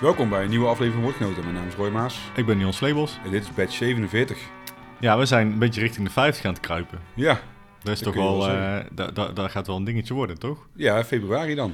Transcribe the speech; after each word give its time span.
Welkom 0.00 0.28
bij 0.28 0.42
een 0.42 0.48
nieuwe 0.50 0.66
aflevering 0.66 0.94
van 0.94 1.02
Woordgenoten. 1.02 1.42
Mijn 1.42 1.54
naam 1.54 1.66
is 1.68 1.74
Roy 1.74 1.90
Maas 1.90 2.20
Ik 2.36 2.46
ben 2.46 2.58
Jan 2.58 2.72
Slebels. 2.72 3.18
en 3.24 3.30
dit 3.30 3.42
is 3.42 3.54
batch 3.54 3.72
47. 3.74 4.38
Ja, 5.00 5.18
we 5.18 5.26
zijn 5.26 5.52
een 5.52 5.58
beetje 5.58 5.80
richting 5.80 6.06
de 6.06 6.12
50 6.12 6.44
aan 6.44 6.52
het 6.52 6.60
kruipen. 6.60 6.98
Ja, 7.14 7.40
Dat 7.82 7.92
is 7.94 8.00
Dat 8.00 8.12
toch 8.14 8.22
wel, 8.22 8.48
eh 8.48 8.84
da- 8.92 9.10
da- 9.10 9.28
dat 9.32 9.50
gaat 9.50 9.66
wel 9.66 9.76
een 9.76 9.84
dingetje 9.84 10.14
worden, 10.14 10.38
toch? 10.38 10.68
ja 10.74 11.04
februari 11.04 11.54
dan. 11.54 11.72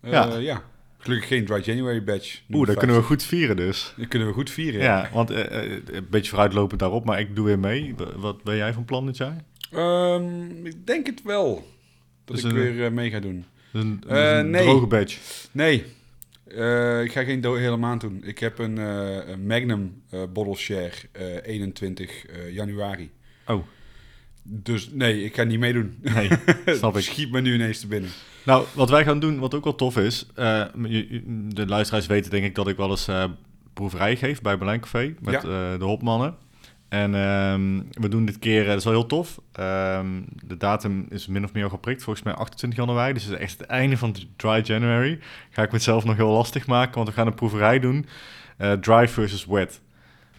Eh, 0.00 0.10
Ja. 0.12 0.36
ja. 0.36 0.62
Gelukkig 0.98 1.28
geen 1.28 1.44
Dry 1.44 1.60
January 1.64 2.04
batch. 2.04 2.40
Oeh, 2.52 2.66
dat 2.66 2.76
kunnen 2.76 2.96
we 2.96 3.02
goed 3.02 3.22
vieren 3.22 3.56
dus. 3.56 3.94
Dat 3.96 4.08
kunnen 4.08 4.28
we 4.28 4.34
goed 4.34 4.50
vieren. 4.50 4.80
Ja, 4.80 5.08
want 5.12 5.30
eh, 5.30 5.70
een 5.86 6.06
beetje 6.10 6.28
vooruitlopend 6.30 6.80
daarop, 6.80 7.04
maar 7.04 7.20
ik 7.20 7.36
doe 7.36 7.44
weer 7.46 7.58
mee. 7.58 7.94
Wat 8.16 8.42
ben 8.42 8.56
jij 8.56 8.72
van 8.72 8.84
plan 8.84 9.06
dit 9.06 9.16
jaar? 9.16 9.36
Ehm, 9.72 10.66
ik 10.66 10.86
denk 10.86 11.06
het 11.06 11.22
wel. 11.22 11.66
Dat 12.24 12.36
Dus 12.36 12.44
ik 12.44 12.50
een- 12.52 12.74
weer 12.76 12.92
mee 12.92 13.10
ga 13.10 13.20
doen. 13.20 13.44
Is 13.72 13.80
een, 13.82 14.02
is 14.08 14.16
een 14.16 14.52
droge 14.52 14.86
badge. 14.86 15.18
Nee, 15.50 15.84
eh, 16.46 17.02
ik 17.02 17.12
ga 17.12 17.22
geen 17.24 17.40
do- 17.40 17.54
hele 17.54 17.76
maand 17.76 18.00
doen. 18.00 18.22
Ik 18.24 18.38
heb 18.38 18.58
een, 18.58 18.78
eh, 18.78 19.28
een 19.28 19.46
Magnum 19.46 20.02
eh 20.10 20.22
Bottle 20.32 20.54
Share 20.56 20.90
eh, 21.12 21.24
21 21.42 22.26
eh, 22.26 22.50
januari. 22.54 23.10
Oh, 23.46 23.64
Dus 24.42 24.90
nee, 24.92 25.24
ik 25.24 25.34
ga 25.34 25.42
niet 25.42 25.58
meedoen. 25.58 25.98
nee, 26.02 26.28
snap 26.78 26.96
ik. 26.96 27.02
Schiet 27.02 27.30
me 27.30 27.40
nu 27.40 27.54
ineens 27.54 27.80
te 27.80 27.86
binnen. 27.86 28.10
Nou, 28.44 28.66
wat 28.74 28.90
wij 28.90 29.04
gaan 29.04 29.20
doen, 29.20 29.38
wat 29.38 29.54
ook 29.54 29.64
wel 29.64 29.74
tof 29.74 29.96
is... 29.96 30.26
de 30.34 31.64
luisteraars 31.66 32.06
weten 32.06 32.30
denk 32.30 32.44
ik 32.44 32.54
dat 32.54 32.68
ik 32.68 32.76
wel 32.76 32.90
eens 32.90 33.08
proeverij 33.72 34.16
geef 34.16 34.40
bij 34.40 34.58
Berlijn 34.58 34.80
Café 34.80 35.14
met 35.20 35.34
Ja. 35.42 35.76
de 35.76 35.84
hopmannen. 35.84 36.34
En 36.94 37.14
ehm, 37.14 37.82
we 37.90 38.08
doen 38.08 38.24
dit 38.24 38.38
keer, 38.38 38.62
eh, 38.62 38.68
dat 38.68 38.78
is 38.78 38.84
wel 38.84 38.92
heel 38.92 39.06
tof. 39.06 39.40
Ehm, 39.52 40.22
de 40.46 40.56
datum 40.56 41.06
is 41.10 41.26
min 41.26 41.44
of 41.44 41.52
meer 41.52 41.64
al 41.64 41.70
geprikt, 41.70 42.02
volgens 42.02 42.24
mij 42.24 42.34
28 42.34 42.78
januari. 42.78 43.12
Dus 43.12 43.24
het 43.24 43.32
is 43.32 43.38
echt 43.38 43.58
het 43.58 43.68
einde 43.68 43.96
van 43.96 44.14
Dry 44.36 44.60
January. 44.64 45.18
Ga 45.50 45.62
ik 45.62 45.72
mezelf 45.72 46.04
nog 46.04 46.16
heel 46.16 46.30
lastig 46.30 46.66
maken, 46.66 46.94
want 46.94 47.08
we 47.08 47.14
gaan 47.14 47.26
een 47.26 47.34
proeverij 47.34 47.78
doen. 47.78 48.06
eh, 48.56 48.72
dry 48.72 49.08
versus 49.08 49.44
wet. 49.46 49.80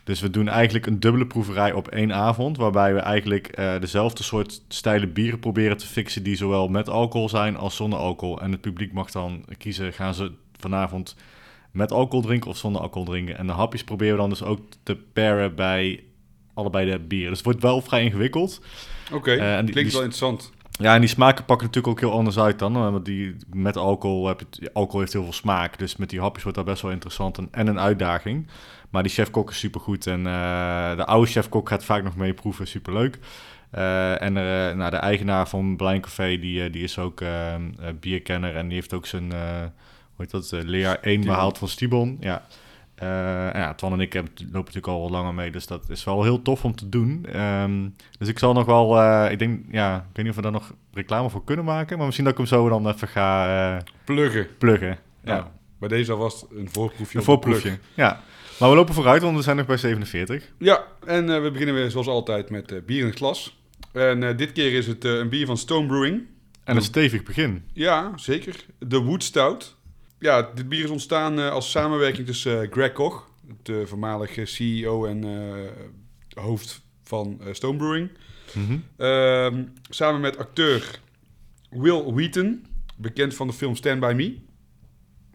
Dus 0.04 0.22
we 0.22 0.30
doen 0.30 0.48
eigenlijk 0.48 0.86
een 0.86 1.00
dubbele 1.00 1.28
proeverij 1.28 1.72
op 1.72 1.88
één 1.88 2.14
avond, 2.14 2.58
waarbij 2.58 2.94
we 2.94 3.00
eigenlijk 3.00 3.48
eh, 3.48 3.80
dezelfde 3.80 4.24
soort 4.24 4.62
stijle 4.68 5.08
bieren 5.08 5.40
proberen 5.40 5.78
te 5.78 5.88
fixen 5.88 6.24
die 6.24 6.36
zowel 6.36 6.68
met 6.68 6.90
alcohol 6.90 7.30
zijn 7.30 7.58
als 7.58 7.76
zonder 7.76 8.00
alcohol. 8.00 8.42
En 8.42 8.52
het 8.52 8.62
publiek 8.62 8.94
mag 8.94 9.12
dan 9.12 9.46
kiezen, 9.58 9.94
gaan 9.94 10.14
ze 10.14 10.32
vanavond 10.60 11.16
met 11.72 11.92
alcohol 11.92 12.26
drinken 12.26 12.50
of 12.50 12.58
zonder 12.58 12.82
alcohol 12.82 13.06
drinken. 13.06 13.38
En 13.38 13.48
de 13.48 13.54
hapjes 13.54 13.84
proberen 13.84 14.14
we 14.14 14.20
dan 14.20 14.30
dus 14.30 14.44
ook 14.44 14.60
te 14.84 14.96
paren 14.96 15.56
bij 15.56 16.04
allebei 16.56 16.92
de 16.92 17.00
bieren. 17.00 17.28
Dus 17.30 17.38
het 17.38 17.46
wordt 17.46 17.62
wel 17.62 17.82
vrij 17.82 18.04
ingewikkeld. 18.04 18.62
Oké, 19.14 19.32
Eh, 19.32 19.54
klinkt 19.58 19.74
die- 19.74 19.84
wel 19.84 19.86
interessant. 19.94 20.54
Ja, 20.80 20.94
en 20.94 21.00
die 21.00 21.10
smaken 21.10 21.46
pakken 21.46 21.68
natuurlijk 21.68 21.94
ook 21.94 22.00
heel 22.10 22.18
anders 22.18 22.40
uit 22.40 22.60
dan. 22.60 22.76
eh, 22.76 22.92
Want 22.92 23.06
die, 23.06 23.36
met 23.54 23.78
alcohol, 23.78 24.28
heb 24.28 24.42
je, 24.50 24.70
alcohol 24.74 25.00
heeft 25.00 25.14
heel 25.14 25.24
veel 25.24 25.34
smaak. 25.34 25.78
Dus 25.80 25.96
met 25.96 26.10
die 26.10 26.20
hapjes 26.20 26.44
wordt 26.44 26.58
dat 26.58 26.68
best 26.68 26.82
wel 26.82 26.92
interessant 26.92 27.38
en, 27.38 27.48
en 27.52 27.68
een 27.68 27.80
uitdaging. 27.80 28.48
Maar 28.90 29.04
die 29.04 29.12
chef-kok 29.12 29.50
is 29.50 29.60
supergoed. 29.60 30.08
En 30.08 30.18
eh, 30.28 30.96
de 30.96 31.06
oude 31.06 31.28
chef-kok 31.32 31.70
gaat 31.70 31.84
vaak 31.86 32.04
nog 32.04 32.16
mee 32.16 32.34
proeven. 32.34 32.68
Superleuk. 32.68 33.20
Eh 33.72 34.22
en 34.22 34.38
eh, 34.38 34.76
nou, 34.76 34.90
de 34.92 34.96
eigenaar 34.98 35.48
van 35.50 35.76
Blind 35.76 36.02
Café, 36.04 36.40
die, 36.40 36.70
die 36.70 36.84
is 36.84 37.00
ook 37.00 37.24
bierkenner. 38.00 38.56
En 38.56 38.66
die 38.68 38.76
heeft 38.78 38.94
ook 38.94 39.06
zijn, 39.06 39.32
hoe 39.32 39.72
heet 40.18 40.32
dat, 40.32 40.52
leerjaar 40.52 40.98
1 41.02 41.14
Stibon. 41.14 41.26
behaald 41.36 41.58
van 41.58 41.68
Stibon. 41.68 42.18
Ja. 42.20 42.46
Eh, 42.96 43.46
en 43.56 43.60
ja, 43.62 43.74
Twan 43.74 43.94
en 43.94 44.00
ik 44.00 44.14
hebben, 44.14 44.32
lopen 44.38 44.52
natuurlijk 44.58 44.88
al 44.88 45.02
wat 45.02 45.10
langer 45.10 45.34
mee, 45.34 45.52
dus 45.52 45.68
dat 45.68 45.90
is 45.90 46.04
wel 46.04 46.24
heel 46.24 46.42
tof 46.42 46.64
om 46.66 46.76
te 46.76 46.90
doen. 46.90 47.26
Ehm, 47.32 47.88
dus 48.20 48.28
ik 48.28 48.40
zal 48.40 48.54
nog 48.54 48.66
wel, 48.66 49.00
eh, 49.02 49.32
ik 49.32 49.40
denk, 49.40 49.66
ja, 49.72 49.96
ik 49.98 50.04
weet 50.16 50.18
niet 50.26 50.30
of 50.30 50.36
we 50.36 50.42
daar 50.42 50.52
nog 50.52 50.74
reclame 50.94 51.30
voor 51.30 51.44
kunnen 51.44 51.66
maken, 51.66 51.96
maar 51.96 52.06
misschien 52.06 52.26
dat 52.26 52.34
ik 52.40 52.40
hem 52.40 52.50
zo 52.50 52.70
dan 52.70 52.88
even 52.90 53.08
ga 53.08 53.48
eh, 53.78 53.84
Pluggen. 54.06 54.48
pluggen. 54.58 54.98
Ja. 55.24 55.36
Ja, 55.36 55.52
Bij 55.80 55.90
deze 55.90 56.12
alvast 56.12 56.46
een 56.52 56.70
voorproefje. 56.72 57.04
een 57.04 57.24
plug. 57.24 57.24
voorproefje. 57.24 57.78
Ja, 57.94 58.22
maar 58.60 58.70
we 58.70 58.76
lopen 58.76 58.94
vooruit, 58.94 59.22
want 59.22 59.36
we 59.38 59.42
zijn 59.44 59.58
nog 59.58 59.66
bij 59.66 59.78
47. 59.78 60.52
Ja, 60.60 60.84
en 61.06 61.42
we 61.44 61.52
beginnen 61.52 61.76
weer 61.76 61.92
zoals 61.92 62.08
altijd 62.08 62.50
met 62.50 62.86
bier 62.86 63.00
in 63.00 63.06
het 63.06 63.16
glas. 63.16 63.60
En 63.92 64.38
dit 64.38 64.52
keer 64.52 64.74
is 64.74 64.88
het 64.88 65.04
een 65.04 65.30
bier 65.30 65.46
van 65.46 65.58
Stone 65.58 65.88
Brewing. 65.88 66.22
En 66.64 66.76
een 66.76 66.82
stevig 66.82 67.24
begin. 67.24 67.64
Ja, 67.74 68.12
zeker. 68.16 68.66
De 68.80 68.98
Wood 69.00 69.24
Stout. 69.24 69.76
Ja, 70.20 70.52
dit 70.56 70.70
bier 70.70 70.84
is 70.84 70.90
ontstaan 70.90 71.40
eh, 71.40 71.50
als 71.50 71.72
samenwerking 71.72 72.28
tussen 72.28 72.62
eh, 72.62 72.72
Greg 72.72 72.92
Koch, 72.92 73.30
de 73.64 73.88
voormalige 73.88 74.46
CEO 74.46 75.06
en 75.06 75.24
eh, 75.24 76.44
hoofd 76.44 76.82
van 77.04 77.42
eh, 77.42 77.54
Stone 77.54 77.78
Brewing. 77.78 78.10
Mhm. 78.54 78.78
Ehm, 78.98 79.64
samen 79.90 80.22
met 80.22 80.38
acteur 80.38 81.00
Will 81.70 82.04
Wheaton, 82.04 82.66
bekend 82.96 83.36
van 83.36 83.48
de 83.48 83.54
film 83.54 83.76
Stand 83.76 84.00
By 84.00 84.14
Me. 84.16 84.38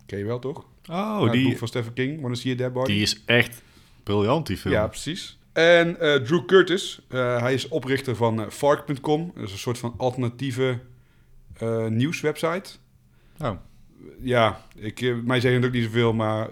Ken 0.07 0.19
je 0.19 0.25
wel, 0.25 0.39
toch? 0.39 0.65
Oh, 0.91 1.23
het 1.23 1.33
die, 1.33 1.49
boek 1.49 1.59
van 1.59 1.69
Stephen 1.69 1.93
King, 1.93 2.21
Wanna 2.21 2.37
See 2.37 2.53
a 2.53 2.57
Dead 2.57 2.73
Body? 2.73 2.93
die 2.93 3.03
is 3.03 3.23
echt 3.25 3.63
briljant, 4.03 4.47
die 4.47 4.57
film. 4.57 4.75
Ja, 4.75 4.87
precies. 4.87 5.39
En 5.53 6.01
eh, 6.01 6.15
Drew 6.15 6.45
Curtis, 6.45 7.01
eh, 7.09 7.41
hij 7.41 7.55
is 7.55 7.69
oprichter 7.69 8.17
van 8.17 8.41
eh, 8.41 8.49
Fark.com. 8.51 9.33
Dat 9.35 9.45
is 9.45 9.53
een 9.53 9.59
soort 9.59 9.79
van 9.79 9.95
alternatieve 9.97 10.79
eh, 11.57 11.87
nieuwswebsite. 11.87 12.71
Oh. 13.39 13.51
Ja, 14.23 14.67
ik, 14.77 15.01
eh, 15.01 15.15
mij 15.25 15.41
zeggen 15.41 15.61
het 15.61 15.69
ook 15.69 15.75
niet 15.77 15.85
zoveel, 15.85 16.13
maar 16.13 16.49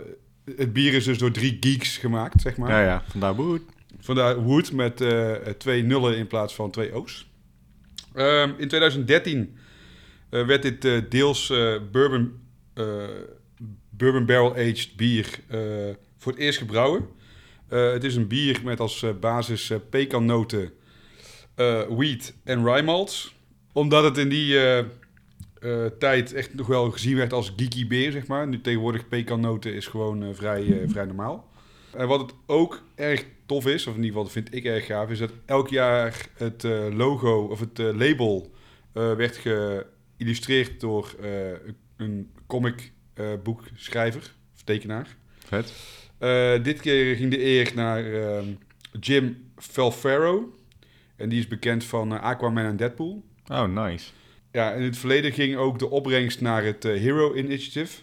het 0.56 0.72
bier 0.72 0.94
is 0.94 1.04
dus 1.04 1.18
door 1.18 1.30
drie 1.30 1.56
geeks 1.60 1.96
gemaakt, 1.96 2.40
zeg 2.40 2.56
maar. 2.56 2.70
ja, 2.70 2.82
ja, 2.82 3.04
vandaar 3.08 3.34
boet. 3.34 3.62
Vandaar 4.00 4.36
Wood 4.42 4.72
met 4.72 5.00
eh, 5.00 5.32
twee 5.32 5.82
nullen 5.82 6.16
in 6.16 6.26
plaats 6.26 6.54
van 6.54 6.70
twee 6.70 6.94
O's. 6.94 7.26
Ehm, 8.14 8.50
in 8.58 8.68
2013 8.68 9.56
eh, 10.30 10.46
werd 10.46 10.62
dit 10.62 10.84
eh, 10.84 10.98
deels 11.08 11.50
eh, 11.50 11.74
bourbon, 11.92 12.32
eh, 12.74 12.84
bourbon 13.90 14.26
barrel 14.26 14.52
aged 14.52 14.96
bier 14.96 15.26
eh, 15.48 15.58
voor 16.18 16.32
het 16.32 16.40
eerst 16.40 16.58
gebrouwen. 16.58 17.08
Eh, 17.68 17.92
het 17.92 18.04
is 18.04 18.16
een 18.16 18.26
bier 18.26 18.60
met 18.64 18.80
als 18.80 19.02
eh, 19.02 19.10
basis 19.20 19.70
eh, 19.70 19.78
pekannoten, 19.90 20.70
eh, 21.54 21.82
wheat 21.88 22.32
en 22.44 22.64
rye 22.64 22.82
malts. 22.82 23.34
Omdat 23.72 24.04
het 24.04 24.18
in 24.18 24.28
die 24.28 24.56
eh, 25.60 25.86
tijd 25.98 26.32
echt 26.32 26.54
nog 26.54 26.66
wel 26.66 26.90
gezien 26.90 27.16
werd 27.16 27.32
als 27.32 27.52
geeky 27.56 27.86
beer, 27.86 28.12
zeg 28.12 28.26
maar. 28.26 28.48
Nu 28.48 28.60
tegenwoordig 28.60 29.08
pekannoten 29.08 29.74
is 29.74 29.86
gewoon 29.86 30.22
eh, 30.22 30.28
vrij, 30.32 30.80
eh, 30.80 30.88
vrij 30.88 31.04
normaal. 31.04 31.48
En 31.96 32.08
wat 32.08 32.20
het 32.20 32.34
ook 32.46 32.82
erg 32.94 33.24
tof 33.46 33.66
is, 33.66 33.86
of 33.86 33.94
in 33.94 34.02
ieder 34.02 34.06
geval 34.06 34.22
dat 34.22 34.32
vind 34.32 34.54
ik 34.54 34.64
erg 34.64 34.86
gaaf, 34.86 35.10
is 35.10 35.18
dat 35.18 35.32
elk 35.46 35.68
jaar 35.68 36.28
het 36.34 36.62
logo 36.92 37.46
of 37.50 37.60
het 37.60 37.78
label 37.78 38.52
werd 38.92 39.36
geïllustreerd 39.36 40.80
door 40.80 41.14
een 41.96 42.30
comic 42.46 42.92
boekschrijver 43.42 44.34
of 44.54 44.62
tekenaar. 44.62 45.16
Vet. 45.38 45.72
Dit 46.64 46.80
keer 46.80 47.16
ging 47.16 47.30
de 47.30 47.44
eer 47.44 47.72
naar 47.74 48.04
Jim 49.00 49.50
Falfaro. 49.56 50.58
En 51.16 51.28
die 51.28 51.38
is 51.38 51.46
bekend 51.46 51.84
van 51.84 52.20
Aquaman 52.20 52.64
en 52.64 52.76
Deadpool. 52.76 53.24
Oh, 53.46 53.64
nice. 53.64 54.10
Ja, 54.58 54.72
in 54.72 54.82
het 54.82 54.98
verleden 54.98 55.32
ging 55.32 55.56
ook 55.56 55.78
de 55.78 55.90
opbrengst 55.90 56.40
naar 56.40 56.64
het 56.64 56.84
eh, 56.84 57.00
Hero 57.00 57.34
Initiative. 57.34 58.00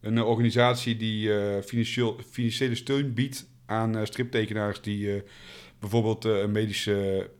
Een 0.00 0.18
eh, 0.18 0.28
organisatie 0.28 0.96
die 0.96 1.38
eh, 1.38 1.62
financieel, 1.62 2.18
financiële 2.30 2.74
steun 2.74 3.14
biedt 3.14 3.46
aan 3.66 4.06
striptekenaars 4.06 4.80
die 4.80 5.22
bijvoorbeeld 5.78 6.24
een 6.24 6.52
medische 6.52 7.30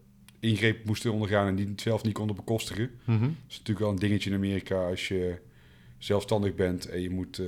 ingreep 0.41 0.84
moesten 0.84 1.12
ondergaan 1.12 1.47
en 1.47 1.56
die 1.56 1.66
het 1.66 1.81
zelf 1.81 2.03
niet 2.03 2.14
konden 2.14 2.37
bekostigen. 2.37 2.91
Mhm. 3.04 3.20
Dat 3.20 3.31
is 3.48 3.59
natuurlijk 3.59 3.78
wel 3.78 3.91
een 3.91 3.98
dingetje 3.98 4.31
in 4.31 4.37
Amerika 4.37 4.88
als 4.88 5.09
je 5.09 5.38
zelfstandig 5.98 6.54
bent 6.54 6.88
en 6.88 7.00
je 7.00 7.10
moet 7.10 7.43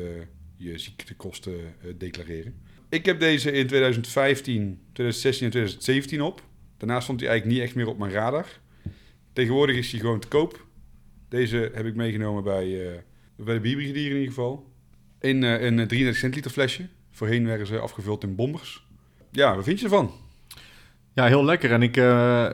je 0.56 0.78
ziektekosten 0.78 1.74
declareren. 1.98 2.54
Ik 2.88 3.04
heb 3.04 3.20
deze 3.20 3.52
in 3.52 3.66
2015, 3.66 4.80
2016 4.92 5.44
en 5.46 5.52
2017 5.52 6.22
op. 6.22 6.42
Daarna 6.76 7.00
stond 7.00 7.20
hij 7.20 7.28
eigenlijk 7.28 7.58
niet 7.58 7.68
echt 7.68 7.76
meer 7.76 7.88
op 7.88 7.98
mijn 7.98 8.12
radar. 8.12 8.46
Tegenwoordig 9.32 9.76
is 9.76 9.90
hij 9.90 10.00
gewoon 10.00 10.20
te 10.20 10.28
koop. 10.28 10.65
Deze 11.28 11.70
heb 11.74 11.86
ik 11.86 11.94
meegenomen 11.94 12.42
bij, 12.42 12.86
eh, 12.86 13.00
bij 13.36 13.54
de 13.54 13.60
Bierbrigadier 13.60 14.10
in 14.10 14.16
ieder 14.16 14.28
geval. 14.28 14.72
In 15.20 15.44
eh, 15.44 15.62
een 15.62 15.76
33 15.76 16.16
centiliter 16.16 16.50
flesje. 16.50 16.88
Voorheen 17.10 17.46
werden 17.46 17.66
ze 17.66 17.78
afgevuld 17.78 18.22
in 18.22 18.34
bombers. 18.34 18.86
Ja, 19.30 19.54
wat 19.54 19.64
vind 19.64 19.78
je 19.78 19.84
ervan? 19.84 20.10
Ja, 21.14 21.26
heel 21.26 21.44
lekker. 21.44 21.72
En 21.72 21.82
ik 21.82 21.96
eh, 21.96 22.50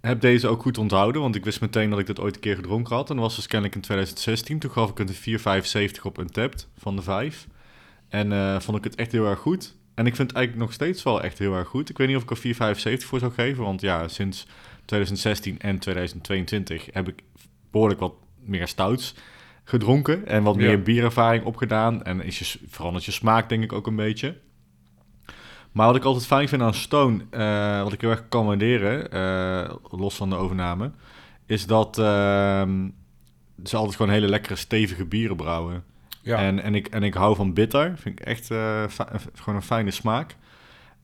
heb 0.00 0.20
deze 0.20 0.48
ook 0.48 0.62
goed 0.62 0.78
onthouden, 0.78 1.20
want 1.20 1.34
ik 1.34 1.44
wist 1.44 1.60
meteen 1.60 1.90
dat 1.90 1.98
ik 1.98 2.06
dit 2.06 2.20
ooit 2.20 2.34
een 2.34 2.40
keer 2.40 2.54
gedronken 2.54 2.94
had. 2.94 3.10
En 3.10 3.16
dat 3.16 3.24
was 3.24 3.34
dus 3.36 3.46
kennelijk 3.46 3.74
in 3.74 3.80
2016. 3.80 4.58
Toen 4.58 4.70
gaf 4.70 4.90
ik 4.90 4.98
het 4.98 5.08
een 5.08 5.38
4,75 5.96 6.02
op 6.02 6.18
Untapped 6.18 6.68
van 6.78 6.96
de 6.96 7.02
5. 7.02 7.46
En 8.08 8.32
eh, 8.32 8.60
vond 8.60 8.78
ik 8.78 8.84
het 8.84 8.94
echt 8.94 9.12
heel 9.12 9.26
erg 9.26 9.38
goed. 9.38 9.76
En 9.94 10.06
ik 10.06 10.16
vind 10.16 10.28
het 10.28 10.36
eigenlijk 10.36 10.66
nog 10.66 10.74
steeds 10.74 11.02
wel 11.02 11.22
echt 11.22 11.38
heel 11.38 11.54
erg 11.54 11.68
goed. 11.68 11.90
Ik 11.90 11.98
weet 11.98 12.08
niet 12.08 12.16
of 12.16 12.22
ik 12.22 12.30
er 12.30 12.74
4,75 12.98 13.06
voor 13.06 13.18
zou 13.18 13.32
geven, 13.32 13.64
want 13.64 13.80
ja, 13.80 14.08
sinds 14.08 14.46
2016 14.84 15.58
en 15.58 15.78
2022 15.78 16.88
heb 16.92 17.08
ik 17.08 17.22
behoorlijk 17.74 18.00
wat 18.00 18.14
meer 18.40 18.68
stouts 18.68 19.14
gedronken 19.64 20.26
en 20.26 20.42
wat 20.42 20.56
meer 20.56 20.70
Ja. 20.70 20.76
bierervaring 20.76 21.44
opgedaan. 21.44 22.02
En 22.02 22.20
is 22.22 22.38
je, 22.38 22.58
verandert 22.68 23.04
je 23.04 23.10
smaak 23.10 23.48
denk 23.48 23.62
ik 23.62 23.72
ook 23.72 23.86
een 23.86 23.96
beetje. 23.96 24.36
Maar 25.72 25.86
wat 25.86 25.96
ik 25.96 26.04
altijd 26.04 26.26
fijn 26.26 26.48
vind 26.48 26.62
aan 26.62 26.74
Stone, 26.74 27.24
eh, 27.30 27.82
wat 27.82 27.92
ik 27.92 28.00
heel 28.00 28.10
erg 28.10 28.28
kan 28.28 28.46
waarderen, 28.46 29.10
eh, 29.10 29.74
los 29.90 30.16
van 30.16 30.30
de 30.30 30.36
overname, 30.36 30.90
is 31.46 31.66
dat 31.66 31.98
ehm, 31.98 32.88
ze 33.64 33.76
altijd 33.76 33.96
gewoon 33.96 34.12
hele 34.12 34.28
lekkere, 34.28 34.56
stevige 34.56 35.04
bieren 35.04 35.36
brouwen. 35.36 35.84
Ja. 36.22 36.38
En, 36.38 36.62
en, 36.62 36.74
ik, 36.74 36.86
en 36.86 37.02
ik 37.02 37.14
hou 37.14 37.36
van 37.36 37.54
bitter. 37.54 37.92
Vind 37.98 38.20
ik 38.20 38.26
echt 38.26 38.50
eh, 38.50 38.84
gewoon 39.34 39.54
een 39.54 39.62
fijne 39.62 39.90
smaak. 39.90 40.36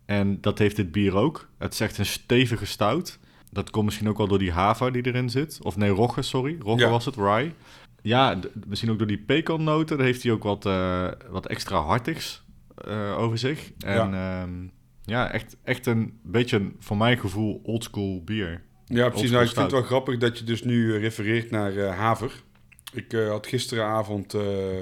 En 0.07 0.41
dat 0.41 0.59
heeft 0.59 0.77
dit 0.77 0.93
bier 0.93 1.15
ook. 1.15 1.49
Het 1.59 1.73
is 1.73 1.81
echt 1.81 1.99
een 1.99 2.07
stevige 2.07 2.67
stout. 2.67 3.19
Dat 3.51 3.71
komt 3.71 3.85
misschien 3.85 4.09
ook 4.09 4.17
wel 4.19 4.29
door 4.29 4.39
die 4.39 4.53
haver 4.53 4.93
die 4.93 5.07
erin 5.07 5.31
zit. 5.31 5.59
Of 5.63 5.77
nee, 5.77 5.91
rogge, 5.91 6.23
sorry. 6.23 6.57
Rogge 6.61 6.85
Ja. 6.85 6.91
was 6.91 7.05
het, 7.05 7.17
rye. 7.17 7.53
Ja, 8.03 8.39
misschien 8.67 8.91
ook 8.91 8.99
door 8.99 9.07
die 9.07 9.19
pekannoten. 9.19 9.97
Daar 9.97 10.07
heeft 10.07 10.23
hij 10.23 10.33
ook 10.33 10.43
wat, 10.43 10.67
eh, 10.67 11.09
wat 11.31 11.47
extra 11.47 11.81
hartigs 11.81 12.45
eh, 12.75 13.19
over 13.19 13.39
zich. 13.39 13.73
En 13.79 14.11
ja, 14.11 14.49
ja 15.05 15.31
echt, 15.33 15.57
echt 15.65 15.87
een 15.87 16.19
beetje, 16.23 16.57
een, 16.57 16.77
voor 16.79 16.97
mijn 16.97 17.19
gevoel, 17.19 17.61
oldschool 17.63 18.23
bier. 18.25 18.63
Ja, 18.85 19.09
precies. 19.09 19.31
Nou, 19.31 19.43
ik 19.45 19.49
vind 19.51 19.63
het 19.63 19.73
wel 19.73 19.83
grappig 19.83 20.19
dat 20.19 20.39
je 20.39 20.45
dus 20.45 20.63
nu 20.63 20.95
eh, 20.95 21.01
refereert 21.01 21.51
naar 21.51 21.79
haver. 21.79 22.33
Ik 22.93 23.13
had 23.13 23.47
gisteravond 23.47 24.33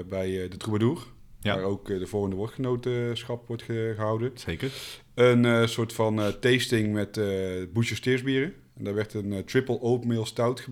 bij 0.09 0.47
de 0.49 0.57
Troubadour, 0.57 1.03
Ja. 1.41 1.55
waar 1.55 1.63
ook 1.63 1.89
eh, 1.89 1.99
de 1.99 2.07
volgende 2.07 2.35
woordgenotenschap 2.35 3.47
wordt 3.47 3.63
ge- 3.63 3.93
gehouden, 3.95 4.31
Zeker. 4.33 4.71
een 5.13 5.45
eh, 5.45 5.65
soort 5.65 5.93
van 5.93 6.21
eh, 6.21 6.27
tasting 6.27 6.93
met 6.93 7.19
Boesje 7.73 7.95
Steersbieren. 7.95 8.53
En 8.77 8.83
daar 8.83 8.93
werd 8.93 9.13
een 9.13 9.43
triple 9.45 9.81
oatmeal 9.81 10.25
stout 10.25 10.67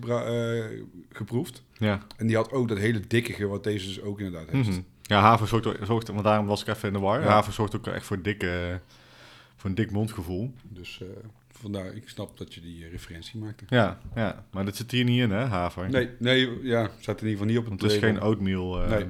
geproefd. 1.12 1.62
Ja. 1.78 2.06
En 2.16 2.26
die 2.26 2.36
had 2.36 2.52
ook 2.52 2.68
dat 2.68 2.78
hele 2.78 3.00
dikkige, 3.00 3.46
wat 3.46 3.64
deze 3.64 3.86
dus 3.86 4.00
ook 4.00 4.18
inderdaad 4.20 4.50
heeft. 4.50 4.68
Mhm. 4.68 4.80
Ja, 5.02 5.20
haver 5.20 5.48
zorgt, 5.48 5.68
zorgt, 5.86 6.08
want 6.08 6.24
daarom 6.24 6.46
was 6.46 6.60
ik 6.60 6.66
even 6.68 6.88
in 6.88 6.94
de 6.94 7.00
war. 7.00 7.20
Ja. 7.20 7.26
Haver 7.26 7.52
zorgt 7.52 7.76
ook 7.76 7.86
echt 7.86 8.06
voor, 8.06 8.22
dikke, 8.22 8.80
voor 9.56 9.70
een 9.70 9.76
dik 9.76 9.90
mondgevoel. 9.90 10.52
Dus 10.62 11.00
vandaar, 11.50 11.94
ik 11.94 12.08
snap 12.08 12.38
dat 12.38 12.54
je 12.54 12.60
die 12.60 12.88
referentie 12.88 13.38
maakte. 13.40 13.64
Ja, 13.68 13.98
ja, 14.14 14.44
maar 14.50 14.64
dat 14.64 14.76
zit 14.76 14.90
hier 14.90 15.04
niet 15.04 15.20
in, 15.20 15.30
hè, 15.30 15.44
haver? 15.44 15.90
Nee, 15.90 16.08
nee, 16.18 16.58
ja, 16.62 16.90
staat 17.00 17.20
in 17.20 17.28
ieder 17.28 17.30
geval 17.30 17.46
niet 17.46 17.56
op 17.58 17.62
het 17.62 17.80
Want 17.80 17.82
het 17.82 18.02
is 18.02 18.08
geen 18.08 18.20
oatmeal. 18.20 18.76
Nee. 18.76 19.04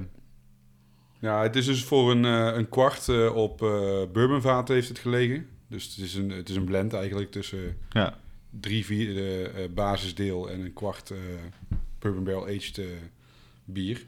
Ja, 1.19 1.41
het 1.41 1.55
is 1.55 1.65
dus 1.65 1.83
voor 1.83 2.11
een, 2.11 2.25
eh, 2.25 2.55
een 2.55 2.69
kwart 2.69 3.07
eh, 3.09 3.35
op 3.35 3.61
eh 3.61 4.01
bourbonvaten 4.13 4.75
heeft 4.75 4.87
het 4.87 4.99
gelegen. 4.99 5.47
Dus 5.67 5.83
het 5.85 6.05
is 6.05 6.15
een, 6.15 6.29
het 6.29 6.49
is 6.49 6.55
een 6.55 6.65
blend 6.65 6.93
eigenlijk 6.93 7.31
tussen 7.31 7.77
Ja, 7.89 8.17
drie 8.49 8.85
vierde 8.85 9.51
basisdeel 9.73 10.49
en 10.49 10.59
een 10.59 10.73
kwart 10.73 11.13
bourbon 11.99 12.23
barrel 12.23 12.45
aged 12.47 12.81
bier. 13.65 14.05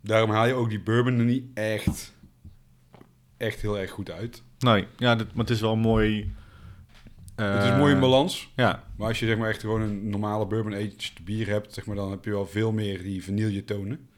Daarom 0.00 0.30
haal 0.30 0.46
je 0.46 0.52
ook 0.54 0.68
die 0.68 0.80
bourbon 0.80 1.18
er 1.18 1.24
niet 1.24 1.44
echt, 1.54 2.14
echt 3.36 3.60
heel 3.60 3.78
erg 3.78 3.90
goed 3.90 4.10
uit. 4.10 4.42
nee, 4.58 4.86
ja, 4.96 5.14
dit, 5.16 5.26
maar 5.26 5.44
het 5.44 5.54
is 5.54 5.60
wel 5.60 5.76
mooi. 5.76 6.34
het 7.34 7.64
is 7.64 7.76
mooi 7.76 7.94
in 7.94 8.00
balans. 8.00 8.52
Ja, 8.56 8.84
Maar 8.96 9.08
als 9.08 9.18
je 9.18 9.26
zeg 9.26 9.38
maar 9.38 9.48
echt 9.48 9.60
gewoon 9.60 9.80
een 9.80 10.08
normale 10.08 10.46
bourbon 10.46 10.74
aged 10.74 11.12
bier 11.24 11.48
hebt, 11.48 11.74
zeg 11.74 11.86
maar, 11.86 11.96
dan 11.96 12.10
heb 12.10 12.24
je 12.24 12.30
wel 12.30 12.46
veel 12.46 12.72
meer 12.72 13.02
die 13.02 13.24
vanille 13.24 13.64
tonen. 13.64 14.08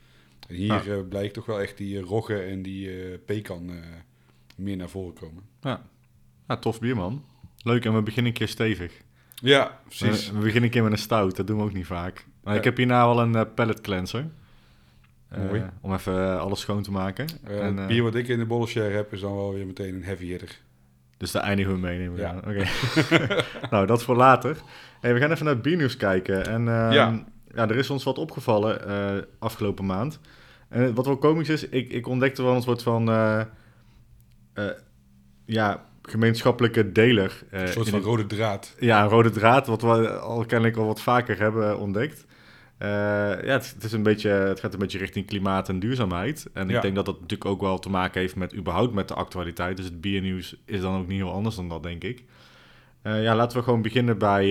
Hier 0.50 0.66
Ja. 0.66 0.82
eh, 0.84 1.08
blijkt 1.08 1.34
toch 1.34 1.46
wel 1.46 1.60
echt 1.60 1.76
die 1.76 1.98
eh, 1.98 2.04
rogge 2.04 2.38
en 2.42 2.62
die 2.62 2.90
eh, 2.90 3.18
pekan 3.26 3.70
meer 4.56 4.76
naar 4.76 4.88
voren 4.88 5.14
komen. 5.14 5.42
ja. 5.60 5.82
ja, 6.48 6.56
tof 6.56 6.80
bier, 6.80 6.96
man. 6.96 7.24
Leuk, 7.62 7.84
en 7.84 7.94
we 7.94 8.02
beginnen 8.02 8.32
een 8.32 8.38
keer 8.38 8.48
stevig. 8.48 8.92
Ja, 9.34 9.80
precies. 9.84 10.26
We, 10.28 10.32
we 10.32 10.38
beginnen 10.38 10.62
een 10.64 10.70
keer 10.70 10.82
met 10.82 10.92
een 10.92 10.98
stout, 10.98 11.36
dat 11.36 11.46
doen 11.46 11.56
we 11.58 11.62
ook 11.62 11.72
niet 11.72 11.86
vaak. 11.86 12.26
Maar 12.42 12.52
Ja. 12.52 12.58
ik 12.58 12.64
heb 12.64 12.76
hierna 12.76 13.06
wel 13.06 13.20
een 13.20 13.34
eh, 13.34 13.42
pallet 13.54 13.80
cleanser. 13.80 14.26
Mooi. 15.36 15.64
om 15.80 15.92
even 15.94 16.40
alles 16.40 16.60
schoon 16.60 16.82
te 16.82 16.90
maken. 16.90 17.26
En, 17.44 17.76
het 17.76 17.86
bier 17.86 18.02
wat 18.02 18.14
ik 18.14 18.28
in 18.28 18.38
de 18.38 18.46
bolle 18.46 18.66
share 18.66 18.94
heb, 18.94 19.12
is 19.12 19.20
dan 19.20 19.34
wel 19.34 19.52
weer 19.54 19.66
meteen 19.66 19.94
een 19.94 20.04
heavy 20.04 20.26
hitter. 20.26 20.58
Dus 21.16 21.30
daar 21.30 21.42
eindigen 21.42 21.72
we 21.72 21.78
mee, 21.78 21.98
nemen 21.98 22.14
we 22.14 22.20
Ja. 22.20 22.36
Oké. 22.36 22.64
nou, 23.70 23.86
dat 23.86 24.02
voor 24.02 24.16
later. 24.16 24.56
Hey, 25.00 25.14
we 25.14 25.20
gaan 25.20 25.30
even 25.30 25.44
naar 25.44 25.54
het 25.54 25.62
biernieuws 25.62 25.96
kijken. 25.96 26.46
En 26.46 26.68
ehm, 26.68 26.92
Ja. 26.92 27.24
ja. 27.54 27.68
er 27.68 27.76
is 27.76 27.90
ons 27.90 28.04
wat 28.04 28.18
opgevallen 28.18 29.26
afgelopen 29.38 29.86
maand. 29.86 30.20
En 30.70 30.94
wat 30.94 31.06
wel 31.06 31.16
komisch 31.18 31.48
is, 31.48 31.68
ik, 31.68 31.92
ik 31.92 32.06
ontdekte 32.06 32.42
wel 32.42 32.54
een 32.54 32.62
soort 32.62 32.82
van... 32.82 33.08
eh, 33.08 33.40
eh, 34.54 34.66
ja, 35.44 35.86
gemeenschappelijke 36.02 36.92
deler. 36.92 37.42
eh, 37.50 37.60
Een 37.60 37.68
soort 37.68 37.88
van 37.88 38.00
rode 38.00 38.26
draad. 38.26 38.74
Ja, 38.78 39.02
een 39.02 39.08
rode 39.08 39.30
draad, 39.30 39.66
wat 39.66 39.82
we 39.82 40.10
al 40.18 40.44
kennelijk 40.46 40.76
al 40.76 40.86
wat 40.86 41.00
vaker 41.00 41.38
hebben 41.38 41.78
ontdekt. 41.78 42.26
Ja, 42.78 42.86
het, 43.40 43.70
het 43.74 43.84
is 43.84 43.92
een 43.92 44.02
beetje, 44.02 44.28
het 44.28 44.60
gaat 44.60 44.72
een 44.72 44.78
beetje 44.78 44.98
richting 44.98 45.26
klimaat 45.26 45.68
en 45.68 45.78
duurzaamheid. 45.80 46.46
En 46.52 46.68
Ja. 46.68 46.76
ik 46.76 46.82
denk 46.82 46.94
dat 46.94 47.04
dat 47.06 47.20
natuurlijk 47.20 47.50
ook 47.50 47.60
wel 47.60 47.78
te 47.78 47.90
maken 47.90 48.20
heeft 48.20 48.36
met 48.36 48.54
überhaupt 48.54 48.94
met 48.94 49.08
de 49.08 49.14
actualiteit. 49.14 49.76
Dus 49.76 49.84
het 49.86 50.00
biernieuws 50.00 50.56
is 50.64 50.80
dan 50.80 50.98
ook 51.00 51.06
niet 51.06 51.18
heel 51.18 51.32
anders 51.32 51.56
dan 51.56 51.68
dat, 51.68 51.82
denk 51.82 52.04
ik. 52.04 52.24
Ja, 53.02 53.34
laten 53.36 53.58
we 53.58 53.64
gewoon 53.64 53.82
beginnen 53.82 54.18
bij... 54.18 54.46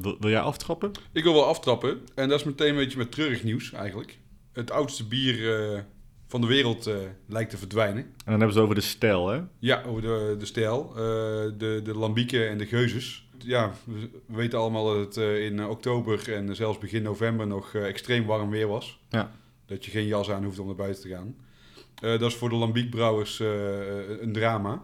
wil, 0.00 0.16
wil 0.20 0.30
jij 0.30 0.40
aftrappen? 0.40 0.90
Ik 1.12 1.22
wil 1.24 1.32
wel 1.34 1.46
aftrappen. 1.46 1.98
En 2.14 2.28
dat 2.28 2.38
is 2.40 2.44
meteen 2.46 2.68
een 2.68 2.76
beetje 2.76 2.98
met 2.98 3.12
treurig 3.12 3.42
nieuws 3.42 3.72
eigenlijk. 3.72 4.18
Het 4.52 4.70
oudste 4.70 5.04
bier 5.06 5.60
eh, 5.74 5.80
van 6.26 6.40
de 6.40 6.46
wereld 6.46 6.86
eh, 6.86 6.96
lijkt 7.26 7.50
te 7.50 7.56
verdwijnen. 7.58 8.02
En 8.02 8.12
dan 8.24 8.32
hebben 8.40 8.52
ze 8.52 8.58
het 8.58 8.68
over 8.68 8.74
de 8.74 8.88
stijl, 8.88 9.28
hè? 9.28 9.40
Ja, 9.58 9.82
over 9.86 10.02
de, 10.02 10.36
de 10.38 10.46
stijl. 10.46 10.88
eh, 10.88 10.94
de, 11.58 11.80
de 11.84 11.94
lambieken 11.94 12.48
en 12.48 12.58
de 12.58 12.66
geuzes. 12.66 13.28
Ja, 13.38 13.72
we 13.84 14.10
we 14.26 14.36
weten 14.36 14.58
allemaal 14.58 14.84
dat 14.84 15.14
het 15.14 15.16
in 15.40 15.64
oktober 15.64 16.32
en 16.32 16.56
zelfs 16.56 16.78
begin 16.78 17.02
november 17.02 17.46
nog 17.46 17.74
extreem 17.74 18.26
warm 18.26 18.50
weer 18.50 18.66
was. 18.66 19.00
Ja. 19.08 19.30
Dat 19.66 19.84
je 19.84 19.90
geen 19.90 20.06
jas 20.06 20.30
aan 20.30 20.44
hoeft 20.44 20.58
om 20.58 20.66
naar 20.66 20.74
buiten 20.74 21.02
te 21.02 21.08
gaan. 21.08 21.34
Dat 22.18 22.30
is 22.30 22.34
voor 22.36 22.48
de 22.48 22.54
lambiekbrouwers 22.54 23.38
een 24.20 24.32
drama. 24.32 24.82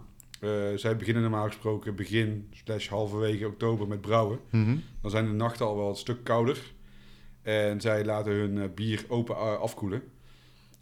Zij 0.76 0.96
beginnen 0.96 1.22
normaal 1.22 1.46
gesproken 1.46 1.96
begin 1.96 2.48
slash 2.64 2.88
halverwege 2.88 3.46
oktober 3.46 3.88
met 3.88 4.00
brouwen. 4.00 4.38
Mhm. 4.50 4.76
Dan 5.02 5.10
zijn 5.10 5.26
de 5.26 5.32
nachten 5.32 5.66
al 5.66 5.76
wel 5.76 5.88
een 5.88 5.96
stuk 5.96 6.24
kouder. 6.24 6.58
En 7.46 7.80
zij 7.80 8.04
laten 8.04 8.32
hun 8.32 8.58
eh, 8.58 8.68
bier 8.74 9.04
open 9.08 9.34
eh, 9.34 9.58
afkoelen. 9.58 10.02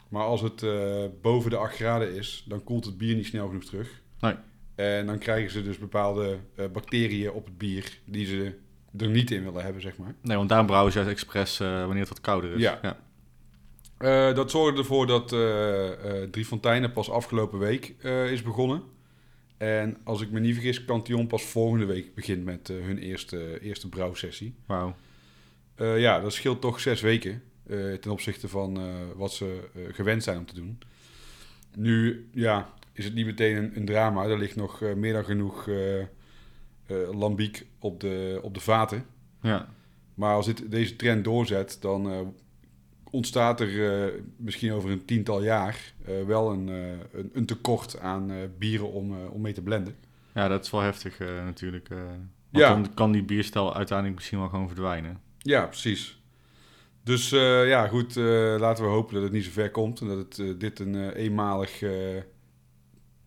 Maar 0.08 0.22
als 0.22 0.40
het 0.40 0.62
eh, 0.62 1.04
boven 1.22 1.50
de 1.50 1.56
8 1.56 1.74
graden 1.74 2.14
is, 2.14 2.44
dan 2.48 2.64
koelt 2.64 2.84
het 2.84 2.98
bier 2.98 3.14
niet 3.14 3.26
snel 3.26 3.46
genoeg 3.46 3.64
terug. 3.64 4.00
Nee. 4.20 4.34
En 4.74 5.06
dan 5.06 5.18
krijgen 5.18 5.50
ze 5.50 5.62
dus 5.62 5.78
bepaalde 5.78 6.38
bacteriën 6.72 7.30
op 7.30 7.44
het 7.44 7.58
bier 7.58 7.98
die 8.04 8.26
ze 8.26 8.54
er 8.96 9.08
niet 9.08 9.30
in 9.30 9.44
willen 9.44 9.62
hebben, 9.62 9.82
zeg 9.82 9.96
maar. 9.96 10.14
Nee, 10.20 10.36
want 10.36 10.48
daarom 10.48 10.66
brouwen 10.66 10.92
ze 10.92 10.98
juist 10.98 11.12
expres 11.12 11.58
wanneer 11.58 11.98
het 11.98 12.08
wat 12.08 12.20
kouder 12.20 12.52
is. 12.52 12.60
Ja. 12.60 12.78
ja. 13.98 14.32
Dat 14.32 14.50
zorgde 14.50 14.78
ervoor 14.78 15.06
dat 15.06 15.28
Drie 16.32 16.44
Fonteinen 16.44 16.92
pas 16.92 17.10
afgelopen 17.10 17.58
week 17.58 17.94
is 18.30 18.42
begonnen. 18.42 18.82
En 19.56 19.96
als 20.04 20.20
ik 20.20 20.30
me 20.30 20.40
niet 20.40 20.54
vergis, 20.54 20.84
Cantillon 20.84 21.26
pas 21.26 21.42
volgende 21.42 21.84
week 21.84 22.14
begint 22.14 22.44
met 22.44 22.68
hun 22.68 22.98
eerste, 22.98 23.60
eerste 23.60 23.88
brouwsessie. 23.88 24.54
Wauw. 24.66 24.94
Eh, 25.74 26.00
ja, 26.00 26.20
dat 26.20 26.32
scheelt 26.32 26.60
toch 26.60 26.80
zes 26.80 27.00
weken 27.00 27.42
eh, 27.66 27.92
ten 27.92 28.10
opzichte 28.10 28.48
van 28.48 28.78
eh, 28.78 28.84
wat 29.14 29.32
ze 29.32 29.68
gewend 29.92 30.22
zijn 30.22 30.38
om 30.38 30.46
te 30.46 30.54
doen. 30.54 30.78
Nu, 31.76 32.28
ja, 32.32 32.72
is 32.92 33.04
het 33.04 33.14
niet 33.14 33.26
meteen 33.26 33.56
een, 33.56 33.76
een 33.76 33.84
drama. 33.84 34.24
Er 34.24 34.38
ligt 34.38 34.56
nog 34.56 34.80
meer 34.96 35.12
dan 35.12 35.24
genoeg 35.24 35.68
lambiek 37.12 37.66
op 37.78 38.00
de, 38.00 38.38
op 38.42 38.54
de 38.54 38.60
vaten. 38.60 39.06
Ja. 39.42 39.68
Maar 40.14 40.34
als 40.34 40.46
dit, 40.46 40.70
deze 40.70 40.96
trend 40.96 41.24
doorzet, 41.24 41.76
dan 41.80 42.34
ontstaat 43.10 43.60
er 43.60 44.12
misschien 44.36 44.72
over 44.72 44.90
een 44.90 45.04
tiental 45.04 45.42
jaar 45.42 45.92
wel 46.26 46.52
een, 46.52 46.66
een, 46.66 47.30
een 47.32 47.46
tekort 47.46 47.98
aan 47.98 48.32
bieren 48.58 48.92
om, 48.92 49.26
om 49.26 49.40
mee 49.40 49.52
te 49.52 49.62
blenden. 49.62 49.94
ja, 50.34 50.48
dat 50.48 50.64
is 50.64 50.70
wel 50.70 50.80
heftig 50.80 51.18
natuurlijk. 51.18 51.88
want 51.88 52.10
Ja. 52.50 52.68
dan 52.68 52.94
kan 52.94 53.12
die 53.12 53.24
bierstijl 53.24 53.74
uiteindelijk 53.74 54.16
misschien 54.16 54.38
wel 54.38 54.48
gewoon 54.48 54.68
verdwijnen. 54.68 55.20
Ja, 55.44 55.66
precies. 55.66 56.22
Dus 57.02 57.32
eh, 57.32 57.68
ja, 57.68 57.86
goed, 57.86 58.16
eh, 58.16 58.54
laten 58.58 58.84
we 58.84 58.90
hopen 58.90 59.14
dat 59.14 59.22
het 59.22 59.32
niet 59.32 59.44
zo 59.44 59.50
ver 59.50 59.70
komt 59.70 60.00
en 60.00 60.06
dat 60.06 60.18
het, 60.18 60.38
eh, 60.38 60.48
dit 60.58 60.78
een 60.78 61.10
eenmalig 61.12 61.82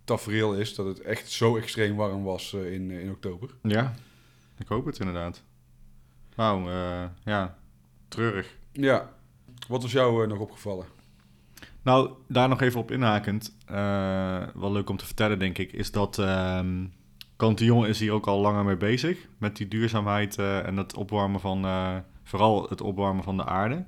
tafereel 0.04 0.54
is. 0.54 0.76
Dat 0.76 0.86
het 0.86 1.02
echt 1.02 1.32
zo 1.32 1.58
extreem 1.58 1.96
warm 1.96 2.24
was 2.24 2.54
in, 2.54 2.92
in 2.92 3.12
oktober. 3.12 3.50
Ja, 3.62 3.94
ik 4.58 4.68
hoop 4.68 4.86
het 4.86 5.00
inderdaad. 5.00 5.44
Wauw, 6.36 6.70
eh, 6.70 7.04
ja, 7.24 7.58
treurig. 8.08 8.56
Ja, 8.72 9.14
wat 9.68 9.82
was 9.82 9.92
jou 9.92 10.28
nog 10.28 10.40
opgevallen? 10.40 10.86
Nou, 11.82 12.12
daar 12.28 12.50
nog 12.50 12.62
even 12.62 12.80
op 12.80 12.92
inhakend, 12.92 13.56
wel 14.56 14.72
leuk 14.72 14.90
om 14.90 14.98
te 14.98 15.06
vertellen 15.06 15.40
denk 15.40 15.58
ik, 15.58 15.72
is 15.72 15.92
dat 15.92 16.20
ehm 16.20 16.86
Cantillon 17.38 17.88
is 17.88 18.00
hier 18.00 18.12
ook 18.12 18.28
al 18.28 18.40
langer 18.40 18.64
mee 18.64 18.78
bezig. 18.78 19.28
Met 19.38 19.58
die 19.58 19.68
duurzaamheid 19.68 20.38
eh, 20.38 20.66
en 20.66 20.78
het 20.78 20.96
opwarmen 20.96 21.40
van, 21.40 21.66
eh, 21.66 21.96
vooral 22.24 22.66
het 22.70 22.82
opwarmen 22.82 23.24
van 23.24 23.38
de 23.38 23.46
aarde. 23.46 23.84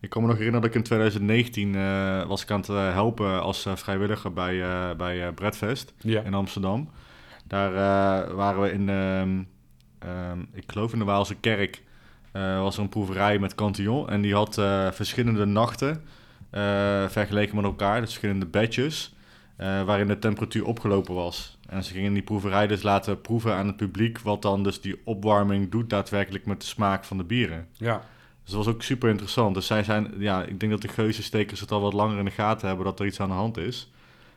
Ik 0.00 0.10
kan 0.10 0.22
me 0.22 0.28
nog 0.28 0.36
herinneren 0.36 0.68
dat 0.68 0.76
ik 0.76 0.82
in 0.82 0.86
2019 0.86 1.74
eh, 1.74 2.26
was 2.26 2.42
ik 2.42 2.50
aan 2.50 2.60
het 2.60 2.66
helpen 2.66 3.42
als 3.42 3.66
vrijwilliger 3.74 4.32
bij, 4.32 4.96
bij 4.96 5.32
Bredfest. 5.32 5.94
Ja. 5.98 6.22
in 6.22 6.34
Amsterdam. 6.34 6.90
Daar 7.46 7.72
waren 8.34 8.62
we 8.62 8.72
in, 8.72 8.88
ehm, 8.88 9.42
ehm, 9.98 10.40
ik 10.52 10.64
geloof 10.66 10.92
in 10.92 10.98
de 10.98 11.04
Waalse 11.04 11.34
kerk, 11.34 11.82
was 12.32 12.76
er 12.76 12.82
een 12.82 12.88
proeverij 12.88 13.38
met 13.38 13.54
Cantillon. 13.54 14.08
En 14.08 14.20
die 14.20 14.34
had 14.34 14.54
verschillende 14.90 15.44
nachten 15.44 16.02
vergeleken 17.10 17.56
met 17.56 17.64
elkaar, 17.64 18.00
dus 18.00 18.08
verschillende 18.08 18.46
badges, 18.46 19.14
eh, 19.60 19.82
waarin 19.82 20.06
de 20.06 20.18
temperatuur 20.18 20.64
opgelopen 20.64 21.14
was. 21.14 21.58
En 21.70 21.84
ze 21.84 21.92
gingen 21.92 22.12
die 22.12 22.22
proeverij 22.22 22.66
dus 22.66 22.82
laten 22.82 23.20
proeven 23.20 23.54
aan 23.54 23.66
het 23.66 23.76
publiek, 23.76 24.18
wat 24.18 24.42
dan 24.42 24.62
dus 24.62 24.80
die 24.80 25.00
opwarming 25.04 25.70
doet 25.70 25.90
daadwerkelijk 25.90 26.46
met 26.46 26.60
de 26.60 26.66
smaak 26.66 27.04
van 27.04 27.16
de 27.16 27.24
bieren. 27.24 27.68
Ja, 27.72 27.98
Dus 28.42 28.52
dat 28.52 28.64
was 28.64 28.74
ook 28.74 28.82
super 28.82 29.08
interessant. 29.10 29.54
Dus 29.54 29.66
zij 29.66 29.82
zijn, 29.84 30.14
ja, 30.18 30.44
ik 30.44 30.60
denk 30.60 30.72
dat 30.72 30.82
de 30.82 30.88
geuzenstekers 30.88 31.60
het 31.60 31.70
al 31.70 31.80
wat 31.80 31.92
langer 31.92 32.18
in 32.18 32.24
de 32.24 32.30
gaten 32.30 32.68
hebben 32.68 32.84
dat 32.86 33.00
er 33.00 33.06
iets 33.06 33.20
aan 33.20 33.28
de 33.28 33.34
hand 33.34 33.56
is. 33.56 33.90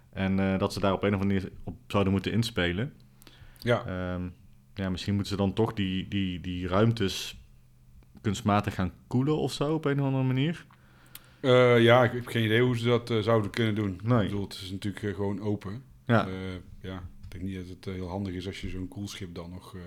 En 0.09 0.39
eh, 0.39 0.59
dat 0.59 0.73
ze 0.73 0.79
daar 0.79 0.93
op 0.93 1.03
een 1.03 1.13
of 1.15 1.21
andere 1.21 1.39
manier 1.39 1.51
op 1.63 1.75
zouden 1.87 2.13
moeten 2.13 2.31
inspelen. 2.31 2.93
Ja, 3.59 3.85
Ehm, 3.85 4.21
ja, 4.75 4.89
misschien 4.89 5.13
moeten 5.13 5.31
ze 5.31 5.37
dan 5.37 5.53
toch 5.53 5.73
die, 5.73 6.07
die, 6.07 6.41
die 6.41 6.67
ruimtes 6.67 7.41
kunstmatig 8.21 8.73
gaan 8.73 8.91
koelen 9.07 9.37
of 9.37 9.51
zo 9.51 9.73
op 9.73 9.85
een 9.85 9.99
of 9.99 10.05
andere 10.05 10.23
manier. 10.23 10.65
Eh, 11.39 11.81
ja 11.81 12.03
ik 12.03 12.11
heb 12.11 12.27
geen 12.27 12.43
idee 12.45 12.61
hoe 12.61 12.77
ze 12.77 12.85
dat 12.85 13.09
eh, 13.09 13.19
zouden 13.19 13.51
kunnen 13.51 13.75
doen. 13.75 13.99
Nee. 14.03 14.23
Ik 14.23 14.29
bedoel, 14.29 14.43
het 14.43 14.53
is 14.53 14.71
natuurlijk 14.71 15.15
gewoon 15.15 15.41
open. 15.41 15.83
Ja, 16.05 16.27
ja, 16.81 17.03
ik 17.33 17.39
denk 17.39 17.51
niet 17.51 17.67
dat 17.67 17.75
het 17.75 17.87
eh, 17.87 17.93
heel 17.93 18.07
handig 18.07 18.33
is 18.33 18.47
als 18.47 18.61
je 18.61 18.69
zo'n 18.69 18.87
koelschip 18.87 19.35
dan 19.35 19.49
nog 19.49 19.75
eh 19.75 19.81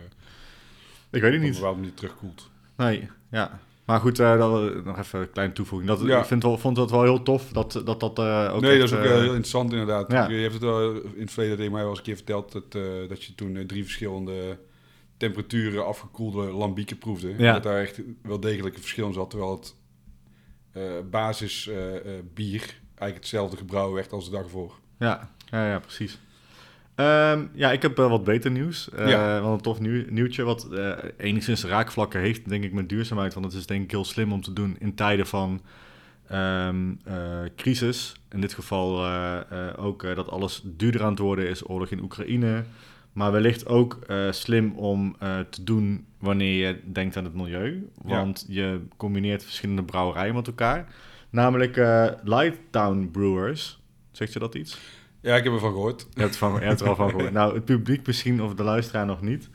ik 1.10 1.22
weet 1.22 1.32
het 1.32 1.42
niet. 1.42 1.54
bepaalde 1.54 1.78
manier 1.78 1.94
terugkoelt. 1.94 2.50
Nee, 2.76 3.08
ja. 3.30 3.60
Maar 3.84 4.00
goed, 4.00 4.18
eh, 4.18 4.38
dat, 4.38 4.84
nog 4.84 4.98
even 4.98 5.20
een 5.20 5.30
kleine 5.30 5.54
toevoeging. 5.54 5.90
Dat, 5.90 6.00
Ja. 6.00 6.18
Ik 6.18 6.24
vind 6.24 6.42
wel, 6.42 6.58
vond 6.58 6.76
dat 6.76 6.90
wel 6.90 7.02
heel 7.02 7.22
tof 7.22 7.52
dat 7.52 7.72
dat, 7.72 8.00
dat 8.00 8.18
ook 8.18 8.60
nee, 8.60 8.80
echt, 8.80 8.90
dat 8.90 8.90
is 8.90 8.92
ook 8.92 9.04
heel 9.04 9.20
interessant 9.20 9.72
inderdaad. 9.72 10.12
ja. 10.12 10.28
Je 10.28 10.40
hebt 10.40 10.52
het 10.52 10.62
wel 10.62 10.90
in 10.92 11.20
het 11.20 11.30
verleden 11.30 11.56
tegen 11.56 11.72
mij 11.72 11.80
wel 11.80 11.90
eens 11.90 11.98
een 11.98 12.04
keer 12.04 12.16
verteld 12.16 12.52
dat, 12.52 12.72
dat 13.08 13.24
je 13.24 13.34
toen 13.34 13.66
drie 13.66 13.82
verschillende 13.82 14.58
temperaturen 15.16 15.86
afgekoelde 15.86 16.42
lambieken 16.42 16.98
proefde. 16.98 17.34
Ja. 17.38 17.52
Dat 17.52 17.62
daar 17.62 17.80
echt 17.80 18.00
wel 18.22 18.40
degelijk 18.40 18.74
een 18.74 18.80
verschil 18.80 19.06
in 19.06 19.12
zat, 19.12 19.30
terwijl 19.30 19.50
het 19.50 19.74
eh, 20.76 20.82
basis 21.10 21.68
eh, 21.68 21.96
eh, 21.96 22.24
bier 22.34 22.60
eigenlijk 22.84 23.14
hetzelfde 23.14 23.56
gebrouwen 23.56 23.94
werd 23.94 24.12
als 24.12 24.24
de 24.24 24.30
dag 24.30 24.42
ervoor. 24.42 24.78
Ja, 24.98 25.30
ja, 25.50 25.68
ja 25.68 25.78
precies. 25.78 26.18
Ehm, 26.96 27.44
ja, 27.52 27.72
ik 27.72 27.82
heb 27.82 27.98
eh, 27.98 28.08
wat 28.08 28.24
beter 28.24 28.50
nieuws. 28.50 28.90
Eh 28.90 29.08
Ja. 29.08 29.40
Wel 29.40 29.52
een 29.52 29.60
tof 29.60 29.80
nieuw, 29.80 30.04
nieuwtje 30.08 30.42
wat 30.42 30.72
eh, 30.72 30.92
enigszins 31.16 31.64
raakvlakken 31.64 32.20
heeft, 32.20 32.48
denk 32.48 32.64
ik, 32.64 32.72
met 32.72 32.88
duurzaamheid. 32.88 33.34
Want 33.34 33.46
het 33.46 33.54
is 33.54 33.66
denk 33.66 33.84
ik 33.84 33.90
heel 33.90 34.04
slim 34.04 34.32
om 34.32 34.42
te 34.42 34.52
doen 34.52 34.76
in 34.78 34.94
tijden 34.94 35.26
van 35.26 35.60
ehm, 36.28 36.94
eh, 37.04 37.16
crisis. 37.56 38.14
In 38.30 38.40
dit 38.40 38.54
geval 38.54 39.06
ook 39.76 40.14
dat 40.14 40.28
alles 40.28 40.62
duurder 40.64 41.02
aan 41.02 41.10
het 41.10 41.18
worden 41.18 41.48
is, 41.48 41.68
oorlog 41.68 41.88
in 41.88 42.02
Oekraïne. 42.02 42.64
Maar 43.12 43.32
wellicht 43.32 43.66
ook 43.66 43.98
slim 44.30 44.72
om 44.76 45.16
te 45.50 45.64
doen 45.64 46.06
wanneer 46.18 46.66
je 46.66 46.80
denkt 46.92 47.16
aan 47.16 47.24
het 47.24 47.34
milieu. 47.34 47.88
Ja. 48.06 48.16
Want 48.16 48.44
je 48.48 48.80
combineert 48.96 49.44
verschillende 49.44 49.82
brouwerijen 49.82 50.34
met 50.34 50.46
elkaar. 50.46 50.86
Namelijk 51.30 51.76
Lighttown 52.24 53.08
Brewers. 53.12 53.80
Zegt 54.12 54.32
je 54.32 54.38
dat 54.38 54.54
iets? 54.54 54.78
Ja, 55.26 55.36
ik 55.36 55.44
heb 55.44 55.52
ervan 55.52 55.72
gehoord. 55.72 56.00
Je 56.00 56.20
hebt, 56.20 56.28
het 56.28 56.36
van, 56.36 56.54
je 56.54 56.66
hebt 56.66 56.80
er 56.80 56.88
al 56.88 56.94
van 56.94 57.10
gehoord. 57.10 57.32
Nou, 57.32 57.54
het 57.54 57.64
publiek 57.64 58.06
misschien 58.06 58.42
of 58.42 58.54
de 58.54 58.62
luisteraar 58.62 59.06
nog 59.06 59.20
niet. 59.20 59.48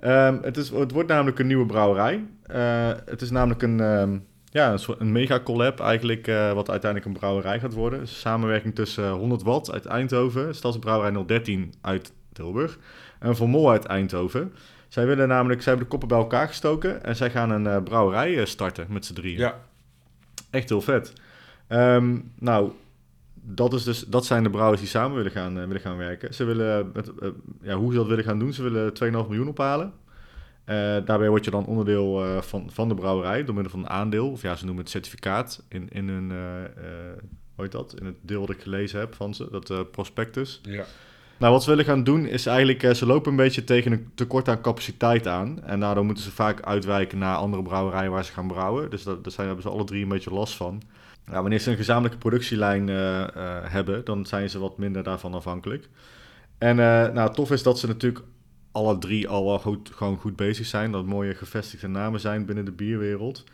Ehm, 0.00 0.38
het, 0.42 0.56
is, 0.56 0.70
het 0.70 0.92
wordt 0.92 1.08
namelijk 1.08 1.38
een 1.38 1.46
nieuwe 1.46 1.66
brouwerij. 1.66 2.24
Eh, 2.42 2.90
het 3.04 3.22
is 3.22 3.30
namelijk 3.30 3.62
een, 3.62 3.80
ehm, 3.80 4.18
ja, 4.50 4.72
een, 4.72 4.78
soort, 4.78 5.00
een 5.00 5.12
mega 5.12 5.40
collab 5.40 5.80
eigenlijk, 5.80 6.26
eh, 6.26 6.52
wat 6.52 6.70
uiteindelijk 6.70 7.10
een 7.10 7.18
brouwerij 7.18 7.60
gaat 7.60 7.74
worden. 7.74 7.98
Dus 7.98 8.10
een 8.10 8.16
samenwerking 8.16 8.74
tussen 8.74 9.04
eh, 9.04 9.12
100 9.12 9.42
Watt 9.42 9.72
uit 9.72 9.86
Eindhoven, 9.86 10.54
Stadsbrouwerij 10.54 11.24
013 11.26 11.74
uit 11.80 12.12
Tilburg 12.32 12.78
en 13.18 13.36
Van 13.36 13.50
Mol 13.50 13.70
uit 13.70 13.84
Eindhoven. 13.84 14.52
Zij 14.88 15.06
willen 15.06 15.28
namelijk, 15.28 15.62
zij 15.62 15.72
hebben 15.72 15.84
de 15.84 15.90
koppen 15.90 16.08
bij 16.08 16.18
elkaar 16.18 16.48
gestoken 16.48 17.04
en 17.04 17.16
zij 17.16 17.30
gaan 17.30 17.50
een 17.50 17.66
eh, 17.66 17.82
brouwerij 17.82 18.38
eh, 18.38 18.44
starten 18.44 18.86
met 18.88 19.06
z'n 19.06 19.14
drieën. 19.14 19.38
Ja, 19.38 19.60
Echt 20.50 20.68
heel 20.68 20.80
vet. 20.80 21.12
Ehm, 21.66 22.18
nou, 22.38 22.70
dat, 23.42 23.72
is 23.72 23.84
dus, 23.84 24.00
dat 24.00 24.26
zijn 24.26 24.42
de 24.42 24.50
brouwers 24.50 24.80
die 24.80 24.90
samen 24.90 25.16
willen 25.16 25.32
gaan, 25.32 25.58
eh, 25.58 25.66
willen 25.66 25.80
gaan 25.80 25.96
werken. 25.96 26.34
Ze 26.34 26.44
willen, 26.44 26.90
met, 26.94 27.12
eh, 27.18 27.28
ja, 27.62 27.74
hoe 27.74 27.90
ze 27.92 27.98
dat 27.98 28.06
willen 28.06 28.24
gaan 28.24 28.38
doen, 28.38 28.52
ze 28.52 28.62
willen 28.62 28.94
2,5 28.94 29.28
miljoen 29.28 29.48
ophalen. 29.48 29.92
Eh, 30.64 30.76
daarbij 31.04 31.28
word 31.28 31.44
je 31.44 31.50
dan 31.50 31.66
onderdeel 31.66 32.24
eh, 32.24 32.40
van, 32.42 32.70
van 32.72 32.88
de 32.88 32.94
brouwerij 32.94 33.44
door 33.44 33.54
middel 33.54 33.72
van 33.72 33.80
een 33.80 33.88
aandeel. 33.88 34.30
Of 34.30 34.42
ja, 34.42 34.56
ze 34.56 34.64
noemen 34.64 34.82
het 34.82 34.92
certificaat 34.92 35.62
in, 35.68 35.88
in 35.88 36.08
hun, 36.08 36.30
eh, 36.30 36.64
eh, 36.64 36.70
hoe 37.54 37.64
heet 37.64 37.72
dat? 37.72 37.94
In 38.00 38.06
het 38.06 38.16
deel 38.20 38.46
dat 38.46 38.56
ik 38.56 38.62
gelezen 38.62 38.98
heb 38.98 39.14
van 39.14 39.34
ze, 39.34 39.48
dat 39.50 39.70
eh, 39.70 39.80
prospectus. 39.90 40.60
ja. 40.62 40.84
Nou, 41.38 41.52
wat 41.52 41.62
ze 41.62 41.70
willen 41.70 41.84
gaan 41.84 42.04
doen 42.04 42.26
is 42.26 42.46
eigenlijk, 42.46 42.82
eh, 42.82 42.94
ze 42.94 43.06
lopen 43.06 43.30
een 43.30 43.36
beetje 43.36 43.64
tegen 43.64 43.92
een 43.92 44.10
tekort 44.14 44.48
aan 44.48 44.60
capaciteit 44.60 45.26
aan. 45.26 45.64
En 45.64 45.80
daardoor 45.80 46.04
moeten 46.04 46.24
ze 46.24 46.30
vaak 46.30 46.62
uitwijken 46.62 47.18
naar 47.18 47.36
andere 47.36 47.62
brouwerijen 47.62 48.10
waar 48.10 48.24
ze 48.24 48.32
gaan 48.32 48.46
brouwen. 48.46 48.90
Dus 48.90 49.02
dat, 49.02 49.24
daar 49.24 49.32
zijn, 49.32 49.46
hebben 49.46 49.64
ze 49.64 49.70
alle 49.70 49.84
drie 49.84 50.02
een 50.02 50.08
beetje 50.08 50.30
last 50.30 50.54
van. 50.54 50.82
Nou, 51.28 51.40
wanneer 51.40 51.58
ze 51.58 51.70
een 51.70 51.76
gezamenlijke 51.76 52.18
productielijn 52.18 52.88
eh, 52.88 53.22
eh, 53.22 53.30
hebben, 53.72 54.04
dan 54.04 54.26
zijn 54.26 54.50
ze 54.50 54.58
wat 54.58 54.78
minder 54.78 55.02
daarvan 55.02 55.34
afhankelijk. 55.34 55.88
En 56.58 56.70
eh, 56.78 57.12
nou, 57.12 57.34
tof 57.34 57.50
is 57.50 57.62
dat 57.62 57.78
ze 57.78 57.86
natuurlijk 57.86 58.24
alle 58.72 58.98
drie 58.98 59.28
al 59.28 59.44
wel 59.44 59.58
goed, 59.58 59.90
gewoon 59.94 60.16
goed 60.16 60.36
bezig 60.36 60.66
zijn. 60.66 60.92
Dat 60.92 61.06
mooie 61.06 61.34
gevestigde 61.34 61.88
namen 61.88 62.20
zijn 62.20 62.44
binnen 62.44 62.64
de 62.64 62.72
bierwereld. 62.72 63.44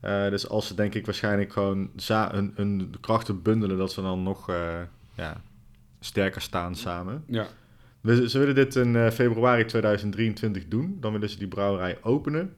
Dus 0.00 0.48
als 0.48 0.66
ze 0.66 0.74
denk 0.74 0.94
ik 0.94 1.04
waarschijnlijk 1.06 1.52
gewoon 1.52 1.90
hun, 2.06 2.52
hun 2.54 2.94
krachten 3.00 3.42
bundelen, 3.42 3.76
dat 3.78 3.92
ze 3.92 4.02
dan 4.02 4.22
nog 4.22 4.46
ja, 5.14 5.40
sterker 6.00 6.40
staan 6.40 6.74
samen. 6.74 7.24
ja. 7.26 7.46
We- 8.00 8.28
Ze 8.28 8.38
willen 8.38 8.54
dit 8.54 8.76
in 8.76 9.10
februari 9.12 9.64
2023 9.64 10.68
doen. 10.68 10.96
Dan 11.00 11.12
willen 11.12 11.28
ze 11.30 11.38
die 11.38 11.48
brouwerij 11.48 11.98
openen. 12.02 12.54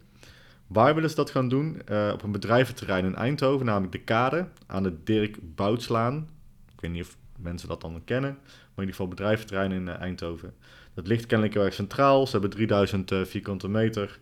Waar 0.72 0.94
willen 0.94 1.10
ze 1.10 1.16
dat 1.16 1.30
gaan 1.30 1.48
doen? 1.48 1.82
Eh, 1.86 2.10
op 2.12 2.22
een 2.22 2.32
bedrijventerrein 2.32 3.04
in 3.04 3.14
Eindhoven, 3.14 3.66
namelijk 3.66 3.92
de 3.92 4.00
Kade, 4.00 4.46
aan 4.66 4.82
de 4.82 5.02
Dirk 5.04 5.38
Boutslaan. 5.54 6.28
Ik 6.74 6.80
weet 6.80 6.90
niet 6.90 7.02
of 7.02 7.16
mensen 7.38 7.68
dat 7.68 7.80
dan 7.80 8.02
kennen, 8.04 8.30
maar 8.30 8.50
in 8.74 8.80
ieder 8.80 8.94
geval 8.94 9.08
bedrijventerrein 9.08 9.72
in 9.72 9.88
eh, 9.88 10.00
Eindhoven. 10.00 10.54
Dat 10.94 11.06
ligt 11.06 11.26
kennelijk 11.26 11.56
heel 11.56 11.64
erg 11.64 11.74
centraal. 11.74 12.26
Ze 12.26 12.32
hebben 12.32 12.50
3000 12.50 13.10
eh, 13.10 13.22
vierkante 13.24 13.68
meter. 13.68 14.20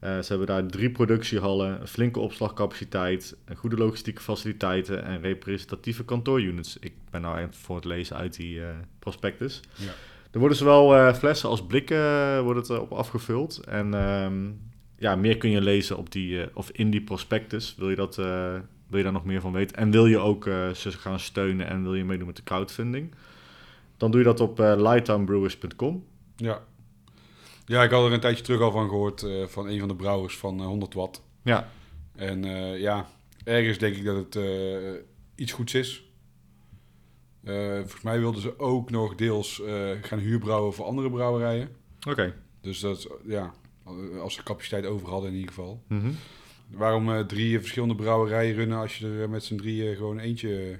Ze 0.00 0.26
hebben 0.28 0.46
daar 0.46 0.66
drie 0.66 0.90
productiehallen, 0.90 1.80
een 1.80 1.86
flinke 1.86 2.20
opslagcapaciteit, 2.20 3.36
een 3.44 3.56
goede 3.56 3.76
logistieke 3.76 4.20
faciliteiten 4.20 5.04
en 5.04 5.20
representatieve 5.20 6.04
kantoorunits. 6.04 6.76
Ik 6.78 6.92
ben 7.10 7.20
nou 7.20 7.38
even 7.38 7.54
voor 7.54 7.76
het 7.76 7.84
lezen 7.84 8.16
uit 8.16 8.36
die 8.36 8.60
prospectus. 8.98 9.60
Ja. 9.74 9.90
Er 10.30 10.38
worden 10.38 10.56
zowel 10.56 11.14
flessen 11.14 11.48
als 11.48 11.66
blikken 11.66 12.42
wordt 12.44 12.68
het, 12.68 12.78
op 12.78 12.92
afgevuld. 12.92 13.58
En 13.64 13.94
ehm, 13.94 14.48
ja, 15.00 15.16
meer 15.16 15.36
kun 15.36 15.50
je 15.50 15.60
lezen 15.60 15.96
op 15.96 16.12
die, 16.12 16.42
eh, 16.42 16.48
of 16.54 16.70
in 16.70 16.90
die 16.90 17.02
prospectus. 17.02 17.74
Wil 17.78 17.90
je, 17.90 17.96
dat, 17.96 18.18
eh, 18.18 18.54
wil 18.86 18.98
je 18.98 19.02
daar 19.02 19.12
nog 19.12 19.24
meer 19.24 19.40
van 19.40 19.52
weten? 19.52 19.76
En 19.76 19.90
wil 19.90 20.06
je 20.06 20.18
ook 20.18 20.46
eh, 20.46 20.70
ze 20.70 20.92
gaan 20.92 21.20
steunen 21.20 21.66
en 21.66 21.82
wil 21.82 21.94
je 21.94 22.04
meedoen 22.04 22.26
met 22.26 22.36
de 22.36 22.42
crowdfunding? 22.42 23.14
Dan 23.96 24.10
doe 24.10 24.20
je 24.20 24.26
dat 24.26 24.40
op 24.40 24.58
lighttownbrewers.com. 24.58 26.04
Ja. 26.36 26.62
ja, 27.64 27.82
ik 27.82 27.90
had 27.90 28.06
er 28.06 28.12
een 28.12 28.20
tijdje 28.20 28.44
terug 28.44 28.60
al 28.60 28.70
van 28.70 28.88
gehoord 28.88 29.22
eh, 29.22 29.46
van 29.46 29.68
een 29.68 29.78
van 29.78 29.88
de 29.88 29.96
brouwers 29.96 30.36
van 30.36 30.60
eh, 30.60 30.66
100 30.66 30.94
watt. 30.94 31.22
Ja, 31.42 31.68
En 32.16 32.44
ja, 32.78 33.08
ergens 33.44 33.78
denk 33.78 33.96
ik 33.96 34.04
dat 34.04 34.16
het 34.16 34.38
iets 35.34 35.52
goeds 35.52 35.74
is. 35.74 36.04
Volgens 37.44 38.02
mij 38.02 38.18
wilden 38.18 38.40
ze 38.40 38.58
ook 38.58 38.90
nog 38.90 39.14
deels 39.14 39.62
gaan 40.02 40.18
huurbrouwen 40.18 40.74
voor 40.74 40.84
andere 40.84 41.10
brouwerijen. 41.10 41.68
oké. 42.08 42.34
Dus 42.60 42.80
dat 42.80 42.98
is, 42.98 43.08
ja, 43.24 43.54
als 44.20 44.34
ze 44.34 44.42
capaciteit 44.42 44.86
over 44.86 45.08
hadden 45.08 45.28
in 45.30 45.34
ieder 45.36 45.48
geval. 45.54 45.82
Mhm. 45.88 46.10
Waarom 46.70 47.10
eh, 47.12 47.20
drie 47.20 47.58
verschillende 47.58 47.94
brouwerijen 47.94 48.54
runnen 48.54 48.78
als 48.78 48.98
je 48.98 49.08
er 49.20 49.30
met 49.30 49.44
z'n 49.44 49.56
drieën 49.56 49.96
gewoon 49.96 50.18
eentje, 50.18 50.78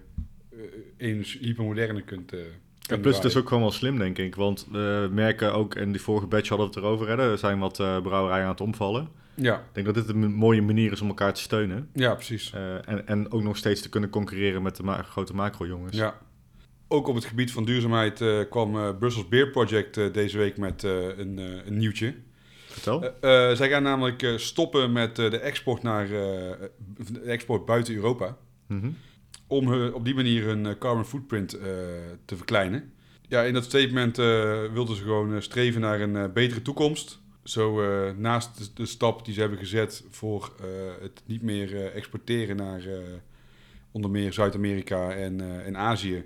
eh 0.51 0.59
één 0.97 1.23
hypermoderne 1.41 2.03
kunt, 2.03 2.33
eh 2.33 2.39
En 2.41 2.47
kunt 2.87 3.01
plus 3.03 3.17
het 3.17 3.25
is 3.25 3.37
ook 3.37 3.49
gewoon 3.49 3.63
wel 3.63 3.73
slim, 3.73 3.99
denk 3.99 4.19
ik. 4.19 4.35
Want 4.35 4.67
we 4.71 5.09
merken 5.13 5.55
ook, 5.55 5.75
in 5.75 5.93
die 5.93 6.01
vorige 6.01 6.27
batch 6.27 6.49
hadden 6.49 6.67
we 6.69 6.75
het 6.75 6.83
erover, 6.85 7.09
hè, 7.09 7.31
er 7.31 7.39
zijn 7.39 7.59
wat 7.59 7.81
eh, 7.81 8.03
brouwerijen 8.03 8.45
aan 8.45 8.51
het 8.51 8.61
omvallen. 8.61 9.09
Ja, 9.35 9.55
Ik 9.57 9.63
denk 9.75 9.87
dat 9.87 9.95
dit 9.95 10.09
een 10.09 10.33
mooie 10.33 10.63
manier 10.63 10.93
is 10.93 11.01
om 11.01 11.09
elkaar 11.09 11.35
te 11.35 11.41
steunen. 11.41 11.89
ja, 11.95 12.15
precies. 12.15 12.53
Eh, 12.53 12.89
en, 12.89 13.07
en 13.07 13.33
ook 13.33 13.43
nog 13.43 13.57
steeds 13.57 13.81
te 13.81 13.89
kunnen 13.89 14.11
concurreren 14.11 14.63
met 14.63 14.77
de 14.77 14.83
ma- 14.83 15.03
grote 15.03 15.35
macro-jongens. 15.35 15.97
Ja. 15.97 16.19
Ook 16.89 17.07
op 17.09 17.15
het 17.15 17.25
gebied 17.25 17.53
van 17.53 17.65
duurzaamheid 17.65 18.21
eh, 18.21 18.39
kwam 18.51 18.77
eh 18.77 18.89
Brussels 18.99 19.29
Beer 19.29 19.51
Project 19.51 19.97
eh, 19.97 20.13
deze 20.13 20.39
week 20.39 20.57
met 20.57 20.85
eh, 20.85 21.19
een, 21.19 21.39
eh, 21.39 21.67
een 21.67 21.77
nieuwtje. 21.79 22.15
Vertel. 22.81 23.03
Eh, 23.21 23.51
eh, 23.51 23.57
zij 23.57 23.69
gaan 23.69 23.83
namelijk 23.83 24.23
eh, 24.23 24.37
stoppen 24.37 24.93
met 24.93 25.17
de 25.17 25.39
export 25.39 25.83
naar 25.83 26.09
de 26.09 27.21
export 27.25 27.65
buiten 27.65 27.95
Europa. 27.95 28.37
Mhm. 28.67 28.91
Om 29.47 29.69
hun- 29.69 29.95
op 29.95 30.05
die 30.05 30.15
manier 30.15 30.45
hun 30.45 30.79
carbon 30.79 31.05
footprint 31.05 31.49
te 32.25 32.37
verkleinen. 32.37 32.93
Ja, 33.29 33.43
in 33.43 33.55
dat 33.55 33.65
statement 33.65 34.17
wilden 34.73 34.97
ze 34.97 35.03
gewoon 35.03 35.43
streven 35.43 35.81
naar 35.81 36.01
een 36.01 36.33
betere 36.33 36.63
toekomst. 36.63 37.21
Zo 37.45 37.81
naast 38.13 38.59
de, 38.59 38.65
de 38.75 38.87
stap 38.87 39.25
die 39.25 39.35
ze 39.35 39.41
hebben 39.41 39.59
gezet 39.59 40.05
voor 40.11 40.53
het 41.01 41.23
niet 41.27 41.43
meer 41.43 41.93
exporteren 41.93 42.57
naar 42.57 42.83
onder 43.91 44.11
meer 44.11 44.33
Zuid-Amerika 44.33 45.11
en, 45.11 45.65
en 45.65 45.77
Azië, 45.77 46.25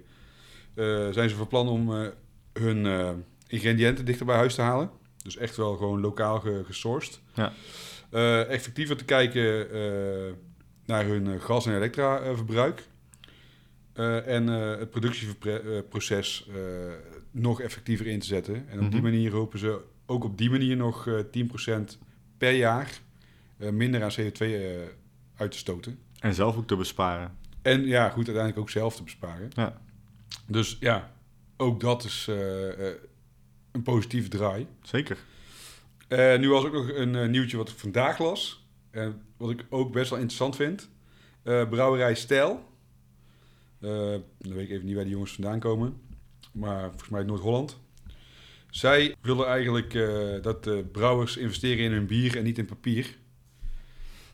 zijn 1.11 1.29
ze 1.29 1.37
van 1.37 1.49
plan 1.49 1.69
om 1.69 2.13
hun 2.53 2.87
ingrediënten 3.49 4.05
dichter 4.05 4.27
bij 4.27 4.37
huis 4.37 4.55
te 4.55 4.63
halen. 4.63 4.91
Dus 5.25 5.37
echt 5.37 5.57
wel 5.57 5.77
gewoon 5.77 6.01
lokaal 6.01 6.41
ge- 6.41 6.63
gesourced. 6.67 7.21
Ja. 7.35 7.53
Eh, 8.11 8.49
effectiever 8.51 8.97
te 8.97 9.05
kijken 9.05 9.71
eh, 9.73 10.33
naar 10.87 11.05
hun 11.05 11.27
eh, 11.27 11.41
gas- 11.41 11.67
en 11.67 11.77
elektra-verbruik. 11.77 12.87
En 14.27 14.47
het 14.47 14.91
productieproces 14.91 16.49
nog 17.31 17.61
effectiever 17.61 18.07
in 18.07 18.19
te 18.19 18.27
zetten. 18.27 18.55
En 18.69 18.79
op 18.85 18.91
die 18.91 19.01
Mhm. 19.01 19.11
manier 19.11 19.33
hopen 19.33 19.59
ze 19.59 19.81
ook 20.07 20.25
op 20.25 20.39
die 20.39 20.51
manier 20.51 20.77
nog 20.77 21.07
eh 21.07 21.19
10% 21.31 21.99
per 22.39 22.53
jaar 22.53 22.99
minder 23.57 24.03
aan 24.03 24.11
CO2 24.21 24.39
eh, 24.47 24.71
uit 25.37 25.51
te 25.51 25.59
stoten. 25.59 25.99
En 26.19 26.35
zelf 26.35 26.57
ook 26.57 26.67
te 26.67 26.77
besparen. 26.77 27.37
En 27.63 27.85
ja, 27.87 28.05
goed, 28.09 28.17
uiteindelijk 28.27 28.59
ook 28.59 28.71
zelf 28.71 28.97
te 28.97 29.03
besparen. 29.03 29.51
Ja. 29.55 29.81
Dus 30.47 30.77
ja, 30.81 31.13
ook 31.57 31.81
dat 31.81 32.05
is 32.05 32.31
een 33.75 33.83
positieve 33.83 34.29
draai. 34.29 34.67
Zeker. 34.83 35.19
Eh, 36.09 36.39
nu 36.39 36.49
was 36.49 36.65
ook 36.65 36.73
nog 36.73 36.89
een 36.93 37.15
eh, 37.15 37.29
nieuwtje 37.29 37.57
wat 37.57 37.69
ik 37.69 37.77
vandaag 37.79 38.19
las. 38.19 38.67
En 38.91 39.23
wat 39.37 39.51
ik 39.51 39.65
ook 39.69 39.93
best 39.93 40.11
wel 40.11 40.19
interessant 40.19 40.57
vind. 40.57 40.89
Eh, 41.43 41.69
brouwerij 41.69 42.15
Stijl. 42.15 42.65
Eh, 43.81 43.91
dan 44.39 44.53
weet 44.55 44.65
ik 44.65 44.71
even 44.71 44.85
niet 44.87 44.95
waar 44.95 45.05
die 45.05 45.13
jongens 45.13 45.33
vandaan 45.33 45.59
komen. 45.59 46.01
Maar 46.53 46.89
volgens 46.89 47.09
mij 47.09 47.23
Noord-Holland. 47.23 47.79
Zij 48.71 49.15
willen 49.21 49.47
eigenlijk 49.47 49.95
eh, 49.95 50.43
dat 50.43 50.65
de 50.65 50.85
brouwers 50.93 51.37
investeren 51.37 51.85
in 51.85 51.93
hun 51.93 52.07
bier 52.07 52.37
en 52.37 52.45
niet 52.45 52.59
in 52.59 52.65
papier. 52.67 53.17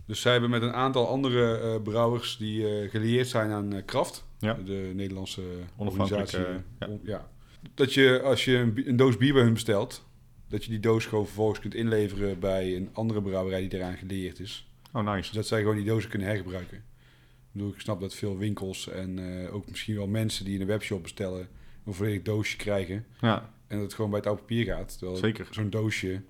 Dus 0.06 0.20
zij 0.20 0.32
hebben 0.32 0.50
met 0.50 0.62
een 0.62 0.72
aantal 0.72 1.08
andere 1.08 1.58
eh, 1.58 1.82
brouwers 1.82 2.36
die 2.36 2.68
eh 2.82 2.90
gelieerd 2.90 3.28
zijn 3.28 3.50
aan 3.50 3.72
eh, 3.72 3.84
Kraft. 3.84 4.24
Ja. 4.38 4.54
De 4.54 4.90
Nederlandse 4.94 5.42
organisatie. 5.76 6.38
ja. 6.78 6.86
On- 6.88 7.00
ja. 7.04 7.30
Dat 7.74 7.94
je 7.94 8.20
als 8.22 8.44
je 8.44 8.56
een, 8.56 8.88
een 8.88 8.96
doos 8.96 9.16
bier 9.16 9.32
bij 9.32 9.42
hun 9.42 9.52
bestelt, 9.52 10.04
dat 10.48 10.64
je 10.64 10.70
die 10.70 10.80
doos 10.80 11.06
gewoon 11.06 11.24
vervolgens 11.24 11.60
kunt 11.60 11.74
inleveren 11.74 12.38
bij 12.38 12.76
een 12.76 12.88
andere 12.92 13.22
brouwerij 13.22 13.68
die 13.68 13.78
eraan 13.78 13.96
gelieerd 13.96 14.38
is. 14.40 14.68
Oh, 14.92 15.04
nice. 15.12 15.28
Zodat 15.28 15.46
zij 15.46 15.60
gewoon 15.60 15.76
die 15.76 15.84
dozen 15.84 16.10
kunnen 16.10 16.28
hergebruiken. 16.28 16.76
Ik, 16.76 17.52
bedoel, 17.52 17.72
ik 17.72 17.80
snap 17.80 18.00
dat 18.00 18.14
veel 18.14 18.38
winkels 18.38 18.88
en 18.88 19.42
eh, 19.44 19.54
ook 19.54 19.68
misschien 19.68 19.96
wel 19.96 20.06
mensen 20.06 20.44
die 20.44 20.54
in 20.54 20.60
een 20.60 20.66
webshop 20.66 21.02
bestellen 21.02 21.48
een 21.84 21.94
volledig 21.94 22.22
doosje 22.22 22.56
krijgen. 22.56 23.06
Ja, 23.20 23.50
En 23.66 23.76
dat 23.76 23.84
het 23.84 23.94
gewoon 23.94 24.10
bij 24.10 24.18
het 24.18 24.28
oude 24.28 24.42
papier 24.42 24.64
gaat. 24.64 24.98
Terwijl 24.98 25.18
zeker. 25.18 25.46
zo'n 25.50 25.70
doosje 25.70 26.22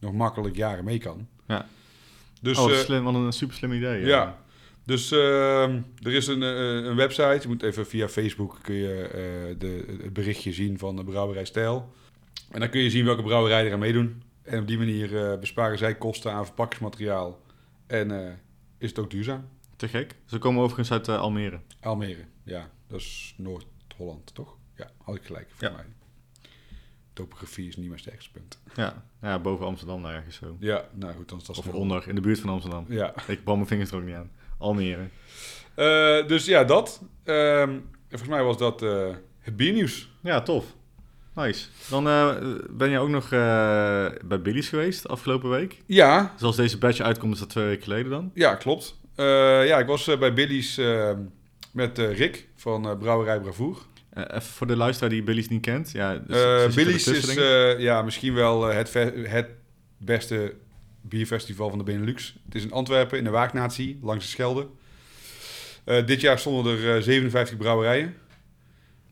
nog 0.00 0.12
makkelijk 0.12 0.56
jaren 0.56 0.84
mee 0.84 0.98
kan. 0.98 1.28
Ja. 1.46 1.66
Dus, 2.40 2.58
oh, 2.58 2.70
eh, 2.70 2.76
slim, 2.76 3.04
wat 3.04 3.14
een 3.14 3.32
super 3.32 3.56
slim 3.56 3.72
idee. 3.72 4.06
ja. 4.06 4.46
Dus 4.88 5.10
ehm, 5.10 5.80
er 6.02 6.12
is 6.12 6.26
een, 6.26 6.42
eh, 6.42 6.74
een 6.74 6.96
website. 6.96 7.38
Je 7.40 7.48
moet 7.48 7.62
even 7.62 7.86
via 7.86 8.08
Facebook 8.08 8.58
kun 8.62 8.74
je 8.74 9.02
eh, 9.02 9.58
de, 9.58 9.98
het 10.02 10.12
berichtje 10.12 10.52
zien 10.52 10.78
van 10.78 10.96
de 10.96 11.04
brouwerij 11.04 11.44
Stijl. 11.44 11.92
En 12.50 12.60
dan 12.60 12.70
kun 12.70 12.80
je 12.80 12.90
zien 12.90 13.04
welke 13.04 13.22
brouwerijen 13.22 13.66
eraan 13.66 13.78
meedoen. 13.78 14.22
En 14.42 14.60
op 14.60 14.66
die 14.66 14.78
manier 14.78 15.30
eh, 15.30 15.38
besparen 15.38 15.78
zij 15.78 15.94
kosten 15.94 16.32
aan 16.32 16.46
verpakkingsmateriaal. 16.46 17.40
En 17.86 18.38
is 18.78 18.88
het 18.88 18.98
ook 18.98 19.10
duurzaam. 19.10 19.48
Te 19.76 19.88
gek. 19.88 20.14
Ze 20.24 20.38
komen 20.38 20.62
overigens 20.62 20.92
uit 20.92 21.08
Almere. 21.08 21.60
Almere, 21.80 22.24
ja. 22.44 22.70
Dat 22.86 23.00
is 23.00 23.34
Noord-Holland, 23.36 24.34
toch? 24.34 24.56
Ja, 24.76 24.90
had 25.02 25.14
ik 25.14 25.22
gelijk, 25.22 25.48
voor 25.50 25.68
Ja. 25.68 25.74
mij. 25.74 25.84
Topografie 27.12 27.68
is 27.68 27.76
niet 27.76 27.88
mijn 27.88 28.00
sterkste 28.00 28.30
punt. 28.30 28.60
Ja, 28.74 29.04
ja 29.22 29.38
boven 29.38 29.66
Amsterdam 29.66 30.02
daar 30.02 30.14
ergens 30.14 30.36
zo. 30.36 30.56
Ja, 30.60 30.88
nou 30.94 31.14
goed, 31.14 31.28
dan 31.28 31.38
is 31.38 31.44
dat 31.44 31.58
Of 31.58 31.68
onder, 31.68 32.08
in 32.08 32.14
de 32.14 32.20
buurt 32.20 32.40
van 32.40 32.50
Amsterdam. 32.50 32.84
Ja. 32.88 33.14
Ik 33.26 33.44
brand 33.44 33.56
mijn 33.56 33.66
vingers 33.66 33.90
er 33.90 33.96
ook 33.96 34.04
niet 34.04 34.14
aan. 34.14 34.30
Almere. 34.58 35.08
Eh, 35.74 36.26
dus 36.26 36.44
ja, 36.44 36.64
dat. 36.64 37.02
En 37.24 37.84
volgens 38.08 38.30
mij 38.30 38.42
was 38.42 38.58
dat 38.58 38.82
eh, 38.82 39.08
het 39.40 39.56
biernieuws. 39.56 40.10
Ja, 40.22 40.42
tof. 40.42 40.64
Nice. 41.34 41.66
Dan 41.90 42.08
eh, 42.08 42.36
ben 42.70 42.90
je 42.90 42.98
ook 42.98 43.08
nog 43.08 43.28
bij 44.24 44.40
Billy's 44.42 44.68
geweest 44.68 45.08
afgelopen 45.08 45.50
week. 45.50 45.82
Ja, 45.86 46.34
Zoals 46.36 46.56
deze 46.56 46.78
badge 46.78 47.02
uitkomt, 47.02 47.32
is 47.34 47.38
dat 47.38 47.50
twee 47.50 47.64
weken 47.64 47.82
geleden 47.82 48.10
dan. 48.10 48.30
Ja, 48.34 48.54
klopt. 48.54 49.00
Ja, 49.16 49.78
ik 49.78 49.86
was 49.86 50.18
bij 50.18 50.32
Billy's 50.32 50.80
met 51.72 51.98
Rick 51.98 52.48
van 52.56 52.98
Brouwerij 52.98 53.40
Bravoer. 53.40 53.78
Even 54.14 54.42
voor 54.42 54.66
de 54.66 54.76
luisteraar 54.76 55.10
die 55.10 55.22
Billy's 55.22 55.48
niet 55.48 55.62
kent. 55.62 55.90
Ja, 55.90 56.16
dus, 56.16 56.74
Billy's 56.74 57.06
is 57.06 57.34
ja, 57.78 58.02
misschien 58.02 58.34
wel 58.34 58.64
het, 58.64 58.92
het 59.22 59.48
beste 59.98 60.54
bierfestival 61.08 61.68
van 61.68 61.78
de 61.78 61.84
Benelux. 61.84 62.38
Het 62.44 62.54
is 62.54 62.62
in 62.64 62.72
Antwerpen, 62.72 63.18
in 63.18 63.24
de 63.24 63.30
Waagnatie, 63.30 63.98
langs 64.02 64.24
de 64.24 64.30
Schelde. 64.30 64.66
Eh, 65.84 66.06
dit 66.06 66.20
jaar 66.20 66.38
stonden 66.38 66.78
er 66.78 66.96
eh, 66.96 67.02
57 67.02 67.56
brouwerijen. 67.56 68.16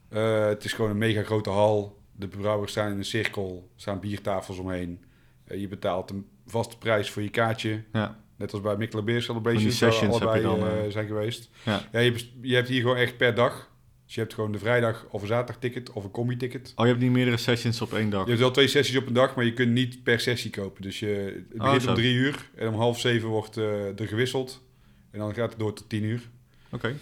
Eh, 0.09 0.47
het 0.47 0.65
is 0.65 0.73
gewoon 0.73 0.91
een 0.91 0.99
mega 0.99 1.23
grote 1.23 1.51
hal. 1.51 1.99
De 2.13 2.29
brouwers 2.29 2.71
staan 2.73 2.91
in 2.91 2.99
een 2.99 3.05
cirkel, 3.05 3.71
er 3.75 3.81
staan 3.81 4.01
biertafels 4.01 4.59
omheen. 4.59 5.05
Eh, 5.45 5.61
je 5.61 5.69
betaalt 5.69 6.11
een 6.11 6.27
vaste 6.47 6.79
prijs 6.79 7.11
voor 7.11 7.23
je 7.23 7.31
kaartje. 7.31 7.83
Ja, 7.93 8.25
Net 8.37 8.53
als 8.53 8.61
bij 8.61 8.77
Mikkeler 8.77 9.05
Beer 9.05 9.21
die 9.21 9.41
waar 9.43 9.53
we 9.53 9.71
sessions 9.71 10.19
heb 10.19 10.29
je 10.29 10.29
allebei 10.29 10.43
dan, 10.43 10.69
eh, 10.69 10.85
eh. 10.85 10.93
zijn 10.93 11.07
geweest. 11.07 11.51
ja. 11.63 11.89
Ja, 11.93 11.99
je, 11.99 12.31
je 12.41 12.55
hebt 12.55 12.69
hier 12.69 12.81
gewoon 12.81 12.97
echt 12.97 13.17
per 13.17 13.35
dag. 13.35 13.71
Dus 14.07 14.15
je 14.15 14.21
hebt 14.21 14.35
gewoon 14.35 14.53
de 14.53 14.59
vrijdag 14.59 15.07
of 15.11 15.21
een 15.23 15.27
zaterdag 15.27 15.57
ticket 15.63 15.91
of 15.93 16.05
een 16.05 16.11
combi-ticket. 16.11 16.73
Oh, 16.77 16.85
je 16.85 16.91
hebt 16.91 17.03
niet 17.03 17.13
meerdere 17.13 17.37
sessions 17.37 17.81
op 17.81 17.93
één 17.93 18.11
dag. 18.11 18.23
Je 18.23 18.29
hebt 18.29 18.41
wel 18.41 18.51
twee 18.51 18.67
sessies 18.69 18.97
op 18.97 19.07
een 19.07 19.13
dag, 19.13 19.35
maar 19.37 19.45
je 19.45 19.53
kunt 19.53 19.73
niet 19.73 20.03
per 20.03 20.21
sessie 20.21 20.51
kopen. 20.51 20.83
Dus 20.83 20.99
je, 20.99 21.07
het 21.49 21.59
begint 21.59 21.83
zo. 21.83 21.89
om 21.89 21.95
drie 21.95 22.15
uur 22.15 22.51
en 22.55 22.69
om 22.69 22.75
half 22.75 23.01
zeven 23.01 23.29
wordt 23.29 23.57
eh, 23.57 24.01
er 24.01 24.09
gewisseld. 24.09 24.63
En 25.11 25.19
dan 25.19 25.35
gaat 25.35 25.51
het 25.51 25.59
door 25.59 25.73
tot 25.73 25.89
tien 25.89 26.03
uur. 26.05 26.29
Oké. 26.71 26.95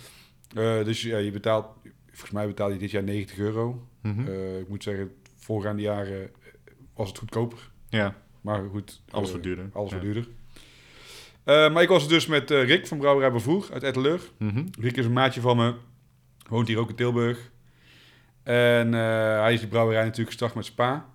Eh, 0.55 0.85
dus 0.85 1.03
ja, 1.03 1.19
je 1.19 1.31
betaalt, 1.31 1.67
volgens 2.11 2.31
mij 2.31 2.47
betaal 2.47 2.71
je 2.71 2.79
dit 2.79 2.91
jaar 2.91 3.03
90 3.03 3.39
euro. 3.39 3.87
Mhm. 4.03 4.27
Eh, 4.29 4.59
ik 4.59 4.69
moet 4.69 4.83
zeggen, 4.83 5.13
voorgaande 5.37 5.83
jaren 5.83 6.31
was 6.95 7.09
het 7.09 7.19
goedkoper. 7.19 7.71
ja, 7.89 8.17
Maar 8.41 8.65
goed. 8.71 9.01
alles 9.11 9.29
wordt 9.31 9.45
duurder. 9.45 9.71
Alles 9.73 9.91
Ja. 9.91 9.97
wordt 9.99 10.13
duurder. 10.15 10.33
Maar 11.73 11.83
ik 11.83 11.89
was 11.89 12.09
dus 12.09 12.27
met 12.27 12.51
Rick 12.51 12.87
van 12.87 12.99
Brouwerij 12.99 13.33
Bevoer 13.33 13.69
uit 13.73 13.83
Etteleur. 13.83 14.21
Mhm. 14.39 14.65
Rick 14.81 14.97
is 14.97 15.05
een 15.05 15.13
maatje 15.13 15.41
van 15.41 15.57
me. 15.57 15.75
Woont 16.49 16.69
hier 16.69 16.79
ook 16.79 16.89
in 16.89 16.95
Tilburg. 16.95 17.51
En 18.43 18.95
eh, 18.95 19.41
hij 19.41 19.53
is 19.53 19.61
die 19.61 19.69
brouwerij 19.69 20.03
natuurlijk 20.03 20.29
gestart 20.29 20.55
met 20.55 20.65
Spa. 20.65 21.09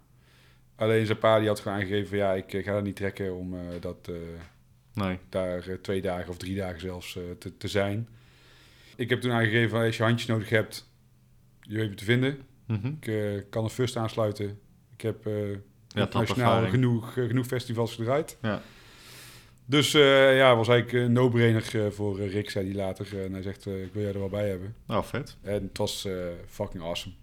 Alleen 0.76 1.06
zijn 1.06 1.18
pa 1.18 1.40
die 1.40 1.48
had 1.48 1.60
gewoon 1.60 1.78
aangegeven 1.78 2.08
van 2.08 2.18
ja, 2.18 2.34
ik 2.34 2.54
eh, 2.54 2.64
ga 2.64 2.74
dat 2.74 2.84
niet 2.84 2.96
trekken 2.96 3.36
om 3.36 3.54
eh, 3.54 3.60
dat, 3.80 4.12
Nee. 4.94 5.20
daar 5.30 5.64
twee 5.82 6.02
dagen 6.02 6.30
of 6.30 6.38
drie 6.38 6.56
dagen 6.56 6.80
zelfs 6.80 7.18
te, 7.40 7.58
te 7.58 7.68
zijn. 7.68 8.08
Ik 8.96 9.10
heb 9.10 9.22
toen 9.22 9.32
aangegeven 9.32 9.70
van 9.70 9.82
als 9.82 9.98
je 9.98 10.04
handjes 10.04 10.28
nodig 10.30 10.50
hebt, 10.50 10.90
je 11.62 11.76
weet 11.78 11.90
me 11.90 11.96
te 11.96 12.04
vinden. 12.04 12.42
Mhm. 12.66 12.88
Ik 13.12 13.46
kan 13.50 13.64
een 13.64 13.70
first 13.70 13.96
aansluiten. 13.96 14.60
Ik 14.94 15.02
heb 15.02 15.30
Ja, 15.88 16.08
tapervaring. 16.08 16.70
genoeg, 16.70 17.14
genoeg 17.14 17.46
festivals 17.46 17.96
gedraaid. 17.96 18.38
Ja. 18.42 18.62
Dus 19.70 19.94
eh, 19.94 20.38
ja, 20.38 20.56
was 20.56 20.68
eigenlijk 20.68 21.06
een 21.06 21.12
no-brainer 21.12 21.86
eh, 21.86 21.92
voor 21.92 22.20
eh, 22.20 22.32
Rick, 22.32 22.50
zei 22.50 22.66
hij 22.66 22.76
later. 22.76 23.24
en 23.24 23.34
hij 23.34 23.42
zegt, 23.42 23.68
eh, 23.68 23.84
ik 23.84 23.94
wil 23.94 24.02
jij 24.02 24.14
er 24.14 24.20
wel 24.20 24.30
bij 24.30 24.50
hebben. 24.50 24.76
Nou, 24.88 25.04
vet. 25.04 25.38
En 25.42 25.64
het 25.64 25.78
was 25.78 26.06
eh, 26.06 26.14
fucking 26.48 26.84
awesome. 26.84 27.16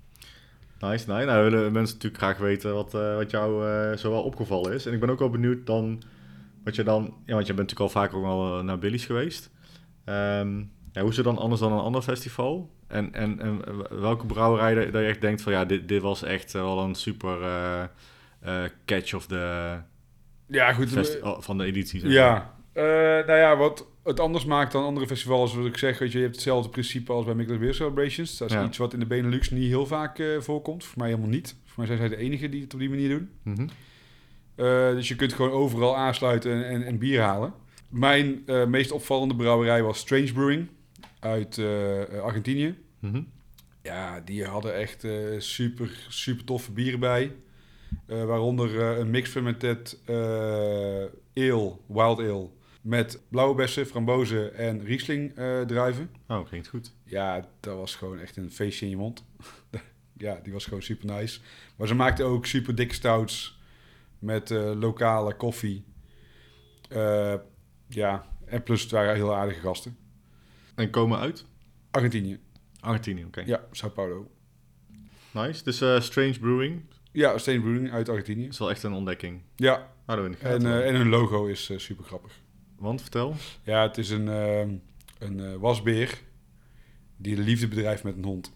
Nice, 0.81 1.11
nice. 1.13 1.25
Nou, 1.25 1.51
willen 1.51 1.73
mensen 1.73 1.95
natuurlijk 1.95 2.23
graag 2.23 2.39
weten 2.39 2.75
wat, 2.75 2.95
eh, 2.95 3.17
wat 3.17 3.31
jou 3.31 3.67
eh 3.69 3.97
zo 3.97 4.11
wel 4.11 4.23
opgevallen 4.23 4.73
is. 4.73 4.87
En 4.87 4.93
ik 4.93 5.01
ben 5.01 5.11
ook 5.11 5.19
wel 5.19 5.31
benieuwd 5.31 5.67
dan 5.67 6.03
wat 6.65 6.75
je 6.75 6.83
dan... 6.83 7.15
Ja, 7.25 7.35
want 7.35 7.47
je 7.47 7.55
bent 7.55 7.69
natuurlijk 7.69 7.81
al 7.81 8.01
vaker 8.03 8.19
ook 8.19 8.25
al 8.25 8.59
eh, 8.59 8.65
naar 8.65 8.79
Billy's 8.79 9.05
geweest. 9.05 9.51
Ehm, 10.05 10.59
ja, 10.93 11.01
hoe 11.01 11.11
is 11.11 11.17
het 11.17 11.25
dan 11.25 11.39
anders 11.39 11.61
dan 11.61 11.73
een 11.73 11.79
ander 11.79 12.03
festival? 12.03 12.71
En, 12.87 13.13
en, 13.15 13.41
en 13.41 13.63
welke 14.01 14.27
brouwerij 14.27 14.75
dat, 14.75 15.03
je 15.03 15.09
echt 15.09 15.21
denkt 15.21 15.43
van... 15.43 15.53
Ja, 15.53 15.65
dit, 15.65 15.89
dit 15.89 16.03
was 16.03 16.23
echt 16.23 16.55
eh, 16.55 16.63
wel 16.63 16.79
een 16.79 16.95
super 16.95 17.43
eh, 17.43 17.83
eh, 18.41 18.71
catch 18.85 19.15
of 19.15 19.27
the 19.27 19.77
Ja, 20.47 20.73
goed. 20.73 21.21
oh, 21.23 21.41
van 21.41 21.59
de 21.59 21.65
editie. 21.65 22.01
zeg 22.01 22.11
ja. 22.13 22.55
Eh, 22.73 22.83
nou 23.27 23.33
ja, 23.39 23.57
wat 23.57 23.87
het 24.05 24.21
anders 24.21 24.45
maakt 24.45 24.73
dan 24.73 24.85
andere 24.85 25.07
festivals, 25.07 25.55
wat 25.55 25.67
ik 25.67 25.77
zeg, 25.79 25.99
weet 25.99 26.11
je, 26.13 26.17
je 26.19 26.23
hebt 26.25 26.37
hetzelfde 26.37 26.71
principe 26.71 27.13
als 27.13 27.25
bij 27.25 27.35
Mikkeler 27.35 27.61
Beer 27.61 27.75
Celebrations. 27.75 28.39
Dat 28.39 28.49
is 28.51 28.55
Ja. 28.55 28.65
iets 28.67 28.79
wat 28.79 28.93
in 28.93 28.99
de 28.99 29.07
Benelux 29.07 29.51
niet 29.51 29.69
heel 29.69 29.87
vaak 29.87 30.19
eh, 30.19 30.41
voorkomt. 30.41 30.85
Voor 30.85 30.99
mij 30.99 31.09
helemaal 31.09 31.29
niet. 31.31 31.57
Voor 31.65 31.75
mij 31.77 31.87
zijn 31.87 31.99
zij 31.99 32.09
de 32.09 32.17
enigen 32.17 32.51
die 32.51 32.63
het 32.63 32.75
op 32.75 32.81
die 32.81 32.89
manier 32.89 33.09
doen. 33.09 33.31
Mhm. 33.43 33.69
Eh, 34.55 34.91
dus 34.91 35.09
je 35.09 35.17
kunt 35.17 35.33
gewoon 35.33 35.51
overal 35.51 35.97
aansluiten 35.97 36.53
en, 36.53 36.69
en, 36.69 36.83
en 36.83 36.99
bier 36.99 37.21
halen. 37.21 37.53
Mijn 37.89 38.43
meest 38.69 38.91
opvallende 38.93 39.37
brouwerij 39.37 39.83
was 39.83 39.99
Strange 39.99 40.33
Brewing 40.33 40.69
uit 41.21 41.61
Argentinië. 42.23 42.75
Mhm. 42.99 43.23
Ja, 43.83 44.21
die 44.21 44.45
hadden 44.45 44.75
echt 44.75 45.07
super, 45.39 45.91
super 46.09 46.45
toffe 46.45 46.73
bieren 46.73 47.01
bij. 47.01 47.33
Eh, 48.07 48.25
waaronder 48.25 48.81
eh, 48.81 48.99
een 48.99 49.11
mix 49.11 49.31
fermented 49.31 49.99
eh 50.05 50.15
ale, 51.35 51.77
wild 51.87 52.19
ale. 52.19 52.49
Met 52.81 53.21
blauwe 53.29 53.55
bessen, 53.55 53.87
frambozen 53.87 54.55
en 54.55 54.85
Riesling 54.85 55.33
druiven. 55.67 56.11
Oh, 56.29 56.47
klinkt 56.47 56.69
goed. 56.69 56.93
Ja, 57.05 57.49
dat 57.61 57.77
was 57.77 57.95
gewoon 57.95 58.19
echt 58.19 58.37
een 58.37 58.51
feestje 58.51 58.85
in 58.85 58.91
je 58.91 58.97
mond. 58.97 59.25
ja, 60.17 60.41
die 60.43 60.53
was 60.53 60.65
gewoon 60.65 60.83
super 60.83 61.07
nice. 61.07 61.41
Maar 61.77 61.89
ze 61.89 61.95
maakten 61.95 62.27
ook 62.27 62.47
super 62.47 62.75
dikke 62.75 62.95
stouts 62.95 63.61
met 64.19 64.51
lokale 64.51 65.35
koffie. 65.35 65.85
Ja, 67.89 68.27
en 68.45 68.63
plus 68.63 68.83
het 68.83 68.91
waren 68.91 69.15
heel 69.15 69.35
aardige 69.35 69.61
gasten. 69.61 69.97
En 70.75 70.91
komen 70.91 71.19
uit? 71.19 71.45
Argentinië. 71.91 72.41
Argentinië, 72.81 73.25
oké. 73.25 73.43
Ja, 73.47 73.65
Sao 73.71 73.91
Paulo. 73.91 74.31
Nice. 75.31 75.65
Dus 75.65 76.05
Strange 76.05 76.39
Brewing 76.39 76.83
Ja, 77.17 77.39
Steen 77.39 77.61
Brewing 77.61 77.93
uit 77.93 78.09
Argentinië. 78.09 78.47
is 78.47 78.59
wel 78.59 78.71
echt 78.71 78.83
een 78.83 78.93
ontdekking. 78.93 79.41
Ja, 79.57 79.93
dat 80.07 80.19
en, 80.19 80.67
eh, 80.67 80.89
en 80.89 80.95
hun 80.95 81.09
logo 81.09 81.47
is 81.47 81.71
eh, 81.71 81.79
super 81.79 82.05
grappig. 82.05 82.41
Want, 82.79 83.01
vertel. 83.01 83.35
Ja, 83.63 83.83
het 83.83 83.99
is 83.99 84.11
een, 84.11 84.29
ehm, 84.29 84.75
een 85.19 85.41
eh, 85.41 85.55
wasbeer 85.55 86.21
die 87.17 87.35
de 87.37 87.43
liefde 87.43 87.69
bedrijft 87.69 88.05
met 88.05 88.17
een 88.17 88.25
hond. 88.25 88.53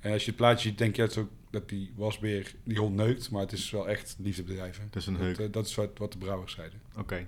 En 0.00 0.12
als 0.12 0.20
je 0.22 0.26
het 0.28 0.36
plaatje 0.36 0.68
ziet, 0.68 0.78
denk 0.78 0.96
je 0.96 1.02
dat, 1.02 1.12
zo, 1.12 1.28
dat 1.50 1.68
die 1.68 1.92
wasbeer 1.96 2.54
die 2.64 2.78
hond 2.78 2.94
neukt, 2.96 3.30
maar 3.30 3.40
het 3.42 3.52
is 3.52 3.70
wel 3.70 3.88
echt 3.88 4.16
liefde 4.18 4.42
bedrijven. 4.42 4.84
Het 4.84 4.96
is 4.96 5.06
een 5.06 5.16
Dat, 5.18 5.36
heuk. 5.36 5.52
dat 5.52 5.66
is 5.66 5.74
wat, 5.74 5.98
wat 5.98 6.12
de 6.12 6.18
brouwers 6.18 6.52
zeiden. 6.52 6.80
Oké. 6.96 7.26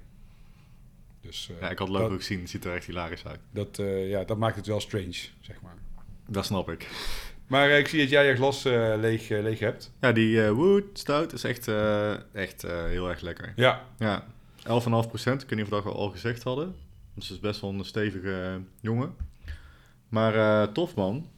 Dus 1.20 1.50
Ja, 1.60 1.70
ik 1.70 1.78
had 1.78 1.88
het 1.88 1.96
logo 1.96 2.08
dat, 2.08 2.18
gezien. 2.18 2.40
Het 2.40 2.50
ziet 2.50 2.64
er 2.64 2.74
echt 2.74 2.86
hilarisch 2.86 3.26
uit. 3.26 3.40
dat, 3.50 3.76
ja, 3.86 4.24
dat 4.24 4.38
maakt 4.38 4.56
het 4.56 4.66
wel 4.66 4.80
strange, 4.80 5.28
zeg 5.40 5.60
maar. 5.62 5.76
Dat 6.28 6.44
snap 6.44 6.70
ik. 6.70 6.88
Maar 7.46 7.70
eh, 7.70 7.78
ik 7.78 7.88
zie 7.88 8.00
dat 8.00 8.10
jij 8.10 8.26
je 8.28 8.34
glas 8.34 8.64
eh, 8.64 8.92
leeg, 8.96 9.30
eh, 9.30 9.42
leeg 9.42 9.58
hebt. 9.58 9.92
Ja, 10.00 10.12
die 10.12 10.42
Wood 10.42 10.84
Stout 10.92 11.32
is 11.32 11.44
echt, 11.44 11.68
echt 12.32 12.62
heel 12.62 13.08
erg 13.08 13.20
lekker. 13.20 13.52
Ja, 13.56 13.82
Ja, 13.98 14.24
11,5 14.58 15.08
procent. 15.08 15.42
Ik 15.42 15.48
weet 15.48 15.58
niet 15.58 15.68
of 15.72 15.82
dat 15.82 15.84
we 15.84 15.90
al 15.98 16.10
gezegd 16.10 16.42
hadden. 16.42 16.74
Dus 17.14 17.24
het 17.28 17.36
is 17.36 17.40
best 17.42 17.60
wel 17.60 17.70
een 17.70 17.84
stevige 17.84 18.60
jongen. 18.80 19.14
Maar 20.08 20.72
tof 20.72 20.94
man. 20.94 21.28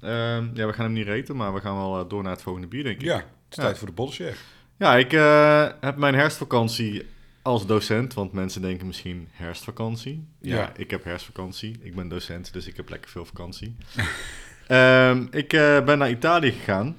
Ehm, 0.00 0.48
ja, 0.54 0.66
we 0.66 0.72
gaan 0.72 0.84
hem 0.84 0.92
niet 0.92 1.06
reten, 1.06 1.36
maar 1.36 1.54
we 1.54 1.60
gaan 1.60 1.76
wel 1.76 2.08
door 2.08 2.22
naar 2.22 2.32
het 2.32 2.42
volgende 2.42 2.68
bier, 2.68 2.84
denk 2.84 2.96
ik. 3.00 3.02
ja. 3.06 3.16
Het 3.16 3.58
is 3.58 3.64
tijd 3.64 3.78
voor 3.78 3.86
de 3.86 3.92
bollenshare. 3.94 4.34
Ja, 4.76 4.96
ik 4.96 5.10
heb 5.80 5.96
mijn 5.96 6.14
herfstvakantie 6.14 7.06
als 7.42 7.66
docent, 7.66 8.14
want 8.14 8.32
mensen 8.32 8.62
denken 8.62 8.86
misschien 8.86 9.28
herfstvakantie. 9.32 10.26
Ja, 10.40 10.56
Ja. 10.56 10.72
ik 10.76 10.90
heb 10.90 11.04
herfstvakantie. 11.04 11.78
Ik 11.82 11.94
ben 11.94 12.08
docent, 12.08 12.52
dus 12.52 12.66
ik 12.66 12.76
heb 12.76 12.88
lekker 12.88 13.10
veel 13.10 13.24
vakantie. 13.24 13.76
Ehm, 14.70 15.26
ik 15.30 15.52
eh, 15.52 15.84
ben 15.84 15.98
naar 15.98 16.10
Italië 16.10 16.50
gegaan. 16.50 16.96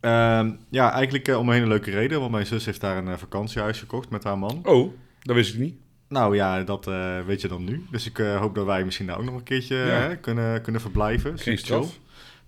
Ehm, 0.00 0.50
ja, 0.70 0.92
eigenlijk 0.92 1.28
eh, 1.28 1.38
om 1.38 1.48
een 1.48 1.54
hele 1.54 1.66
leuke 1.66 1.90
reden, 1.90 2.20
want 2.20 2.32
mijn 2.32 2.46
zus 2.46 2.64
heeft 2.64 2.80
daar 2.80 2.96
een 2.96 3.08
eh, 3.08 3.16
vakantiehuis 3.16 3.78
gekocht 3.78 4.10
met 4.10 4.24
haar 4.24 4.38
man. 4.38 4.60
Oh, 4.64 4.92
dat 5.22 5.36
wist 5.36 5.54
ik 5.54 5.60
niet. 5.60 5.74
Nou 6.08 6.34
ja, 6.36 6.62
dat 6.62 6.84
weet 7.26 7.40
je 7.40 7.48
dan 7.48 7.64
nu. 7.64 7.84
Dus 7.90 8.06
ik 8.06 8.16
hoop 8.16 8.54
dat 8.54 8.66
wij 8.66 8.84
misschien 8.84 9.06
daar 9.06 9.18
ook 9.18 9.24
nog 9.24 9.34
een 9.34 9.42
keertje 9.42 9.76
Ja. 9.76 9.84
hè, 9.84 10.16
kunnen, 10.16 10.62
kunnen 10.62 10.80
verblijven. 10.80 11.38
Geen 11.38 11.56
chill. 11.56 11.84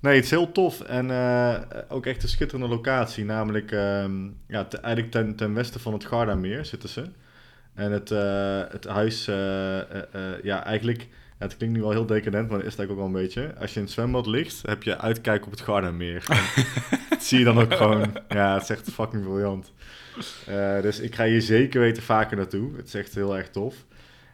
Nee, 0.00 0.14
het 0.14 0.24
is 0.24 0.30
heel 0.30 0.52
tof 0.52 0.80
en 0.80 1.10
ook 1.88 2.06
echt 2.06 2.22
een 2.22 2.28
schitterende 2.28 2.68
locatie. 2.74 3.24
Namelijk 3.24 3.72
ehm, 3.72 4.26
ja, 4.48 4.64
te- 4.64 4.78
eigenlijk 4.78 5.12
ten, 5.12 5.36
ten 5.36 5.54
westen 5.54 5.80
van 5.80 5.92
het 5.92 6.04
Gardameer 6.04 6.64
zitten 6.64 6.88
ze. 6.88 7.04
En 7.74 7.92
het, 7.92 8.08
het 8.72 8.84
huis, 8.86 9.24
ja, 10.42 10.64
eigenlijk, 10.64 11.08
ja, 11.38 11.46
het 11.46 11.56
klinkt 11.56 11.76
nu 11.76 11.82
wel 11.82 11.90
heel 11.90 12.06
decadent, 12.06 12.48
maar 12.48 12.58
dat 12.58 12.66
is 12.66 12.72
het 12.72 12.78
eigenlijk 12.78 12.90
ook 12.90 12.96
wel 12.96 13.06
een 13.06 13.26
beetje. 13.26 13.54
Als 13.60 13.70
je 13.70 13.76
in 13.76 13.84
het 13.84 13.94
zwembad 13.94 14.26
ligt, 14.26 14.62
heb 14.66 14.82
je 14.82 14.98
uitkijk 14.98 15.44
op 15.44 15.50
het 15.50 15.60
Gardameer. 15.60 16.24
Dat 17.08 17.22
zie 17.24 17.38
je 17.38 17.44
dan 17.44 17.58
ook 17.58 17.74
gewoon. 17.74 18.16
Ja, 18.28 18.54
het 18.54 18.62
is 18.62 18.70
echt 18.70 18.90
fucking 18.92 19.22
briljant. 19.22 19.72
Eh, 20.46 20.80
dus 20.80 21.00
ik 21.00 21.14
ga 21.14 21.24
hier 21.24 21.42
zeker 21.42 21.80
weten 21.80 22.02
vaker 22.02 22.36
naartoe. 22.36 22.76
Het 22.76 22.86
is 22.86 22.94
echt 22.94 23.14
heel 23.14 23.36
erg 23.36 23.50
tof. 23.50 23.74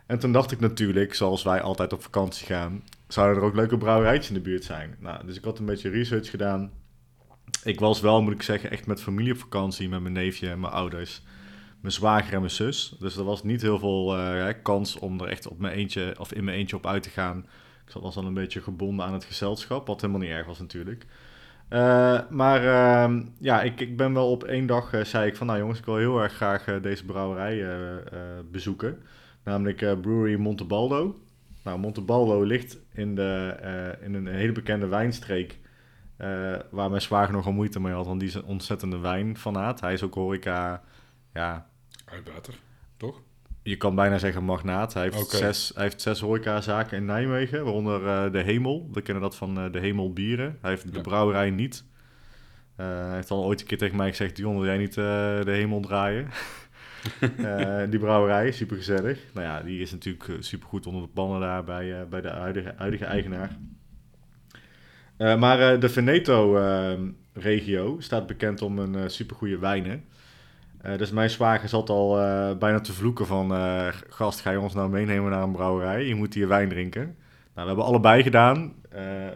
En 0.07 0.19
toen 0.19 0.33
dacht 0.33 0.51
ik 0.51 0.61
natuurlijk, 0.61 1.15
zoals 1.15 1.43
wij 1.43 1.61
altijd 1.61 1.93
op 1.93 2.03
vakantie 2.03 2.47
gaan, 2.47 2.83
zouden 3.09 3.43
er 3.43 3.49
ook 3.49 3.55
leuke 3.55 3.79
brouwerijtjes 3.79 4.29
in 4.29 4.35
de 4.35 4.41
buurt 4.41 4.65
zijn. 4.65 4.97
Nou, 4.99 5.27
dus 5.27 5.37
ik 5.37 5.45
had 5.45 5.59
een 5.59 5.65
beetje 5.65 5.91
research 5.91 6.31
gedaan. 6.31 6.71
Ik 7.65 7.81
was 7.81 8.01
wel, 8.01 8.23
moet 8.23 8.33
ik 8.33 8.43
zeggen, 8.43 8.71
echt 8.71 8.87
met 8.87 9.03
familie 9.03 9.33
op 9.33 9.39
vakantie, 9.39 9.89
met 9.89 10.01
mijn 10.01 10.15
neefje 10.15 10.51
en 10.51 10.61
mijn 10.61 10.73
ouders, 10.73 11.23
mijn 11.85 11.97
zwager 11.97 12.33
en 12.33 12.39
mijn 12.39 12.51
zus. 12.51 12.97
Dus 12.99 13.17
er 13.17 13.25
was 13.25 13.43
niet 13.43 13.63
heel 13.63 13.79
veel 13.79 14.19
eh, 14.19 14.55
kans 14.63 14.99
om 14.99 15.21
er 15.21 15.29
echt 15.29 15.47
op 15.47 15.59
mijn 15.59 15.75
eentje 15.75 16.15
of 16.19 16.33
in 16.33 16.45
mijn 16.45 16.57
eentje 16.57 16.77
op 16.77 16.87
uit 16.87 17.03
te 17.03 17.11
gaan. 17.11 17.47
Ik 17.87 17.93
was 18.03 18.15
dan 18.15 18.27
een 18.27 18.35
beetje 18.35 18.61
gebonden 18.61 19.07
aan 19.07 19.13
het 19.13 19.25
gezelschap, 19.25 19.87
wat 19.87 20.01
helemaal 20.01 20.23
niet 20.23 20.31
erg 20.31 20.47
was 20.47 20.59
natuurlijk. 20.59 21.07
Eh, 21.69 22.21
maar 22.31 22.65
ehm, 22.65 23.23
ja, 23.39 23.63
ik, 23.63 23.81
ik 23.81 23.97
ben 23.97 24.15
wel 24.15 24.31
op 24.31 24.45
één 24.45 24.67
dag, 24.67 24.93
eh, 24.93 25.05
zei 25.05 25.27
ik 25.27 25.37
van, 25.37 25.47
nou 25.47 25.59
jongens, 25.59 25.79
ik 25.79 25.85
wil 25.85 25.97
heel 25.97 26.23
erg 26.23 26.33
graag 26.33 26.81
deze 26.81 27.05
brouwerij 27.05 27.67
bezoeken. 28.51 29.03
Namelijk 29.43 29.77
Brewery 29.77 30.37
Montebaldo. 30.37 31.21
Nou, 31.65 31.79
Montebaldo 31.79 32.43
ligt 32.43 32.79
in, 32.93 33.15
de, 33.15 33.55
in 34.01 34.15
een 34.15 34.27
hele 34.27 34.53
bekende 34.53 34.87
wijnstreek. 34.87 35.59
waar 36.71 36.91
mijn 36.91 37.03
zwager 37.03 37.33
nogal 37.33 37.53
moeite 37.53 37.81
mee 37.81 37.93
had, 37.93 38.07
want 38.07 38.21
die 38.21 38.29
is 38.29 38.35
een 38.35 38.45
ontzettende 38.45 38.99
wijnfanaat. 38.99 39.81
Hij 39.81 39.93
is 39.93 40.03
ook 40.03 40.15
horeca, 40.15 40.83
ja, 41.33 41.67
Uit 42.05 42.29
water, 42.33 42.55
toch? 42.97 43.21
je 43.65 43.77
kan 43.77 43.95
bijna 43.95 44.19
zeggen 44.19 44.45
magnaat. 44.45 44.95
Hij 44.95 45.03
heeft, 45.03 45.31
zes, 45.31 45.71
hij 45.75 45.83
heeft 45.83 46.01
zes 46.01 46.21
horecazaken 46.21 46.97
in 46.97 47.05
Nijmegen, 47.05 47.65
waaronder 47.65 48.07
eh, 48.07 48.33
De 48.33 48.43
Hemel. 48.43 48.89
We 48.93 49.01
kennen 49.03 49.23
dat 49.23 49.37
van 49.37 49.59
eh, 49.59 49.73
De 49.73 49.79
Hemel 49.79 50.13
Bieren. 50.13 50.59
Hij 50.61 50.71
heeft 50.71 50.89
de 50.91 50.97
Ja. 50.97 51.01
brouwerij 51.01 51.51
niet. 51.51 51.85
Eh, 52.77 52.87
hij 52.87 53.15
heeft 53.15 53.31
al 53.31 53.45
ooit 53.45 53.61
een 53.61 53.67
keer 53.67 53.79
tegen 53.79 53.97
mij 53.97 54.09
gezegd, 54.09 54.37
Dion, 54.37 54.55
wil 54.57 54.65
jij 54.65 54.79
niet 54.79 54.95
De 54.95 55.43
Hemel 55.45 55.81
draaien? 55.81 56.29
Die 57.91 57.99
brouwerij, 57.99 58.53
super 58.53 58.77
gezellig. 58.77 59.19
Nou 59.35 59.47
ja, 59.47 59.63
die 59.63 59.81
is 59.81 59.93
natuurlijk 59.93 60.31
super 60.41 60.69
goed 60.69 60.87
onder 60.87 61.03
de 61.03 61.09
pannen 61.09 61.41
daar 61.41 61.65
bij, 61.65 62.09
bij 62.09 62.21
de 62.21 62.29
huidige, 62.29 62.75
huidige 62.77 63.05
eigenaar. 63.05 63.57
Maar 65.19 65.81
de 65.81 65.89
Veneto-regio 65.89 68.01
staat 68.01 68.27
bekend 68.27 68.63
om 68.63 68.79
een 68.79 69.11
supergoeie 69.11 69.59
wijnen. 69.59 70.05
Eh, 70.85 70.99
dus 70.99 71.11
mijn 71.11 71.31
zwager 71.31 71.69
zat 71.69 71.91
al 71.91 72.21
eh, 72.21 72.57
bijna 72.57 72.81
te 72.81 72.93
vloeken 72.93 73.27
van... 73.27 73.55
eh, 73.55 73.89
gast, 74.09 74.41
ga 74.41 74.51
je 74.51 74.61
ons 74.61 74.75
nou 74.75 74.91
meenemen 74.91 75.31
naar 75.31 75.43
een 75.43 75.53
brouwerij? 75.53 76.07
Je 76.07 76.15
moet 76.15 76.35
hier 76.35 76.49
wijn 76.49 76.69
drinken. 76.69 77.03
Nou, 77.03 77.15
we 77.55 77.67
hebben 77.67 77.85
allebei 77.85 78.23
gedaan. 78.23 78.73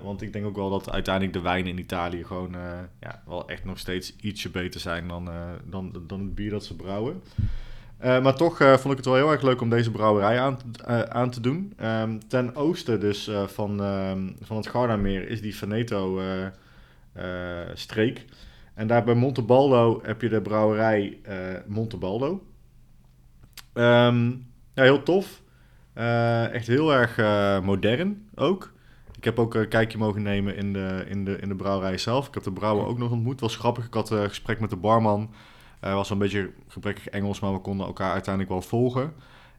want 0.02 0.22
ik 0.22 0.32
denk 0.32 0.46
ook 0.46 0.56
wel 0.56 0.70
dat 0.70 0.90
uiteindelijk 0.90 1.34
de 1.34 1.40
wijnen 1.40 1.70
in 1.70 1.78
Italië... 1.78 2.24
gewoon 2.24 2.56
ja, 3.00 3.22
wel 3.26 3.48
echt 3.48 3.64
nog 3.64 3.78
steeds 3.78 4.16
ietsje 4.20 4.50
beter 4.50 4.80
zijn 4.80 5.08
dan, 5.08 5.28
dan, 5.64 6.02
dan 6.06 6.20
het 6.20 6.34
bier 6.34 6.50
dat 6.50 6.64
ze 6.64 6.76
brouwen. 6.76 7.22
Maar 7.98 8.34
toch 8.34 8.56
vond 8.56 8.90
ik 8.90 8.96
het 8.96 9.04
wel 9.04 9.14
heel 9.14 9.30
erg 9.30 9.42
leuk 9.42 9.60
om 9.60 9.70
deze 9.70 9.90
brouwerij 9.90 10.40
aan, 10.40 10.58
aan 11.08 11.30
te 11.30 11.40
doen. 11.40 11.72
Ehm, 11.76 12.18
ten 12.28 12.56
oosten 12.56 13.00
dus 13.00 13.30
van, 13.46 13.82
ehm, 13.82 14.28
van 14.40 14.56
het 14.56 14.66
Gardameer 14.66 15.28
is 15.28 15.40
die 15.40 15.56
Veneto-streek. 15.56 18.24
En 18.78 18.86
daar 18.86 19.04
bij 19.04 19.14
Montebaldo 19.14 20.00
heb 20.02 20.20
je 20.20 20.28
de 20.28 20.42
brouwerij 20.42 21.18
eh, 21.22 21.36
Montebaldo. 21.66 22.42
Ehm, 23.72 24.26
ja, 24.74 24.82
heel 24.82 25.02
tof. 25.02 25.42
Eh, 25.92 26.54
echt 26.54 26.66
heel 26.66 26.92
erg 26.92 27.18
eh, 27.18 27.60
modern 27.60 28.28
ook. 28.34 28.72
Ik 29.16 29.24
heb 29.24 29.38
ook 29.38 29.54
een 29.54 29.68
kijkje 29.68 29.98
mogen 29.98 30.22
nemen 30.22 30.56
in 30.56 30.72
de, 30.72 31.04
in, 31.08 31.24
de, 31.24 31.38
in 31.38 31.48
de 31.48 31.54
brouwerij 31.54 31.98
zelf. 31.98 32.28
Ik 32.28 32.34
heb 32.34 32.42
de 32.42 32.52
brouwer 32.52 32.86
ook 32.86 32.98
nog 32.98 33.10
ontmoet. 33.10 33.40
was 33.40 33.56
grappig. 33.56 33.86
Ik 33.86 33.94
had 33.94 34.10
een 34.10 34.28
gesprek 34.28 34.60
met 34.60 34.70
de 34.70 34.76
barman. 34.76 35.34
Het 35.80 35.92
was 35.92 36.10
een 36.10 36.18
beetje 36.18 36.50
gebrekkig 36.68 37.08
Engels, 37.08 37.40
maar 37.40 37.52
we 37.52 37.60
konden 37.60 37.86
elkaar 37.86 38.12
uiteindelijk 38.12 38.52
wel 38.52 38.62
volgen. 38.62 39.12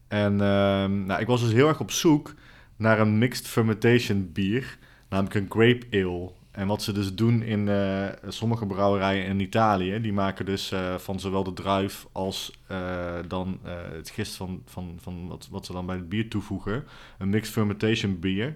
En 0.08 0.42
ehm, 0.42 1.06
nou, 1.06 1.22
ik 1.22 1.28
was 1.28 1.42
dus 1.42 1.54
heel 1.54 1.68
erg 1.68 1.80
op 1.80 1.92
zoek 1.92 2.34
naar 2.76 3.00
een 3.00 3.18
mixed 3.18 3.48
fermentation 3.48 4.32
bier, 4.32 4.78
namelijk 5.10 5.36
een 5.36 5.50
grape 5.50 5.86
ale. 5.92 6.39
En 6.60 6.68
wat 6.68 6.84
ze 6.84 6.92
dus 6.92 7.16
doen 7.16 7.42
in 7.42 7.68
eh, 7.68 8.06
sommige 8.28 8.66
brouwerijen 8.66 9.26
in 9.26 9.40
Italië, 9.40 10.02
die 10.02 10.14
maken 10.14 10.46
dus 10.46 10.72
eh, 10.72 10.96
van 10.96 11.20
zowel 11.20 11.44
de 11.44 11.54
druif 11.54 12.08
als 12.12 12.60
eh, 12.68 13.14
dan 13.28 13.60
het 13.92 14.10
gist 14.10 14.36
van, 14.36 14.62
van, 14.66 14.98
van 15.02 15.28
wat, 15.28 15.48
wat 15.52 15.66
ze 15.66 15.72
dan 15.72 15.86
bij 15.86 15.96
het 15.96 16.10
bier 16.10 16.30
toevoegen, 16.30 16.84
een 17.18 17.30
mixed 17.30 17.54
fermentation 17.54 18.20
bier. 18.20 18.56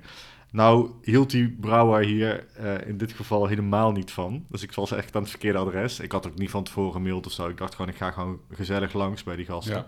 Nou 0.51 0.89
hield 1.01 1.31
die 1.31 1.49
brouwer 1.49 2.03
hier 2.03 2.45
in 2.85 2.97
dit 2.97 3.11
geval 3.11 3.47
helemaal 3.47 3.91
niet 3.91 4.11
van. 4.11 4.45
Dus 4.49 4.63
ik 4.63 4.71
was 4.71 4.91
echt 4.91 5.15
aan 5.15 5.21
het 5.21 5.31
verkeerde 5.31 5.59
adres. 5.59 5.99
Ik 5.99 6.11
had 6.11 6.27
ook 6.27 6.37
niet 6.37 6.49
van 6.49 6.63
tevoren 6.63 6.93
gemaild 6.93 7.25
of 7.25 7.31
zo. 7.31 7.47
Ik 7.47 7.57
dacht 7.57 7.75
gewoon, 7.75 7.91
ik 7.91 7.97
ga 7.97 8.11
gewoon 8.11 8.39
gezellig 8.51 8.93
langs 8.93 9.23
bij 9.23 9.35
die 9.35 9.45
gasten. 9.45 9.75
Ja. 9.75 9.85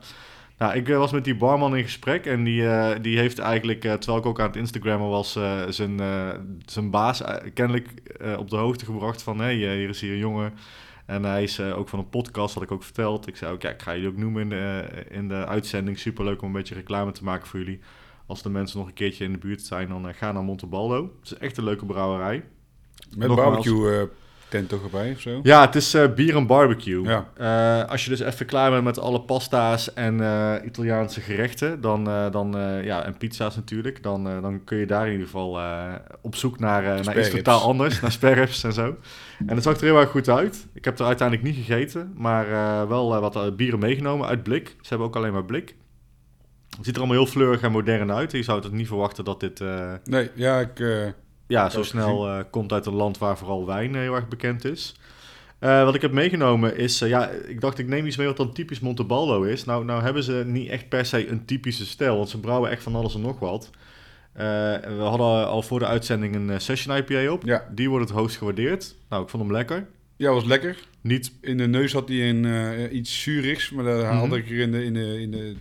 Nou, 0.58 0.76
ik 0.76 0.90
eh, 0.90 0.98
was 0.98 1.12
met 1.12 1.24
die 1.24 1.36
barman 1.36 1.76
in 1.76 1.84
gesprek 1.84 2.26
en 2.26 2.44
die, 2.44 2.68
eh, 2.68 3.02
die 3.02 3.18
heeft 3.18 3.40
eigenlijk, 3.40 3.84
eh, 3.84 3.94
terwijl 3.94 4.20
ik 4.20 4.26
ook 4.26 4.40
aan 4.40 4.48
het 4.48 4.56
Instagrammen 4.56 5.10
was, 5.10 5.32
zijn, 5.70 6.00
zijn 6.66 6.90
baas 6.90 7.22
kennelijk 7.54 7.90
op 8.38 8.50
de 8.50 8.56
hoogte 8.56 8.86
gebracht 8.86 9.24
van, 9.24 9.38
hé, 9.38 9.44
hey, 9.44 9.56
hier 9.56 9.90
is 9.90 10.02
hier 10.02 10.12
een 10.12 10.18
jongen. 10.18 10.54
En 11.06 11.24
hij 11.24 11.44
is 11.44 11.60
ook 11.60 11.90
van 11.90 12.00
een 12.00 12.10
podcast, 12.10 12.54
had 12.54 12.64
ik 12.64 12.72
ook 12.72 12.84
verteld. 12.84 13.28
Ik 13.28 13.36
zei 13.36 13.54
ook, 13.54 13.62
ja, 13.62 13.70
ik 13.70 13.82
ga 13.82 13.94
jullie 13.94 14.08
ook 14.08 14.18
noemen 14.18 14.42
in 14.42 14.50
de, 14.50 14.84
in 15.10 15.28
de 15.28 15.46
uitzending. 15.46 16.00
Superleuk 16.00 16.42
om 16.42 16.48
een 16.48 16.54
beetje 16.54 16.76
reclame 16.76 17.12
te 17.12 17.24
maken 17.24 17.48
voor 17.48 17.60
jullie. 17.60 17.80
Als 18.26 18.42
de 18.42 18.50
mensen 18.50 18.78
nog 18.78 18.88
een 18.88 18.94
keertje 18.94 19.26
in 19.26 19.32
de 19.32 19.38
buurt 19.38 19.62
zijn, 19.62 19.88
dan 19.88 20.14
ga 20.14 20.32
naar 20.32 20.44
Montebaldo. 20.44 21.14
Het 21.20 21.32
is 21.32 21.38
echt 21.38 21.58
een 21.58 21.64
leuke 21.64 21.86
brouwerij. 21.86 22.44
Met 23.18 23.28
Nogmaals. 23.28 23.66
barbecue 23.66 24.10
tent 24.56 24.70
toch 24.70 24.84
erbij 24.84 25.12
of 25.12 25.20
zo? 25.20 25.40
Ja, 25.44 25.62
het 25.62 25.76
is 25.76 25.94
eh, 25.94 26.14
bier 26.14 26.36
en 26.36 26.48
barbecue. 26.48 27.04
Ja. 27.04 27.28
Eh, 27.38 27.90
als 27.90 28.04
je 28.04 28.10
dus 28.10 28.20
even 28.20 28.46
klaar 28.46 28.72
bent 28.72 28.84
met 28.84 29.00
alle 29.00 29.22
pasta's 29.22 29.94
en 29.94 30.22
eh, 30.22 30.54
Italiaanse 30.66 31.22
gerechten, 31.22 31.82
dan, 31.82 32.04
dan, 32.32 32.56
ja, 32.84 33.04
en 33.04 33.18
pizza's 33.18 33.56
natuurlijk, 33.56 34.04
dan, 34.04 34.24
dan 34.24 34.64
kun 34.64 34.78
je 34.78 34.86
daar 34.86 35.06
in 35.06 35.12
ieder 35.12 35.26
geval 35.26 35.60
op 36.22 36.36
zoek 36.36 36.60
naar, 36.60 36.84
naar 37.04 37.20
iets 37.20 37.30
totaal 37.30 37.62
anders, 37.62 38.02
naar 38.02 38.12
spareribs 38.12 38.64
en 38.64 38.74
zo. 38.74 38.96
En 39.46 39.56
het 39.56 39.64
zag 39.64 39.78
er 39.78 39.84
heel 39.84 40.00
erg 40.00 40.10
goed 40.10 40.30
uit. 40.30 40.68
Ik 40.74 40.86
heb 40.86 41.00
er 41.00 41.06
uiteindelijk 41.06 41.48
niet 41.48 41.66
gegeten, 41.66 42.14
maar 42.16 42.48
wel 42.88 43.20
wat 43.20 43.58
bieren 43.58 43.80
meegenomen 43.80 44.28
uit 44.28 44.44
blik. 44.44 44.68
Ze 44.68 44.90
hebben 44.90 45.08
ook 45.08 45.16
alleen 45.16 45.34
maar 45.34 45.46
blik. 45.46 45.76
Het 46.70 46.86
ziet 46.86 46.96
er 46.96 47.02
allemaal 47.02 47.24
heel 47.24 47.32
fleurig 47.32 47.62
en 47.62 47.72
modern 47.72 48.12
uit. 48.12 48.32
Je 48.32 48.44
zou 48.44 48.62
het 48.62 48.72
niet 48.72 48.88
verwachten 48.88 49.26
dat 49.26 49.40
dit... 49.40 49.64
Nee, 50.04 50.30
ja, 50.36 50.60
ik... 50.60 50.80
ja, 51.48 51.70
zo 51.70 51.84
snel 51.84 52.28
eh, 52.28 52.44
komt 52.52 52.72
uit 52.72 52.86
een 52.86 52.94
land 52.94 53.18
waar 53.18 53.38
vooral 53.38 53.66
wijn 53.66 53.96
heel 53.96 54.16
erg 54.16 54.28
bekend 54.28 54.66
is. 54.66 54.96
Eh, 55.60 55.84
wat 55.84 55.96
ik 55.96 56.02
heb 56.02 56.12
meegenomen 56.12 56.78
is, 56.78 57.02
eh, 57.02 57.10
ja, 57.10 57.30
ik 57.30 57.62
dacht 57.62 57.78
ik 57.80 57.88
neem 57.88 58.06
iets 58.06 58.18
mee 58.18 58.28
wat 58.28 58.38
dan 58.38 58.54
typisch 58.54 58.80
Montebaldo 58.80 59.44
is. 59.44 59.66
Nou, 59.66 59.86
nou 59.86 60.02
hebben 60.04 60.24
ze 60.24 60.44
niet 60.46 60.70
echt 60.70 60.90
per 60.90 61.06
se 61.06 61.28
een 61.28 61.46
typische 61.46 61.86
stijl, 61.86 62.18
want 62.18 62.30
ze 62.30 62.40
brouwen 62.40 62.70
echt 62.72 62.84
van 62.84 62.96
alles 62.96 63.16
en 63.16 63.22
nog 63.22 63.40
wat. 63.40 63.70
We 64.34 64.96
hadden 65.00 65.48
al 65.48 65.62
voor 65.62 65.80
de 65.80 65.86
uitzending 65.86 66.36
een 66.36 66.62
Session 66.62 66.96
IPA 66.98 67.32
op. 67.32 67.44
ja. 67.44 67.68
Die 67.72 67.90
wordt 67.90 68.10
het 68.10 68.18
hoogst 68.18 68.38
gewaardeerd. 68.38 68.96
Nou, 69.10 69.24
ik 69.24 69.30
vond 69.30 69.44
hem 69.44 69.52
lekker. 69.52 69.88
ja, 70.18 70.32
was 70.32 70.46
lekker. 70.46 70.78
Niet, 71.02 71.32
In 71.42 71.58
de 71.58 71.68
neus 71.68 71.94
had 71.94 72.08
hij 72.10 72.30
een, 72.30 72.96
iets 72.98 73.22
zuurigs, 73.22 73.70
maar 73.70 73.84
dat 73.84 74.02
Mhm. 74.04 74.16
had 74.16 74.34
ik 74.36 74.50
er 74.50 74.60
in 74.60 74.72
de, 74.72 74.84
in 74.86 74.94
de, 74.94 75.22
in 75.22 75.32
de 75.32 75.56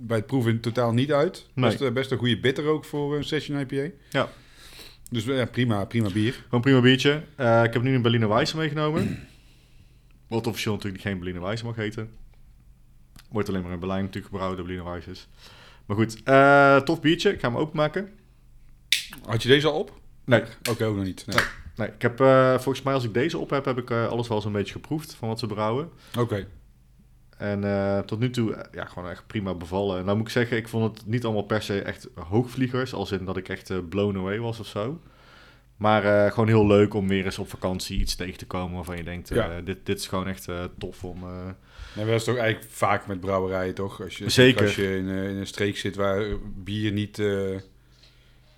bij 0.00 0.16
het 0.16 0.26
proeven 0.26 0.60
totaal 0.60 0.92
niet 0.92 1.12
uit. 1.12 1.46
Nee. 1.54 1.76
Best, 1.76 1.92
best 1.92 2.10
een 2.10 2.18
goede 2.18 2.40
bitter 2.40 2.64
ook 2.66 2.84
voor 2.84 3.16
een 3.16 3.24
Session 3.24 3.58
IPA. 3.58 3.90
Ja. 4.10 4.28
Dus 5.08 5.24
ja, 5.24 5.44
prima, 5.44 5.84
prima 5.84 6.10
bier. 6.10 6.44
Gewoon 6.44 6.60
prima 6.60 6.80
biertje. 6.80 7.22
Eh, 7.36 7.64
ik 7.64 7.72
heb 7.72 7.82
nu 7.82 7.94
een 7.94 8.02
Berliner 8.02 8.28
Weisse 8.28 8.56
meegenomen. 8.56 9.18
Wat 10.28 10.46
officieel 10.46 10.74
natuurlijk 10.74 11.02
geen 11.02 11.18
Berliner 11.18 11.42
Weisse 11.42 11.64
mag 11.64 11.76
heten. 11.76 12.10
Wordt 13.30 13.48
alleen 13.48 13.62
maar 13.62 13.72
in 13.72 13.78
Berlijn 13.78 14.00
natuurlijk 14.00 14.26
gebrouwen, 14.26 14.56
de 14.56 14.62
Berliner 14.62 14.90
Weisses. 14.90 15.28
Maar 15.86 15.96
goed, 15.96 16.22
eh, 16.22 16.76
tof 16.76 17.00
biertje. 17.00 17.32
Ik 17.32 17.40
ga 17.40 17.48
hem 17.48 17.56
openmaken. 17.56 18.08
Had 19.24 19.42
je 19.42 19.48
deze 19.48 19.66
al 19.66 19.78
op? 19.78 20.00
Nee. 20.24 20.42
Oké, 20.70 20.84
ook 20.84 20.96
nog 20.96 21.04
niet. 21.04 21.26
Nee. 21.26 21.44
Nee, 21.76 21.88
ik 21.88 22.02
heb 22.02 22.20
eh, 22.20 22.58
volgens 22.58 22.82
mij 22.82 22.94
als 22.94 23.04
ik 23.04 23.14
deze 23.14 23.38
op 23.38 23.50
heb, 23.50 23.64
heb 23.64 23.78
ik 23.78 23.90
alles 23.90 24.28
wel 24.28 24.40
zo'n 24.40 24.52
beetje 24.52 24.72
geproefd 24.72 25.14
van 25.14 25.28
wat 25.28 25.38
ze 25.38 25.46
brouwen. 25.46 25.90
Oké. 26.18 26.46
En 27.38 27.64
eh, 27.64 27.98
tot 27.98 28.18
nu 28.18 28.30
toe, 28.30 28.54
eh, 28.54 28.72
ja, 28.72 28.84
gewoon 28.84 29.10
echt 29.10 29.26
prima 29.26 29.54
bevallen. 29.54 29.98
En 29.98 30.04
nou 30.04 30.16
moet 30.16 30.26
ik 30.26 30.32
zeggen, 30.32 30.56
ik 30.56 30.68
vond 30.68 30.96
het 30.96 31.06
niet 31.06 31.24
allemaal 31.24 31.42
per 31.42 31.62
se 31.62 31.82
echt 31.82 32.08
hoogvliegers. 32.14 32.94
Als 32.94 33.12
in 33.12 33.24
dat 33.24 33.36
ik 33.36 33.48
echt 33.48 33.70
eh, 33.70 33.78
blown 33.88 34.18
away 34.18 34.38
was 34.38 34.60
of 34.60 34.66
zo. 34.66 35.00
Maar 35.76 36.30
gewoon 36.30 36.48
heel 36.48 36.66
leuk 36.66 36.94
om 36.94 37.08
weer 37.08 37.24
eens 37.24 37.38
op 37.38 37.48
vakantie 37.48 37.98
iets 37.98 38.14
tegen 38.14 38.38
te 38.38 38.46
komen 38.46 38.74
waarvan 38.74 38.96
je 38.96 39.02
denkt, 39.02 39.28
Ja. 39.28 39.60
dit, 39.60 39.86
dit 39.86 39.98
is 39.98 40.06
gewoon 40.06 40.28
echt 40.28 40.48
tof 40.78 41.04
om... 41.04 41.20
Nee, 41.20 42.04
maar 42.04 42.06
dat 42.06 42.14
is 42.14 42.24
toch 42.24 42.36
eigenlijk 42.36 42.72
vaak 42.72 43.06
met 43.06 43.20
brouwerijen, 43.20 43.74
toch? 43.74 44.02
Als 44.02 44.18
je, 44.18 44.28
Zeker. 44.28 44.62
Als 44.62 44.76
je 44.76 44.96
in, 44.96 45.08
in 45.08 45.36
een 45.36 45.46
streek 45.46 45.76
zit 45.76 45.96
waar 45.96 46.24
bier 46.64 46.92
niet 46.92 47.16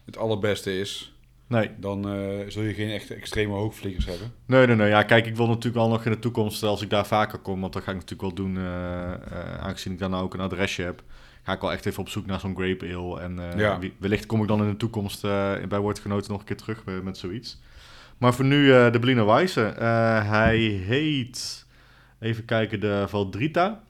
het 0.04 0.16
allerbeste 0.16 0.78
is, 0.78 1.14
Nee, 1.50 1.70
dan 1.76 2.08
eh, 2.08 2.48
zul 2.48 2.62
je 2.62 2.74
geen 2.74 2.90
echt 2.90 3.10
extreme 3.10 3.52
hoogvliegers 3.52 4.06
hebben. 4.06 4.32
nee, 4.46 4.66
nee, 4.66 4.76
nee. 4.76 4.88
Ja, 4.88 5.02
kijk, 5.02 5.26
ik 5.26 5.36
wil 5.36 5.46
natuurlijk 5.46 5.74
wel 5.74 5.88
nog 5.88 6.04
in 6.04 6.10
de 6.10 6.18
toekomst, 6.18 6.62
als 6.62 6.82
ik 6.82 6.90
daar 6.90 7.06
vaker 7.06 7.38
kom, 7.38 7.60
want 7.60 7.72
dat 7.72 7.82
ga 7.82 7.90
ik 7.90 7.96
natuurlijk 7.96 8.20
wel 8.20 8.34
doen, 8.46 8.56
eh, 8.56 9.12
eh, 9.12 9.58
aangezien 9.60 9.92
ik 9.92 9.98
dan 9.98 10.14
ook 10.14 10.34
een 10.34 10.40
adresje 10.40 10.82
heb, 10.82 11.02
ga 11.42 11.52
ik 11.52 11.60
wel 11.60 11.72
echt 11.72 11.86
even 11.86 12.00
op 12.00 12.08
zoek 12.08 12.26
naar 12.26 12.40
zo'n 12.40 12.56
grape 12.56 12.94
ale. 12.96 13.20
En 13.20 13.38
eh, 13.52 13.58
Ja. 13.58 13.78
wellicht 13.98 14.26
kom 14.26 14.42
ik 14.42 14.48
dan 14.48 14.62
in 14.62 14.68
de 14.70 14.76
toekomst 14.76 15.24
eh, 15.24 15.52
bij 15.68 15.78
Woordgenoten 15.78 16.30
nog 16.30 16.40
een 16.40 16.46
keer 16.46 16.56
terug 16.56 16.84
met, 16.84 17.02
met 17.02 17.18
zoiets. 17.18 17.60
Maar 18.18 18.34
voor 18.34 18.44
nu 18.44 18.72
eh, 18.72 18.92
de 18.92 18.98
Berliner 18.98 19.26
Weisse. 19.26 19.64
Eh, 19.66 20.28
hij 20.30 20.58
heet, 20.58 21.66
even 22.20 22.44
kijken, 22.44 22.80
de 22.80 23.04
Valdrita. 23.08 23.82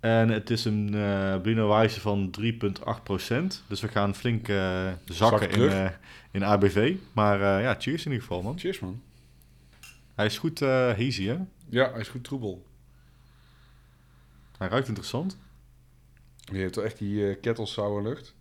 En 0.00 0.28
het 0.28 0.50
is 0.50 0.64
een 0.64 0.86
eh 0.94 1.36
Berliner 1.36 1.68
Weisse 1.68 2.00
van 2.00 2.30
3,8%. 2.30 3.64
Dus 3.68 3.80
we 3.80 3.88
gaan 3.88 4.14
flink 4.14 4.48
eh, 4.48 4.56
zakken 5.04 5.14
Zakken 5.14 5.50
in, 5.50 5.68
eh, 5.68 5.86
in 6.32 6.44
ABV. 6.44 6.96
Maar 7.12 7.40
eh, 7.56 7.62
ja, 7.62 7.74
cheers 7.78 8.04
in 8.04 8.10
ieder 8.12 8.26
geval, 8.26 8.42
man. 8.42 8.58
Cheers, 8.58 8.80
man. 8.80 9.02
Hij 10.14 10.26
is 10.26 10.38
goed 10.38 10.62
eh 10.62 10.68
hazy, 10.96 11.24
hè? 11.26 11.38
Ja, 11.68 11.90
hij 11.90 12.00
is 12.00 12.08
goed 12.08 12.24
troebel. 12.24 12.66
Hij 14.58 14.68
ruikt 14.68 14.88
interessant. 14.88 15.38
Je 16.36 16.58
hebt 16.58 16.76
echt 16.76 16.98
die 16.98 17.28
eh 17.30 17.40
kettle 17.40 17.66
sour 17.66 18.02
lucht. 18.02 18.34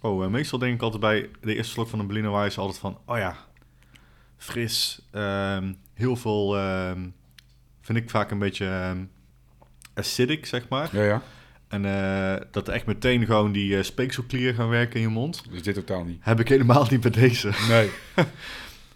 Oh, 0.00 0.24
eh, 0.24 0.30
meestal 0.30 0.58
denk 0.58 0.74
ik 0.74 0.82
altijd 0.82 1.00
bij 1.00 1.30
de 1.40 1.54
eerste 1.54 1.72
slok 1.72 1.88
van 1.88 1.98
een 1.98 2.06
Berliner 2.06 2.32
Weisse 2.32 2.60
altijd 2.60 2.78
van... 2.78 2.98
Oh 3.06 3.16
ja, 3.16 3.36
fris. 4.36 5.02
ehm, 5.10 5.72
heel 5.94 6.16
veel... 6.16 6.56
ehm, 6.56 7.08
vind 7.80 7.98
ik 7.98 8.10
vaak 8.10 8.30
een 8.30 8.38
beetje 8.38 8.66
ehm, 8.66 9.04
acidic, 9.94 10.46
zeg 10.46 10.68
maar. 10.68 10.96
Ja, 10.96 11.02
ja. 11.04 11.22
En 11.68 11.84
eh, 11.84 12.40
dat 12.50 12.68
echt 12.68 12.86
meteen 12.86 13.24
gewoon 13.26 13.52
die 13.52 13.76
eh 13.76 13.82
speekselklieren 13.82 14.54
gaan 14.54 14.68
werken 14.68 14.94
in 14.94 15.00
je 15.00 15.08
mond. 15.08 15.42
Dus 15.50 15.62
dit 15.62 15.74
totaal 15.74 16.04
niet. 16.04 16.18
Heb 16.20 16.40
ik 16.40 16.48
helemaal 16.48 16.86
niet 16.90 17.00
bij 17.00 17.10
deze. 17.10 17.50
Nee. 17.68 17.90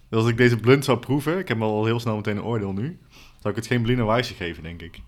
Dus 0.09 0.21
als 0.21 0.29
ik 0.31 0.37
deze 0.37 0.57
blunt 0.57 0.85
zou 0.85 0.99
proeven... 0.99 1.39
Ik 1.39 1.49
heb 1.49 1.61
al 1.61 1.85
heel 1.85 2.01
snel 2.01 2.17
meteen 2.17 2.37
een 2.37 2.43
oordeel 2.43 2.73
nu. 2.73 2.99
Zou 3.11 3.49
ik 3.49 3.57
het 3.57 3.67
geen 3.67 3.83
Berliner 3.83 4.07
Weisse 4.07 4.35
geven, 4.35 4.63
denk 4.63 4.83
ik. 4.83 5.01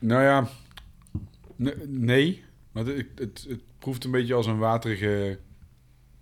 nou 0.00 0.22
ja, 0.22 0.48
ne- 1.56 1.76
nee. 1.88 2.44
Maar 2.72 2.84
het, 2.84 3.06
het, 3.14 3.46
het 3.48 3.60
proeft 3.78 4.04
een 4.04 4.10
beetje 4.10 4.34
als 4.34 4.46
een 4.46 4.58
waterige 4.58 5.38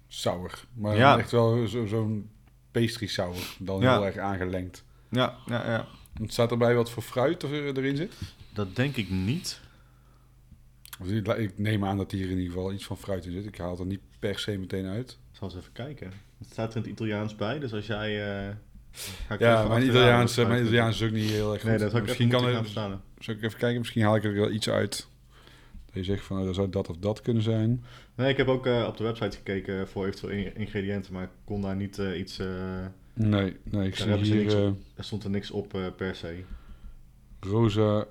sour. 0.08 0.64
Maar 0.74 0.96
Ja. 0.96 1.18
echt 1.18 1.30
wel 1.30 1.66
zo- 1.68 1.86
zo'n 1.86 2.30
pastry 2.70 3.06
sour. 3.06 3.36
Dan 3.58 3.80
Ja. 3.80 3.92
heel 3.92 4.06
erg 4.06 4.16
aangelengd. 4.16 4.84
Ja, 5.10 5.36
ja, 5.46 5.70
ja. 5.70 5.86
Staat 6.26 6.50
erbij 6.50 6.74
wat 6.74 6.90
voor 6.90 7.02
fruit 7.02 7.42
er, 7.42 7.52
erin 7.76 7.96
zit? 7.96 8.12
Dat 8.52 8.76
denk 8.76 8.96
ik 8.96 9.10
niet. 9.10 9.60
Ik 11.36 11.58
neem 11.58 11.84
aan 11.84 11.96
dat 11.96 12.10
hier 12.10 12.30
in 12.30 12.36
ieder 12.38 12.52
geval 12.52 12.72
iets 12.72 12.84
van 12.84 12.96
fruit 12.96 13.24
in 13.26 13.32
zit. 13.32 13.46
Ik 13.46 13.58
haal 13.58 13.70
het 13.70 13.78
er 13.80 13.86
niet 13.86 14.00
per 14.18 14.38
se 14.38 14.58
meteen 14.58 14.86
uit. 14.86 15.10
Ik 15.10 15.36
zal 15.36 15.48
eens 15.48 15.56
even 15.56 15.72
kijken. 15.72 16.12
Het 16.38 16.48
staat 16.50 16.70
er 16.70 16.76
in 16.76 16.82
het 16.82 16.90
Italiaans 16.90 17.34
bij, 17.36 17.58
dus 17.58 17.72
als 17.72 17.86
jij... 17.86 18.08
eh, 18.48 18.54
Ja, 19.38 19.68
mijn 19.68 19.82
Italiaans, 19.88 20.36
wat 20.36 20.48
mijn 20.48 20.62
Italiaans 20.62 21.00
is 21.00 21.06
ook 21.08 21.14
niet 21.14 21.30
heel 21.30 21.52
erg 21.52 21.60
goed. 21.60 21.70
Nee, 21.70 21.78
dat 21.78 21.92
had 21.92 22.00
ik 22.00 22.06
misschien 22.06 22.28
even 22.34 22.52
kan 22.52 22.64
gaan. 22.72 23.02
Zal 23.18 23.34
ik 23.34 23.42
even 23.42 23.58
kijken? 23.58 23.78
Misschien 23.78 24.02
haal 24.02 24.16
ik 24.16 24.24
er 24.24 24.32
wel 24.34 24.50
iets 24.50 24.68
uit. 24.68 25.08
Dat 25.86 25.94
je 25.94 26.04
zegt 26.04 26.24
van, 26.24 26.44
dat 26.44 26.54
zou 26.54 26.68
dat 26.70 26.88
of 26.88 26.96
dat 26.96 27.22
kunnen 27.22 27.42
zijn. 27.42 27.84
Nee, 28.14 28.28
ik 28.30 28.36
heb 28.36 28.48
ook 28.48 28.66
eh, 28.66 28.84
op 28.88 28.96
de 28.96 29.04
website 29.04 29.36
gekeken 29.36 29.88
voor 29.88 30.06
eventueel 30.06 30.32
in- 30.32 30.56
ingrediënten, 30.56 31.12
maar 31.12 31.22
ik 31.22 31.30
kon 31.44 31.60
daar 31.62 31.76
niet 31.76 31.98
eh, 31.98 32.18
iets... 32.18 32.38
Nee, 33.18 33.56
nee, 33.64 33.86
ik 33.86 33.96
zie 33.96 34.14
hier 34.14 34.36
niks 34.36 34.54
eh, 34.54 34.64
er 34.94 35.04
stond 35.04 35.24
er 35.24 35.30
niks 35.30 35.50
op 35.50 35.74
eh, 35.74 35.86
per 35.96 36.14
se. 36.14 36.44
rosa 37.40 38.06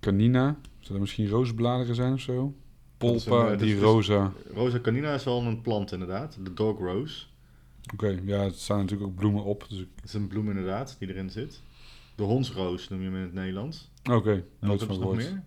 canina. 0.00 0.56
Zou 0.62 0.92
dat 0.92 1.00
misschien 1.00 1.28
roosbladeren 1.28 1.94
zijn 1.94 2.12
of 2.12 2.20
zo? 2.20 2.42
Een, 2.42 2.54
Polpa 2.96 3.50
eh, 3.52 3.58
die 3.58 3.74
is- 3.74 3.80
rosa. 3.80 4.32
Rosa 4.54 4.80
canina 4.80 5.14
is 5.14 5.24
wel 5.24 5.42
een 5.42 5.60
plant 5.60 5.92
inderdaad, 5.92 6.38
de 6.42 6.54
dog 6.54 6.78
rose. 6.78 7.24
Oké, 7.92 8.18
ja, 8.24 8.40
het 8.40 8.54
staan 8.58 8.78
natuurlijk 8.78 9.10
ook 9.10 9.16
bloemen 9.16 9.44
op. 9.44 9.66
Dus 9.68 9.78
ik... 9.78 9.88
Het 9.96 10.04
is 10.04 10.14
een 10.14 10.28
bloem 10.28 10.48
inderdaad, 10.48 10.96
die 10.98 11.08
erin 11.08 11.30
zit. 11.30 11.60
De 12.14 12.22
hondsroos 12.22 12.88
noem 12.88 13.00
je 13.00 13.06
hem 13.06 13.14
in 13.16 13.22
het 13.22 13.32
Nederlands. 13.32 13.90
Oké, 14.10 14.30
nooit 14.32 14.44
hebben 14.60 14.78
van 14.78 14.88
nog 14.88 14.98
gehoord. 14.98 15.16
meer? 15.16 15.42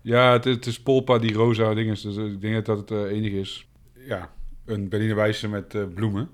Ja, 0.00 0.32
het, 0.32 0.44
het 0.44 0.66
is 0.66 0.80
Polpa 0.82 1.18
die 1.18 1.32
rosa 1.32 1.74
ding 1.74 1.90
is. 1.90 2.00
Dus 2.00 2.16
ik 2.16 2.40
denk 2.40 2.54
dat 2.54 2.66
dat 2.66 2.78
het 2.78 2.90
eh, 2.90 3.16
enige 3.16 3.38
is. 3.38 3.66
Ja, 4.06 4.32
een 4.64 4.88
Berliner 4.88 5.16
Weisse 5.16 5.48
met 5.48 5.94
bloemen. 5.94 6.28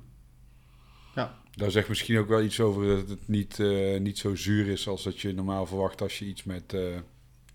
Daar 1.57 1.71
zegt 1.71 1.89
misschien 1.89 2.19
ook 2.19 2.29
wel 2.29 2.43
iets 2.43 2.61
over 2.61 2.87
dat 2.87 3.09
het 3.09 3.29
niet, 3.29 3.61
eh, 3.61 4.01
niet 4.01 4.19
zo 4.19 4.35
zuur 4.35 4.67
is 4.69 4.89
als 4.89 5.03
dat 5.03 5.21
je 5.21 5.33
normaal 5.35 5.67
verwacht 5.67 6.03
als 6.03 6.19
je 6.19 6.25
iets 6.25 6.45
met, 6.45 6.73
eh, 6.73 6.81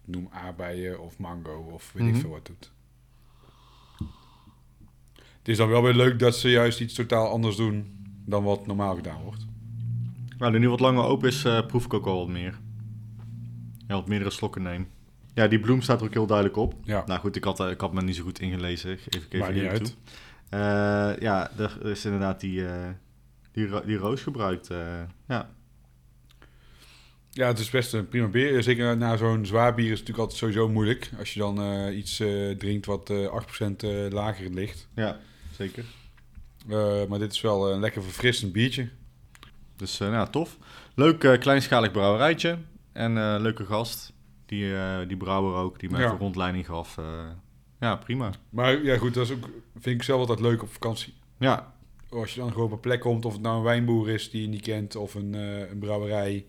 noem 0.06 0.28
aardbeien 0.32 1.00
of 1.02 1.18
mango 1.18 1.70
of 1.72 1.92
weet 1.94 2.04
Mhm. 2.06 2.16
ik 2.16 2.22
veel 2.22 2.30
wat 2.30 2.46
doet. 2.46 2.72
Het 5.38 5.48
is 5.50 5.58
dan 5.58 5.70
wel 5.70 5.84
weer 5.84 5.94
leuk 5.94 6.20
dat 6.20 6.36
ze 6.36 6.50
juist 6.50 6.80
iets 6.80 6.94
totaal 6.94 7.30
anders 7.30 7.56
doen 7.56 7.86
dan 8.26 8.44
wat 8.44 8.68
normaal 8.68 8.96
gedaan 8.96 9.22
wordt. 9.24 9.46
Nou, 10.38 10.52
nu 10.52 10.60
nu 10.60 10.70
wat 10.70 10.80
langer 10.80 11.04
open 11.04 11.28
is, 11.30 11.44
eh, 11.44 11.66
proef 11.66 11.86
ik 11.86 11.94
ook 11.94 12.06
al 12.06 12.18
wat 12.18 12.28
meer. 12.28 12.60
Ja, 13.88 13.96
wat 13.96 14.08
meerdere 14.08 14.30
slokken 14.32 14.62
neem. 14.62 14.88
Ja, 15.34 15.48
die 15.48 15.60
bloem 15.60 15.82
staat 15.82 16.00
er 16.02 16.06
ook 16.08 16.14
heel 16.14 16.26
duidelijk 16.28 16.58
op. 16.58 16.74
Ja, 16.84 17.04
Nou 17.06 17.20
goed, 17.20 17.36
ik 17.36 17.44
had, 17.44 17.60
ik 17.60 17.82
had 17.82 17.94
me 17.94 18.02
niet 18.02 18.16
zo 18.16 18.24
goed 18.24 18.40
ingelezen. 18.40 18.98
Geef 18.98 19.26
ik 19.26 19.34
even 19.34 19.40
maakt 19.40 19.54
niet 19.54 19.64
uit. 19.66 19.86
toe. 20.50 21.18
Ja, 21.20 21.52
er 21.58 21.86
is 21.86 22.06
inderdaad 22.06 22.40
die, 22.40 22.64
die, 23.52 23.86
die 23.86 23.98
roos 23.98 24.22
gebruikt. 24.22 24.70
eh, 24.70 25.02
ja. 25.28 25.50
Ja, 27.34 27.48
het 27.48 27.60
is 27.60 27.70
best 27.70 27.94
een 27.94 28.08
prima 28.08 28.28
bier. 28.28 28.64
Zeker 28.64 28.98
na 28.98 29.18
zo'n 29.18 29.46
zwaar 29.46 29.74
bier 29.74 29.92
is 29.92 30.00
het 30.00 30.08
natuurlijk 30.08 30.20
altijd 30.20 30.40
sowieso 30.40 30.70
moeilijk. 30.74 31.10
Als 31.20 31.34
je 31.34 31.40
dan 31.40 31.62
eh, 31.62 31.98
iets 31.98 32.20
eh, 32.20 32.50
drinkt 32.58 32.86
wat 32.86 33.10
eh 33.10 33.42
8% 33.72 33.76
eh, 33.78 34.08
lager 34.10 34.50
ligt. 34.50 34.88
ja, 34.96 35.20
zeker. 35.56 35.84
Maar 37.10 37.20
dit 37.20 37.32
is 37.32 37.42
wel 37.42 37.72
een 37.74 37.80
lekker 37.80 38.04
verfrissend 38.04 38.52
biertje. 38.52 38.90
Dus 39.76 39.98
nou, 39.98 40.30
tof. 40.30 40.58
Leuk 40.96 41.38
kleinschalig 41.40 41.92
brouwerijtje. 41.92 42.58
En 42.92 43.42
leuke 43.42 43.66
gast. 43.66 44.14
Die, 44.46 44.74
die 45.08 45.18
brouwer 45.18 45.56
ook, 45.56 45.80
die 45.80 45.90
mij 45.90 46.00
Ja. 46.00 46.06
even 46.06 46.18
rondleiding 46.20 46.66
gaf. 46.66 46.98
Ja, 47.80 47.96
prima. 47.96 48.32
Maar 48.50 48.84
ja, 48.84 48.98
goed, 48.98 49.14
dat 49.14 49.26
is 49.26 49.32
ook, 49.32 49.50
vind 49.80 49.96
ik 49.96 50.04
zelf 50.04 50.20
altijd 50.20 50.40
leuk 50.40 50.62
op 50.62 50.70
vakantie. 50.72 51.14
Ja, 51.40 51.74
Als 52.12 52.34
je 52.34 52.40
dan 52.40 52.52
gewoon 52.52 52.66
op 52.66 52.72
een 52.72 52.80
plek 52.80 53.00
komt, 53.00 53.26
of 53.26 53.34
het 53.34 53.42
nou 53.42 53.58
een 53.58 53.64
wijnboer 53.64 54.10
is 54.10 54.30
die 54.30 54.42
je 54.42 54.48
niet 54.48 54.62
kent, 54.62 54.96
of 54.96 55.14
een, 55.16 55.36
eh, 55.36 55.70
een 55.70 55.80
brouwerij, 55.80 56.46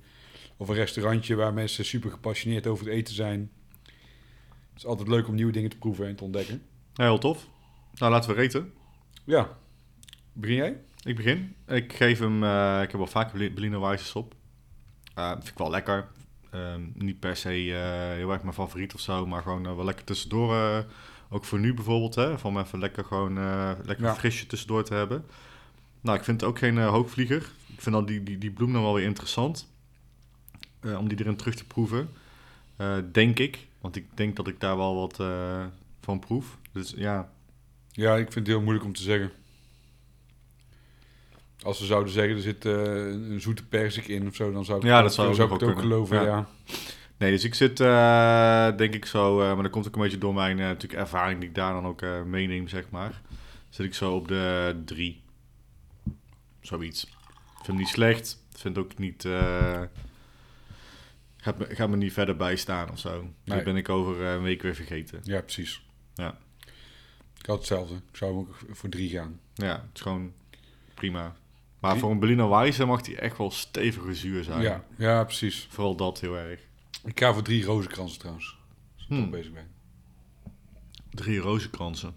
of 0.56 0.68
een 0.68 0.74
restaurantje 0.74 1.34
waar 1.34 1.52
mensen 1.54 1.84
super 1.84 2.10
gepassioneerd 2.10 2.66
over 2.66 2.86
het 2.86 2.94
eten 2.94 3.14
zijn. 3.14 3.50
Het 4.72 4.76
is 4.76 4.86
altijd 4.86 5.08
leuk 5.08 5.28
om 5.28 5.34
nieuwe 5.34 5.52
dingen 5.52 5.70
te 5.70 5.78
proeven 5.78 6.06
en 6.06 6.16
te 6.16 6.24
ontdekken. 6.24 6.62
heel 6.94 7.18
tof. 7.18 7.48
Nou, 7.94 8.12
laten 8.12 8.30
we 8.30 8.36
reten. 8.36 8.72
Ja, 9.24 9.56
begin 10.32 10.56
jij? 10.56 10.80
Ik 11.04 11.16
begin. 11.16 11.54
Ik 11.66 11.92
geef 11.92 12.18
hem, 12.18 12.44
eh, 12.44 12.80
ik 12.82 12.90
heb 12.90 12.96
wel 13.00 13.06
vaak 13.06 13.32
Berli- 13.32 13.52
Berliner 13.52 13.80
Weisses 13.80 14.12
op. 14.14 14.34
Eh 15.14 15.30
vind 15.32 15.48
ik 15.48 15.58
wel 15.58 15.70
lekker. 15.70 16.08
Ehm, 16.50 16.80
niet 16.94 17.20
per 17.20 17.36
se 17.36 17.48
heel 18.16 18.30
erg 18.32 18.42
mijn 18.42 18.54
favoriet 18.54 18.94
of 18.94 19.00
zo, 19.00 19.26
maar 19.26 19.42
gewoon 19.42 19.76
wel 19.76 19.84
lekker 19.84 20.04
tussendoor. 20.04 20.84
ook 21.34 21.44
voor 21.44 21.58
nu 21.58 21.74
bijvoorbeeld, 21.74 22.14
hè, 22.14 22.34
om 22.42 22.58
even 22.58 22.78
lekker 22.78 23.04
gewoon 23.04 23.34
lekker 23.84 24.04
Ja. 24.04 24.14
frisje 24.14 24.46
tussendoor 24.46 24.84
te 24.84 24.94
hebben. 24.94 25.24
Nou, 26.02 26.18
ik 26.18 26.24
vind 26.24 26.40
het 26.40 26.50
ook 26.50 26.58
geen 26.58 26.78
eh, 26.78 26.88
hoogvlieger. 26.88 27.50
Ik 27.66 27.80
vind 27.80 27.94
dan 27.94 28.04
die, 28.06 28.22
die, 28.22 28.38
die 28.38 28.50
bloem 28.50 28.72
dan 28.72 28.82
wel 28.82 28.94
weer 28.94 29.04
interessant. 29.04 29.70
eh, 30.80 30.98
om 30.98 31.08
die 31.08 31.18
erin 31.20 31.36
terug 31.36 31.54
te 31.54 31.64
proeven. 31.64 32.08
Eh, 32.76 32.96
denk 33.12 33.38
ik. 33.38 33.66
Want 33.80 33.96
ik 33.96 34.06
denk 34.14 34.36
dat 34.36 34.48
ik 34.48 34.60
daar 34.60 34.76
wel 34.76 34.94
wat 34.94 35.16
van 36.00 36.18
proef. 36.18 36.58
Dus 36.72 36.92
ja, 36.96 37.30
Ja, 37.90 38.12
ik 38.16 38.32
vind 38.32 38.34
het 38.34 38.46
heel 38.46 38.60
moeilijk 38.60 38.84
om 38.84 38.92
te 38.92 39.02
zeggen. 39.02 39.30
Als 41.62 41.78
ze 41.78 41.84
zouden 41.84 42.12
zeggen, 42.12 42.36
er 42.36 42.42
zit 42.42 42.64
een 42.64 43.40
zoete 43.40 43.64
persik 43.66 44.08
in 44.08 44.26
of 44.26 44.34
zo, 44.34 44.52
dan 44.52 44.64
zou 44.64 44.78
ik, 44.78 44.84
Ja, 44.84 45.02
dat 45.02 45.14
zou 45.14 45.42
ik 45.42 45.50
ook 45.62 45.78
geloven, 45.80 46.16
Ja. 46.16 46.24
ja. 46.24 46.48
Nee, 47.16 47.30
dus 47.30 47.44
ik 47.44 47.54
zit, 47.54 47.76
denk 48.78 48.94
ik 48.94 49.04
zo, 49.06 49.36
maar 49.36 49.62
dat 49.62 49.70
komt 49.70 49.86
ook 49.86 49.94
een 49.96 50.02
beetje 50.02 50.18
door 50.18 50.34
mijn 50.34 50.56
natuurlijk 50.56 51.00
ervaring 51.00 51.40
die 51.40 51.48
ik 51.48 51.54
daar 51.54 51.72
dan 51.72 51.86
ook 51.86 52.02
meeneem, 52.26 52.68
zeg 52.68 52.90
maar. 52.90 53.20
Zit 53.68 53.86
ik 53.86 53.94
zo 53.94 54.14
op 54.14 54.28
de 54.28 54.76
drie. 54.84 55.22
Zoiets. 56.62 57.04
Ik 57.04 57.10
vind 57.54 57.66
hem 57.66 57.76
niet 57.76 57.88
slecht. 57.88 58.44
Ik 58.52 58.58
vind 58.58 58.78
ook 58.78 58.98
niet... 58.98 59.22
gaat, 61.36 61.58
me, 61.58 61.66
gaat 61.74 61.88
me 61.88 61.96
niet 61.96 62.12
verder 62.12 62.36
bijstaan 62.36 62.90
of 62.90 62.98
zo. 62.98 63.20
Nee. 63.22 63.32
Die 63.44 63.62
ben 63.62 63.76
ik 63.76 63.88
over 63.88 64.26
eh, 64.26 64.32
een 64.32 64.42
week 64.42 64.62
weer 64.62 64.74
vergeten. 64.74 65.20
Ja, 65.22 65.40
precies. 65.40 65.86
Ja. 66.14 66.38
Ik 67.38 67.46
had 67.46 67.56
hetzelfde. 67.58 67.94
Ik 67.94 68.16
zou 68.16 68.32
ook 68.36 68.58
voor 68.70 68.88
drie 68.88 69.10
gaan. 69.10 69.40
Ja, 69.54 69.72
het 69.72 69.90
is 69.94 70.00
gewoon 70.00 70.32
prima. 70.94 71.36
Maar 71.80 71.90
Drie- 71.90 72.02
voor 72.02 72.10
een 72.10 72.18
Berliner 72.18 72.48
Weisse 72.48 72.84
mag 72.84 73.00
die 73.02 73.16
echt 73.18 73.38
wel 73.38 73.50
stevige 73.50 74.14
zuur 74.14 74.44
zijn. 74.44 74.62
Ja, 74.62 74.84
ja, 74.96 75.24
precies. 75.24 75.66
Vooral 75.70 75.96
dat 75.96 76.20
heel 76.20 76.36
erg. 76.36 76.60
Ik 77.04 77.20
ga 77.20 77.32
voor 77.32 77.42
drie 77.42 77.64
rozenkransen 77.64 78.18
trouwens. 78.18 78.58
Als 78.94 79.02
ik 79.02 79.08
Hmm. 79.08 79.20
toch 79.20 79.30
bezig 79.30 79.52
ben. 79.52 79.70
Drie 81.10 81.38
rozenkransen. 81.38 82.14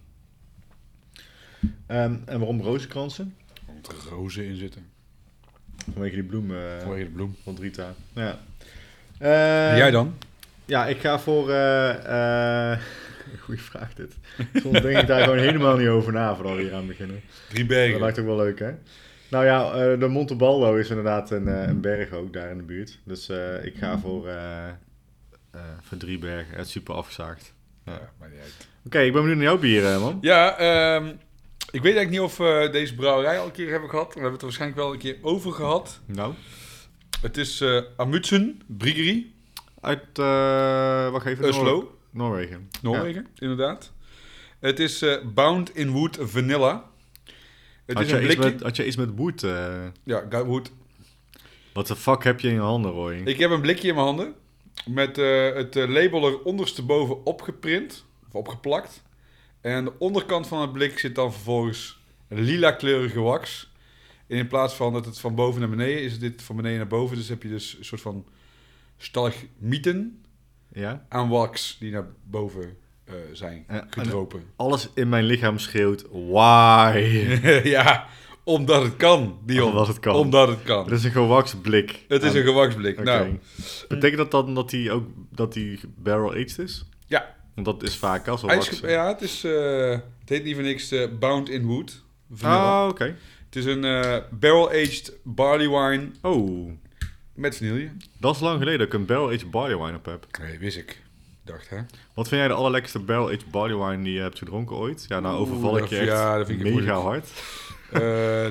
Ehm, 1.87 2.17
en 2.25 2.39
waarom 2.39 2.61
rozenkransen? 2.61 3.35
Er 3.87 4.09
rozen 4.09 4.45
in 4.45 4.55
zitten. 4.55 4.85
Vanwege 5.93 6.15
die 6.15 6.23
bloemen. 6.23 6.81
Vanwege 6.81 7.03
de 7.03 7.09
bloem. 7.11 7.35
Van 7.43 7.55
Drita. 7.55 7.93
Ja. 8.13 8.39
Eh, 9.17 9.77
jij 9.77 9.91
dan? 9.91 10.15
Ja, 10.65 10.85
ik 10.87 10.99
ga 10.99 11.19
voor... 11.19 11.49
eh 11.51 12.71
eh 12.71 12.79
goeie 13.45 13.61
vraag 13.61 13.93
dit. 13.93 14.13
Soms 14.53 14.81
denk 14.81 14.97
ik 14.97 15.07
daar 15.07 15.23
gewoon 15.23 15.37
helemaal 15.39 15.77
niet 15.77 15.87
over 15.87 16.13
na 16.13 16.35
voordat 16.35 16.55
we 16.55 16.61
hier 16.61 16.73
aan 16.73 16.87
beginnen. 16.87 17.21
Drie 17.49 17.59
Dat 17.65 17.67
bergen. 17.67 17.99
lijkt 17.99 18.19
ook 18.19 18.25
wel 18.25 18.35
leuk, 18.35 18.59
hè? 18.59 18.71
Nou 19.29 19.45
ja, 19.45 19.71
eh, 19.71 19.99
de 19.99 20.07
Montebaldo 20.07 20.75
is 20.75 20.89
inderdaad 20.89 21.31
een, 21.31 21.47
eh, 21.47 21.67
een 21.67 21.81
berg 21.81 22.11
ook 22.11 22.33
daar 22.33 22.51
in 22.51 22.57
de 22.57 22.63
buurt. 22.63 22.99
Dus 23.03 23.29
eh, 23.29 23.65
ik 23.65 23.75
ga 23.77 23.99
voor, 23.99 24.27
eh 24.27 24.67
eh 25.51 25.61
voor 25.81 25.97
drie 25.97 26.17
bergen. 26.19 26.57
Het 26.57 26.69
super 26.69 26.93
afgezaagd. 26.95 27.53
Ja. 27.85 27.91
Niet 28.31 28.39
uit. 28.41 28.67
Oké, 28.85 28.99
ik 28.99 29.11
ben 29.13 29.21
benieuwd 29.21 29.37
naar 29.37 29.47
jouw 29.47 29.57
bier, 29.59 29.85
eh, 29.85 30.01
man. 30.01 30.17
Ja, 30.21 30.57
ehm, 30.57 31.13
ik 31.75 31.81
weet 31.81 31.95
eigenlijk 31.95 32.09
niet 32.09 32.19
of 32.19 32.37
we 32.37 32.69
deze 32.71 32.95
brouwerij 32.95 33.39
al 33.39 33.45
een 33.45 33.51
keer 33.51 33.69
hebben 33.71 33.89
gehad. 33.89 34.05
We 34.07 34.13
hebben 34.13 34.31
het 34.31 34.39
er 34.41 34.47
waarschijnlijk 34.47 34.81
wel 34.81 34.93
een 34.93 34.99
keer 34.99 35.17
over 35.21 35.51
gehad. 35.51 35.99
Nou? 36.05 36.33
Het 37.21 37.37
is 37.37 37.61
eh 37.61 37.81
Amundsen 37.97 38.61
Briggery, 38.67 39.25
Uit, 39.81 40.19
eh 40.19 41.11
wacht 41.11 41.25
even. 41.25 41.47
Oslo, 41.47 41.97
Noorwegen. 42.09 42.69
Noorwegen, 42.81 43.27
inderdaad. 43.39 43.91
Het 44.59 44.79
is 44.79 45.01
eh, 45.01 45.15
Bound 45.33 45.75
in 45.75 45.89
Wood 45.91 46.17
Vanilla. 46.21 46.89
Het 47.85 47.95
Had 47.97 48.05
is 48.05 48.09
je, 48.11 48.15
een 48.17 48.23
iets 48.25 48.35
blikje... 48.35 48.51
met, 48.53 48.61
had 48.63 48.75
je 48.75 48.85
iets 48.85 48.95
met 48.95 49.09
wood? 49.15 49.43
eh 49.43 49.85
Ja, 50.03 50.43
Wood. 50.45 50.71
wat 51.73 51.87
de 51.87 51.95
fuck 51.95 52.23
heb 52.23 52.39
je 52.39 52.47
in 52.47 52.53
je 52.53 52.59
handen, 52.59 52.91
Roy? 52.91 53.21
Ik 53.25 53.37
heb 53.39 53.51
een 53.51 53.61
blikje 53.61 53.87
in 53.87 53.93
mijn 53.93 54.05
handen 54.05 54.35
met 54.85 55.17
eh, 55.17 55.53
het 55.53 55.75
eh, 55.75 55.87
label 55.87 56.25
er 56.27 56.41
ondersteboven 56.43 57.25
opgeprint, 57.25 58.05
of 58.27 58.33
opgeplakt. 58.33 59.03
En 59.65 59.73
aan 59.75 59.85
de 59.85 59.93
onderkant 59.99 60.47
van 60.47 60.61
het 60.61 60.71
blik 60.73 60.99
zit 60.99 61.15
dan 61.15 61.33
vervolgens 61.33 61.99
een 62.27 62.41
lila 62.41 62.71
kleurige 62.71 63.19
wax. 63.19 63.71
En 64.27 64.37
in 64.37 64.47
plaats 64.47 64.73
van 64.73 64.93
dat 64.93 65.05
het 65.05 65.19
van 65.19 65.35
boven 65.35 65.59
naar 65.59 65.69
beneden 65.69 66.01
is, 66.01 66.19
dit 66.19 66.41
van 66.41 66.55
beneden 66.55 66.77
naar 66.77 66.87
boven. 66.87 67.17
Dus 67.17 67.29
heb 67.29 67.43
je 67.43 67.49
dus 67.49 67.75
een 67.77 67.85
soort 67.85 68.01
van 68.01 68.25
stalagmieten 68.97 70.23
Ja? 70.73 71.05
aan 71.09 71.29
wax 71.29 71.77
die 71.79 71.91
naar 71.91 72.07
boven 72.23 72.77
eh, 73.03 73.13
zijn 73.31 73.63
En- 73.67 73.81
en- 73.81 73.87
gedropen. 73.89 74.43
Alles 74.55 74.89
in 74.93 75.09
mijn 75.09 75.23
lichaam 75.25 75.57
schreeuwt, 75.59 76.05
why? 76.11 76.97
ja, 77.75 78.07
omdat 78.43 78.83
het 78.83 78.95
kan, 78.95 79.39
Dion. 79.45 79.69
Omdat 79.69 79.87
het 79.87 79.99
kan. 79.99 80.15
Omdat 80.15 80.47
het 80.47 80.63
kan. 80.63 80.83
Het 80.83 80.93
is 80.93 81.03
een 81.03 81.11
gewaksblik. 81.11 82.05
Het 82.07 82.23
is 82.23 82.33
een 82.33 82.43
gewaksblik. 82.43 82.93
Oké. 82.99 83.03
Nou, 83.03 83.39
Betekent 83.87 84.17
dat 84.17 84.31
dan 84.31 84.55
dat 84.55 84.69
die 84.69 84.91
ook 84.91 85.05
dat 85.31 85.53
die 85.53 85.79
barrel 85.97 86.29
aged 86.31 86.59
is? 86.59 86.85
Want 87.55 87.67
dat 87.67 87.83
is 87.83 87.95
vaak 87.97 88.27
als 88.27 88.41
wel 88.41 88.89
ja, 88.89 89.07
het, 89.07 89.21
is, 89.21 89.43
eh, 89.43 89.89
het 90.19 90.29
heet 90.29 90.43
niet 90.43 90.53
voor 90.53 90.63
niks 90.63 90.91
eh, 90.91 91.07
Bound 91.19 91.49
in 91.49 91.65
Wood. 91.65 92.03
Ah, 92.41 92.87
oké. 92.89 93.15
Het 93.45 93.55
is 93.55 93.65
een 93.65 93.83
eh, 93.85 94.17
barrel-aged 94.31 95.13
barley 95.23 95.69
wine 95.69 96.07
Oh, 96.21 96.71
met 97.33 97.57
vanille. 97.57 97.89
dat 98.19 98.35
is 98.35 98.41
lang 98.41 98.57
geleden 98.57 98.79
dat 98.79 98.87
ik 98.87 98.93
een 98.93 99.05
barrel 99.05 99.27
aged 99.27 99.51
barley 99.51 99.77
wine 99.77 99.95
op 99.97 100.05
heb. 100.05 100.27
Nee, 100.41 100.59
wist 100.59 100.77
ik. 100.77 101.01
Dacht, 101.45 101.69
hè? 101.69 101.77
Wat 102.13 102.27
vind 102.27 102.39
jij 102.39 102.47
de 102.47 102.53
allerlekkerste 102.53 102.99
barrel 102.99 103.27
aged 103.27 103.51
barley 103.51 103.77
wine 103.89 104.03
die 104.03 104.13
je 104.13 104.19
hebt 104.21 104.37
gedronken 104.37 104.75
ooit? 104.75 105.05
Ja, 105.07 105.19
nou 105.19 105.39
Oeh, 105.39 105.41
overval 105.49 105.75
ik 105.75 105.81
dat- 105.81 105.89
je 105.89 105.97
echt 105.97 106.07
ja, 106.07 106.37
dat 106.37 106.47
vind 106.47 106.59
ik 106.59 106.65
mega 106.73 106.99
moeilijk. 106.99 107.03
hard. 107.05 107.29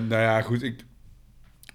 Nou 0.08 0.22
ja, 0.22 0.42
goed. 0.42 0.62
Ik, 0.62 0.84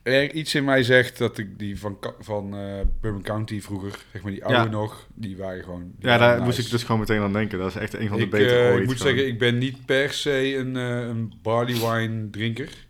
er 0.03 0.31
iets 0.33 0.55
in 0.55 0.63
mij 0.63 0.83
zegt 0.83 1.17
dat 1.17 1.37
ik 1.37 1.59
die 1.59 1.79
van, 1.79 1.97
van 2.19 2.55
eh 2.55 2.79
Bourbon 3.01 3.21
County 3.23 3.61
vroeger, 3.61 3.99
zeg 4.11 4.21
maar 4.21 4.31
die 4.31 4.45
oude 4.45 4.59
Ja. 4.59 4.65
nog, 4.69 5.07
die 5.13 5.37
waren 5.37 5.63
gewoon... 5.63 5.81
die 5.97 6.09
Ja, 6.09 6.17
daar 6.17 6.31
nice. 6.33 6.43
moest 6.45 6.59
ik 6.59 6.69
dus 6.69 6.83
gewoon 6.83 6.99
meteen 6.99 7.21
aan 7.21 7.33
denken. 7.33 7.59
Dat 7.59 7.67
is 7.67 7.75
echt 7.75 7.93
een 7.93 8.07
van 8.07 8.17
de 8.17 8.23
ik, 8.23 8.29
betere 8.29 8.59
eh, 8.67 8.71
ooit. 8.71 8.79
ik 8.81 8.85
moet 8.85 8.97
gewoon. 8.97 9.13
zeggen, 9.15 9.33
ik 9.33 9.39
ben 9.39 9.57
niet 9.57 9.85
per 9.85 10.13
se 10.13 10.55
een, 10.55 10.75
eh, 10.77 10.99
een 11.07 11.33
barley 11.41 11.73
wine 11.73 12.29
drinker. 12.29 12.87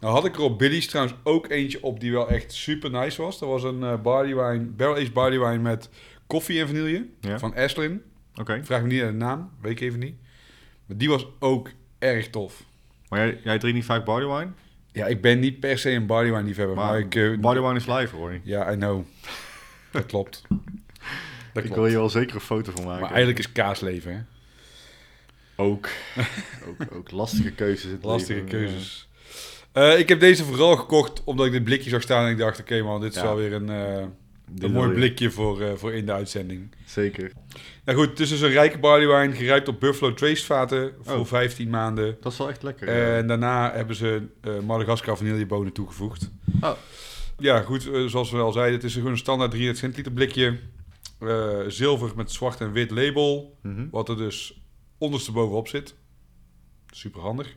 Nou 0.00 0.14
had 0.14 0.24
ik 0.24 0.34
er 0.34 0.40
op 0.40 0.58
Billy's 0.58 0.86
trouwens 0.86 1.16
ook 1.22 1.50
eentje 1.50 1.82
op 1.82 2.00
die 2.00 2.12
wel 2.12 2.28
echt 2.28 2.52
super 2.52 2.90
nice 2.90 3.22
was. 3.22 3.38
Dat 3.38 3.48
was 3.48 3.62
een 3.62 4.02
barley 4.02 4.34
wine, 4.34 4.64
barrel-aged 4.64 5.12
barley 5.12 5.38
wine 5.38 5.58
met 5.62 5.88
koffie 6.26 6.60
en 6.60 6.66
vanille 6.66 7.06
Ja, 7.20 7.38
van 7.38 7.54
Ashlyn. 7.54 8.02
oké. 8.34 8.60
Vraag 8.64 8.82
me 8.82 8.86
niet 8.88 9.00
naar 9.00 9.10
de 9.10 9.16
naam, 9.16 9.50
weet 9.60 9.72
ik 9.72 9.80
even 9.80 9.98
niet. 9.98 10.14
Maar 10.86 10.96
die 10.96 11.08
was 11.08 11.26
ook 11.38 11.70
erg 11.98 12.30
tof. 12.30 12.62
Maar 13.08 13.18
jij, 13.26 13.40
jij 13.44 13.58
drinkt 13.58 13.76
niet 13.76 13.86
vaak 13.86 14.04
barley 14.04 14.38
wine? 14.38 14.50
Ja, 14.98 15.06
ik 15.06 15.20
ben 15.20 15.38
niet 15.38 15.60
per 15.60 15.78
se 15.78 15.90
een 15.90 16.06
barley 16.06 16.30
wine 16.32 16.42
liefhebber, 16.46 16.76
maar, 16.76 16.86
Maar 16.86 16.98
ik... 16.98 17.14
eh, 17.14 17.38
barley 17.38 17.62
wine 17.62 17.74
is 17.76 17.86
live, 17.86 18.16
hoor. 18.16 18.38
Ja, 18.42 18.72
I 18.72 18.76
know. 18.76 19.04
Dat 19.90 20.06
klopt. 20.06 20.42
Dat 21.52 21.64
Ik 21.64 21.74
wil 21.74 21.86
je 21.86 21.96
wel 21.96 22.08
zeker 22.10 22.34
een 22.34 22.40
foto 22.40 22.72
van 22.74 22.84
maken. 22.84 23.00
Maar 23.00 23.10
eigenlijk 23.10 23.38
is 23.38 23.52
kaasleven, 23.52 24.12
hè? 24.14 24.20
Ook. 25.62 25.88
ook, 26.68 26.76
ook 26.94 27.10
lastige 27.10 27.50
keuzes. 27.50 27.84
in 27.84 27.90
het 27.90 28.04
Lastige 28.04 28.32
leven. 28.32 28.48
keuzes. 28.48 29.08
Eh, 29.72 29.98
ik 29.98 30.08
heb 30.08 30.20
deze 30.20 30.44
vooral 30.44 30.76
gekocht 30.76 31.24
omdat 31.24 31.46
ik 31.46 31.52
dit 31.52 31.64
blikje 31.64 31.90
zag 31.90 32.02
staan 32.02 32.24
en 32.24 32.30
ik 32.30 32.38
dacht, 32.38 32.60
oké 32.60 32.82
man, 32.82 33.00
dit 33.00 33.10
is 33.14 33.16
Ja. 33.20 33.26
wel 33.26 33.36
weer 33.36 33.52
een, 33.52 33.68
eh, 33.68 34.04
Een 34.58 34.72
mooi 34.72 34.90
blikje 34.92 35.30
voor, 35.30 35.60
eh, 35.60 35.72
voor 35.74 35.92
in 35.92 36.06
de 36.06 36.12
uitzending. 36.12 36.74
Zeker. 36.86 37.32
Nou 37.84 37.98
goed, 37.98 38.08
het 38.08 38.20
is 38.20 38.28
dus 38.28 38.40
een 38.40 38.48
rijke 38.50 38.78
barley 38.78 39.20
wine, 39.20 39.34
gerijpt 39.36 39.68
op 39.68 39.80
Buffalo 39.80 40.14
Trace 40.14 40.44
vaten 40.44 40.94
voor 41.02 41.18
Oh. 41.18 41.26
15 41.26 41.70
maanden. 41.70 42.16
Dat 42.20 42.32
is 42.32 42.38
wel 42.38 42.48
echt 42.48 42.62
lekker. 42.62 42.88
En 42.88 43.26
daarna 43.26 43.72
hebben 43.72 43.96
ze 43.96 44.26
eh 44.40 44.58
Madagascar 44.60 45.16
vanillebonen 45.16 45.72
toegevoegd. 45.72 46.30
Oh. 46.60 46.72
Ja, 47.38 47.60
goed, 47.60 47.90
eh, 47.90 48.04
zoals 48.06 48.30
we 48.30 48.38
al 48.38 48.52
zeiden, 48.52 48.74
het 48.74 48.84
is 48.84 48.94
gewoon 48.94 49.10
een 49.10 49.18
standaard 49.18 49.50
300 49.50 49.78
centiliter 49.84 50.12
blikje. 50.12 50.58
Zilver 51.68 52.12
met 52.16 52.30
zwart 52.32 52.60
en 52.60 52.72
wit 52.72 52.90
label, 52.90 53.58
Mhm. 53.62 53.86
wat 53.90 54.08
er 54.08 54.16
dus 54.16 54.60
onderstebovenop 54.98 55.68
zit. 55.68 55.94
Super 56.90 57.20
handig. 57.20 57.54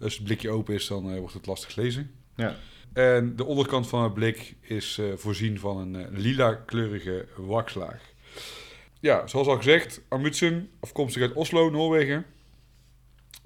Als 0.00 0.14
het 0.14 0.24
blikje 0.24 0.50
open 0.50 0.74
is, 0.74 0.86
dan 0.86 1.18
wordt 1.18 1.34
het 1.34 1.46
lastig 1.46 1.76
lezen. 1.76 2.10
Ja. 2.36 2.56
En 2.96 3.36
de 3.36 3.44
onderkant 3.44 3.88
van 3.88 4.02
het 4.02 4.14
blik 4.14 4.54
is 4.60 4.98
eh, 4.98 5.06
voorzien 5.16 5.58
van 5.58 5.78
een 5.78 5.96
eh, 5.96 6.18
lila 6.18 6.54
kleurige 6.54 7.26
wakslaag. 7.36 8.00
Ja, 9.00 9.26
zoals 9.26 9.46
al 9.46 9.56
gezegd, 9.56 10.00
Amundsen, 10.08 10.68
afkomstig 10.80 11.22
uit 11.22 11.32
Oslo, 11.32 11.70
Noorwegen. 11.70 12.24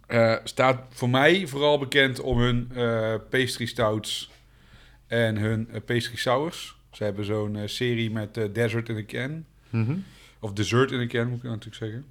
Eh, 0.06 0.36
staat 0.44 0.82
voor 0.90 1.10
mij 1.10 1.46
vooral 1.46 1.78
bekend 1.78 2.20
om 2.20 2.38
hun 2.38 2.70
pastry 3.30 3.66
stouts 3.66 4.30
en 5.06 5.36
hun 5.36 5.68
pastry 5.84 6.16
sours. 6.16 6.76
Ze 6.92 7.04
hebben 7.04 7.24
zo'n 7.24 7.58
serie 7.64 8.10
met 8.10 8.34
Desert 8.34 8.88
in 8.88 8.96
a 8.96 9.04
Can. 9.06 9.44
Mhm. 9.70 9.96
Of 10.40 10.52
Dessert 10.52 10.90
in 10.90 11.00
a 11.00 11.06
Can, 11.06 11.28
moet 11.28 11.38
ik 11.38 11.42
natuurlijk 11.42 11.76
zeggen. 11.76 12.04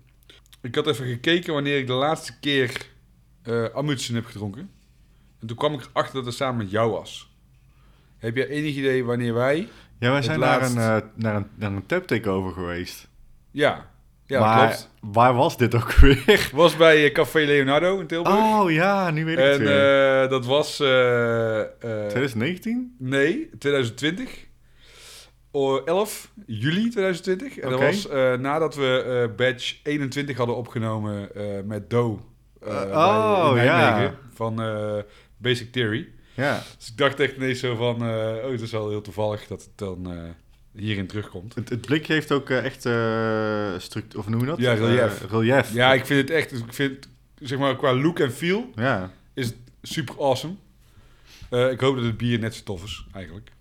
Ik 0.62 0.76
had 0.76 0.88
even 0.88 1.06
gekeken 1.06 1.54
wanneer 1.54 1.78
ik 1.78 1.88
de 1.88 1.94
laatste 1.94 2.40
keer 2.40 2.90
Amundsen 3.74 4.16
heb 4.16 4.26
gedronken. 4.26 4.70
En 5.40 5.48
toen 5.48 5.58
kwam 5.58 5.74
ik 5.74 5.90
erachter 5.94 6.14
dat 6.16 6.26
het 6.26 6.36
samen 6.36 6.58
met 6.58 6.72
jou 6.72 6.92
was. 6.92 7.29
Heb 8.20 8.36
jij 8.36 8.48
enig 8.48 8.76
idee 8.76 9.04
wanneer 9.06 9.34
wij... 9.34 9.58
Ja, 10.00 10.08
wij 10.08 10.16
Het 10.16 10.26
zijn 10.26 10.40
laatst- 10.40 10.76
naar 10.76 10.96
een, 10.96 11.02
eh, 11.04 11.08
naar 11.16 11.36
een, 11.36 11.48
naar 11.56 11.72
een 11.72 11.86
tap 11.86 12.08
takeover 12.08 12.52
geweest. 12.52 13.08
Ja, 13.52 13.86
ja 14.26 14.40
maar 14.40 14.68
klopt. 14.68 14.90
waar 15.02 15.34
was 15.34 15.58
dit 15.58 15.76
ook 15.76 15.92
weer? 16.02 16.50
Was 16.54 16.78
bij 16.78 17.06
eh, 17.06 17.14
Café 17.14 17.40
Leonardo 17.40 18.00
in 18.00 18.08
Tilburg. 18.08 18.36
Oh 18.36 18.72
ja, 18.72 19.12
nu 19.12 19.26
weet 19.26 19.38
ik 19.38 19.44
het 19.44 19.54
en 19.54 19.60
weer. 19.60 20.22
eh, 20.24 20.30
dat 20.30 20.46
was... 20.46 20.80
eh, 20.80 21.60
eh, 21.60 21.68
2019? 21.80 22.96
Nee, 23.00 23.50
2020. 23.60 24.48
O, 25.52 25.84
11 25.84 26.32
juli 26.46 26.90
2020. 26.90 27.58
En 27.58 27.70
dat 27.70 27.80
was 27.80 28.08
nadat 28.40 28.76
we 28.76 29.32
badge 29.36 29.76
21 29.84 30.38
hadden 30.38 30.56
opgenomen 30.56 31.30
met 31.66 31.90
Do. 31.90 32.20
Uh, 32.64 32.68
bij- 32.70 32.86
oh, 32.92 33.52
ja. 33.56 34.14
Van 34.34 34.62
Basic 35.38 35.72
Theory. 35.72 36.10
Ja. 36.34 36.64
Dus 36.78 36.88
ik 36.88 36.98
dacht 36.98 37.20
echt 37.20 37.36
ineens 37.36 37.60
zo 37.60 37.76
van... 37.76 37.96
eh, 38.02 38.46
oh, 38.46 38.52
het 38.52 38.62
is 38.62 38.72
wel 38.72 38.90
heel 38.90 39.02
toevallig 39.02 39.48
dat 39.48 39.62
het 39.62 39.72
dan 39.76 40.12
eh, 40.12 40.18
hierin 40.82 41.08
terugkomt. 41.08 41.56
Het, 41.56 41.70
het 41.70 41.82
blikje 41.82 42.14
heeft 42.14 42.32
ook 42.32 42.50
eh, 42.50 42.66
echt 42.66 42.82
structuur, 43.82 44.20
of 44.20 44.28
noem 44.30 44.40
je 44.40 44.46
dat? 44.46 44.58
Ja, 44.60 44.74
relief. 44.74 45.26
Relief. 45.30 45.74
Ja, 45.74 45.94
ik 45.94 46.06
vind 46.06 46.22
het 46.22 46.38
echt... 46.38 46.52
Ik 46.52 46.74
vind, 46.74 47.08
zeg 47.40 47.60
maar, 47.60 47.76
qua 47.76 47.96
look 47.96 48.20
en 48.20 48.32
feel 48.32 48.70
Ja. 48.76 49.12
is 49.34 49.46
het 49.46 49.56
super 49.82 50.16
awesome. 50.20 50.54
Ik 51.50 51.80
hoop 51.80 51.96
dat 51.96 52.06
het 52.06 52.18
bier 52.18 52.40
net 52.40 52.56
zo 52.56 52.64
tof 52.64 52.84
is, 52.84 53.06
eigenlijk. 53.14 53.52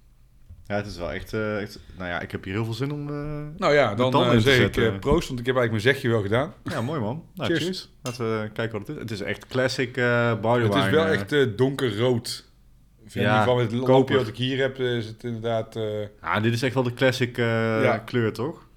Ja, 0.67 0.75
het 0.77 0.87
is 0.87 0.97
wel 0.97 1.13
echt, 1.13 1.33
echt... 1.33 1.79
Nou 1.97 2.09
ja, 2.11 2.21
ik 2.21 2.31
heb 2.31 2.45
hier 2.45 2.53
heel 2.55 2.65
veel 2.65 2.75
zin 2.75 2.93
om... 2.93 3.05
Nou 3.57 3.75
ja, 3.75 3.95
dan 3.95 4.41
zeg 4.41 4.77
ik 4.77 5.01
proost, 5.01 5.29
want 5.29 5.41
ik 5.41 5.47
heb 5.47 5.57
eigenlijk 5.57 5.71
mijn 5.71 5.81
zegje 5.81 6.09
wel 6.09 6.23
gedaan. 6.23 6.55
Ja, 6.65 6.81
mooi 6.81 7.01
man. 7.01 7.25
Nou, 7.35 7.49
Cheers. 7.49 7.65
cheers. 7.65 7.89
Laten 8.03 8.43
we 8.43 8.51
kijken 8.53 8.79
wat 8.79 8.87
het 8.89 8.97
is. 8.97 9.03
Het 9.03 9.11
is 9.11 9.21
echt 9.21 9.47
classic 9.47 9.95
barley 10.41 10.63
het 10.65 10.75
is 10.75 10.91
wel 10.91 11.07
echt 11.07 11.57
donkerrood. 11.59 12.48
In 13.15 13.21
ieder 13.21 13.37
geval 13.39 13.57
met 13.57 13.73
het 13.73 13.83
koper. 13.83 14.17
wat 14.17 14.29
ik 14.29 14.37
hier 14.37 14.59
heb, 14.59 14.79
eh, 14.79 14.97
is 14.97 15.07
het 15.07 15.25
inderdaad... 15.25 15.77
eh, 15.77 16.01
Ja, 16.23 16.41
dit 16.41 16.53
is 16.53 16.63
echt 16.63 16.75
wel 16.75 16.83
de 16.83 16.95
classic 16.95 17.39
eh, 17.39 17.83
Ja. 17.83 17.99
kleur, 17.99 18.33
toch? 18.33 18.69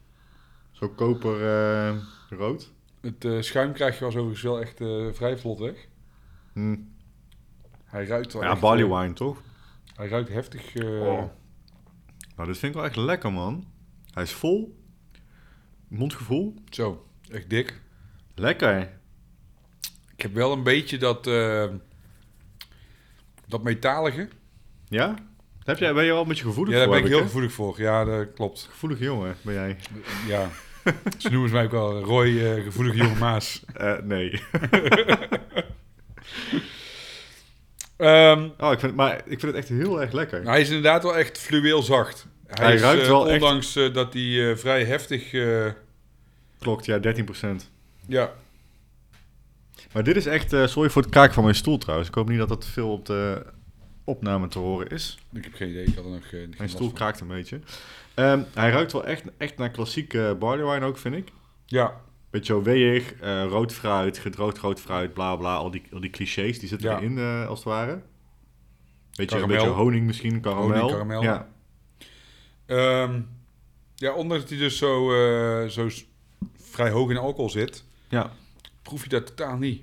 Zo 0.72 0.90
koper 0.90 1.40
rood. 2.30 2.72
het 3.02 3.46
schuim 3.46 3.74
krijg 3.74 3.98
je 3.98 4.04
was 4.06 4.16
overigens 4.16 4.42
wel 4.42 4.62
echt 4.62 4.78
vrij 5.18 5.38
vlot 5.38 5.60
weg. 5.60 5.88
Hm. 6.54 6.78
Hij 7.86 8.06
ruikt 8.06 8.34
wel 8.34 8.44
Ja, 8.44 8.56
barley 8.56 8.88
wine, 8.88 9.14
toch? 9.14 9.42
Hij 9.96 10.08
ruikt 10.08 10.30
heftig. 10.30 10.76
Oh. 10.76 11.24
Nou, 12.36 12.48
dit 12.48 12.58
vind 12.58 12.64
ik 12.64 12.74
wel 12.74 12.86
echt 12.86 12.96
lekker, 12.96 13.32
man. 13.34 13.66
Hij 14.14 14.24
is 14.24 14.32
vol. 14.32 14.80
Mondgevoel. 15.88 16.54
Zo, 16.70 17.06
echt 17.32 17.50
dik. 17.50 17.82
Lekker. 18.36 19.00
Ik 20.16 20.22
heb 20.22 20.34
wel 20.34 20.52
een 20.52 20.64
beetje 20.64 20.98
dat... 20.98 21.28
dat 23.52 23.64
metalige. 23.64 24.28
Ja? 24.88 25.16
Heb 25.64 25.78
jij, 25.78 25.94
ben 25.94 26.04
je 26.04 26.12
wel 26.12 26.22
een 26.22 26.28
beetje 26.28 26.44
gevoelig 26.44 26.74
Ja, 26.74 26.80
daar 26.80 26.88
voor? 26.88 26.96
ben 26.96 27.06
ik 27.06 27.12
heel 27.12 27.22
gevoelig 27.26 27.52
voor. 27.52 27.82
Ja, 27.82 28.06
dat 28.06 28.28
klopt. 28.36 28.68
Gevoelig 28.72 29.00
jongen, 29.00 29.36
ben 29.42 29.54
jij? 29.54 29.78
Ja. 30.28 30.50
Ze 31.18 31.30
noemen 31.30 31.50
ze 31.50 31.56
mij 31.56 31.64
ook 31.64 31.72
wel 31.72 32.00
Roy, 32.00 32.40
eh, 32.40 32.64
gevoelige 32.64 32.98
jonge 32.98 33.16
Maas. 33.20 33.64
Eh, 33.74 33.98
nee. 34.04 34.42
Ehm, 37.98 38.50
Oh, 38.60 38.72
ik 38.72 38.80
vind, 38.80 38.96
maar 38.96 39.16
ik 39.16 39.40
vind 39.40 39.42
het 39.42 39.56
echt 39.56 39.68
heel 39.70 40.02
erg 40.02 40.12
lekker. 40.12 40.38
nou, 40.40 40.52
hij 40.52 40.62
is 40.62 40.68
inderdaad 40.68 41.04
wel 41.04 41.18
echt 41.18 41.38
fluweel 41.38 41.82
zacht. 41.82 42.26
Hij, 42.48 42.66
Hij 42.66 42.76
is, 42.76 42.82
ruikt 42.82 43.02
eh, 43.02 43.08
wel 43.08 43.30
echt- 43.30 43.42
ondanks 43.42 43.74
dat 43.74 44.14
hij 44.14 44.58
vrij 44.58 44.86
heftig... 44.86 45.32
Klopt, 46.60 46.86
ja, 46.86 47.00
13%. 47.00 47.70
ja, 48.08 48.32
Maar 49.94 50.04
dit 50.04 50.16
is 50.16 50.26
echt, 50.26 50.54
eh, 50.54 50.68
sorry 50.68 50.90
voor 50.90 51.02
het 51.02 51.12
kraken 51.12 51.34
van 51.34 51.44
mijn 51.44 51.56
stoel 51.56 51.78
trouwens. 51.78 52.10
Ik 52.10 52.16
hoop 52.16 52.30
niet 52.30 52.38
dat 52.38 52.50
dat 52.50 52.66
veel 52.66 52.92
op 52.92 53.06
de 53.06 53.46
opname 54.04 54.48
te 54.48 54.60
horen 54.60 54.88
is. 54.90 55.20
ik 55.34 55.44
heb 55.44 55.54
geen 55.54 55.70
idee. 55.70 55.86
Ik 55.86 55.96
had 55.96 56.06
er 56.06 56.12
nog 56.12 56.24
eh, 56.32 56.40
Mijn 56.58 56.70
stoel 56.70 56.92
kraakt 56.92 57.20
een 57.20 57.28
beetje. 57.28 57.60
Ehm, 58.14 58.42
hij 58.54 58.70
ruikt 58.72 58.92
wel 58.92 59.06
echt, 59.06 59.24
echt 59.38 59.58
naar 59.58 59.70
klassieke 59.70 60.36
barley 60.40 60.66
wine 60.74 60.86
ook, 60.86 60.98
vind 60.98 61.16
ik. 61.16 61.30
Ja, 61.66 62.02
Beetje 62.30 62.54
zo 62.54 62.62
weeg, 62.62 63.14
eh, 63.14 63.44
rood 63.46 63.74
fruit, 63.74 64.18
gedroogd 64.18 64.58
rood 64.58 64.80
fruit, 64.82 65.14
bla 65.14 65.36
bla. 65.36 65.56
Al 65.56 65.72
die, 65.72 65.84
al 65.94 66.00
die 66.00 66.10
clichés, 66.10 66.60
die 66.60 66.70
zitten 66.70 66.90
Ja. 66.90 66.98
erin 66.98 67.18
eh, 67.18 67.48
als 67.48 67.60
het 67.60 67.68
ware. 67.68 68.02
Beetje, 69.16 69.40
een 69.40 69.48
beetje 69.48 69.68
honing 69.68 70.06
misschien, 70.06 70.42
karamel. 70.42 70.64
Honing, 70.68 70.90
karamel. 70.92 71.24
Ja. 71.24 71.48
Ehm, 72.66 73.22
ja, 73.96 74.14
ondanks 74.14 74.44
dat 74.44 74.50
hij 74.52 74.60
dus 74.60 74.78
zo, 74.78 75.14
eh, 75.14 75.68
zo 75.70 75.90
vrij 76.58 76.90
hoog 76.90 77.10
in 77.10 77.18
alcohol 77.18 77.50
zit, 77.50 77.84
ja. 78.10 78.32
Proef 78.82 79.04
je 79.04 79.10
dat 79.10 79.28
totaal 79.28 79.58
niet. 79.58 79.82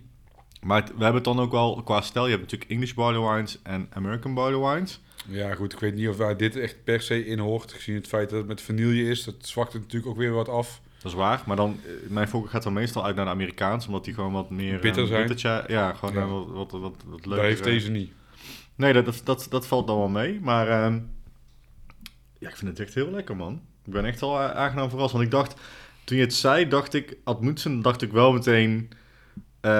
Maar 0.63 0.81
het- 0.81 0.89
we 0.89 0.95
hebben 1.03 1.15
het 1.15 1.25
dan 1.25 1.41
ook 1.41 1.51
wel 1.53 1.83
qua 1.85 2.01
stijl. 2.01 2.25
Je 2.25 2.31
hebt 2.31 2.43
natuurlijk 2.43 2.71
English 2.71 2.93
barley 2.95 3.21
wines 3.35 3.59
en 3.63 3.87
American 3.93 4.35
barley 4.35 4.75
wines. 4.75 5.01
Ja, 5.27 5.55
goed, 5.55 5.73
ik 5.73 5.79
weet 5.79 5.95
niet 5.95 6.09
of 6.09 6.17
waar 6.17 6.37
dit 6.37 6.57
echt 6.57 6.85
per 6.85 7.01
se 7.01 7.27
in 7.27 7.39
hoort, 7.39 7.73
gezien 7.73 7.95
het 7.95 8.07
feit 8.07 8.31
dat 8.31 8.39
het 8.39 8.49
met 8.49 8.61
vanille 8.63 9.11
is. 9.11 9.25
Dat 9.25 9.35
zwakt 9.41 9.73
het 9.73 9.83
natuurlijk 9.83 10.11
ook 10.13 10.17
weer 10.19 10.33
wat 10.33 10.49
af. 10.49 10.81
Dat 11.03 11.13
is 11.13 11.19
waar. 11.19 11.43
Maar 11.47 11.57
dan, 11.57 11.81
eh, 11.85 11.91
mijn 12.11 12.29
voorkeur 12.29 12.51
gaat 12.51 12.63
dan 12.63 12.73
meestal 12.73 13.05
uit 13.05 13.17
naar 13.17 13.25
de 13.25 13.31
Amerikaans. 13.31 13.87
Omdat 13.87 14.05
die 14.05 14.15
gewoon 14.15 14.33
wat 14.33 14.51
meer... 14.51 14.79
Bitter 14.81 15.03
eh, 15.03 15.09
zijn. 15.09 15.27
bittertje- 15.27 15.65
ja, 15.73 15.93
gewoon 15.93 16.15
Ja. 16.15 16.21
eh, 16.21 16.31
wat, 16.31 16.71
wat, 16.71 16.81
wat, 16.81 16.95
wat 17.07 17.27
leuker. 17.27 17.29
Daar 17.37 17.45
heeft 17.45 17.65
deze 17.65 17.91
niet. 17.91 18.13
Nee, 18.75 18.93
dat, 18.93 19.05
dat, 19.05 19.21
dat, 19.25 19.47
dat 19.51 19.67
valt 19.67 19.87
dan 19.87 19.99
wel 19.99 20.09
mee. 20.09 20.41
Maar 20.41 20.69
ehm, 20.69 20.99
ja, 22.39 22.49
ik 22.49 22.57
vind 22.57 22.71
het 22.71 22.81
echt 22.87 22.95
heel 22.95 23.11
lekker, 23.11 23.37
man. 23.37 23.61
Ik 23.85 23.93
ben 23.93 24.05
echt 24.05 24.21
wel 24.21 24.39
a- 24.41 24.53
aangenaam 24.53 24.91
verrast. 24.91 25.13
Want 25.13 25.25
ik 25.25 25.31
dacht, 25.31 25.61
toen 26.09 26.17
je 26.17 26.23
het 26.23 26.35
zei, 26.35 26.69
dacht 26.69 26.95
ik, 26.95 27.17
Admoetsen, 27.25 27.83
dacht 27.83 28.03
ik 28.03 28.13
wel 28.13 28.33
meteen... 28.33 28.91
eh, 29.61 29.71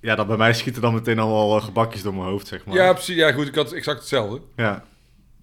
ja, 0.00 0.14
dat 0.14 0.26
bij 0.26 0.36
mij 0.36 0.52
schieten 0.54 0.82
dan 0.82 0.94
meteen 0.94 1.18
allemaal 1.18 1.56
eh, 1.56 1.64
gebakjes 1.64 2.02
door 2.02 2.14
mijn 2.14 2.26
hoofd, 2.28 2.46
zeg 2.46 2.64
maar. 2.64 2.74
Ja, 2.74 2.92
precies. 2.92 3.16
Ja, 3.16 3.32
goed, 3.32 3.46
ik 3.46 3.54
had 3.54 3.72
exact 3.72 3.98
hetzelfde. 3.98 4.40
Ja, 4.56 4.84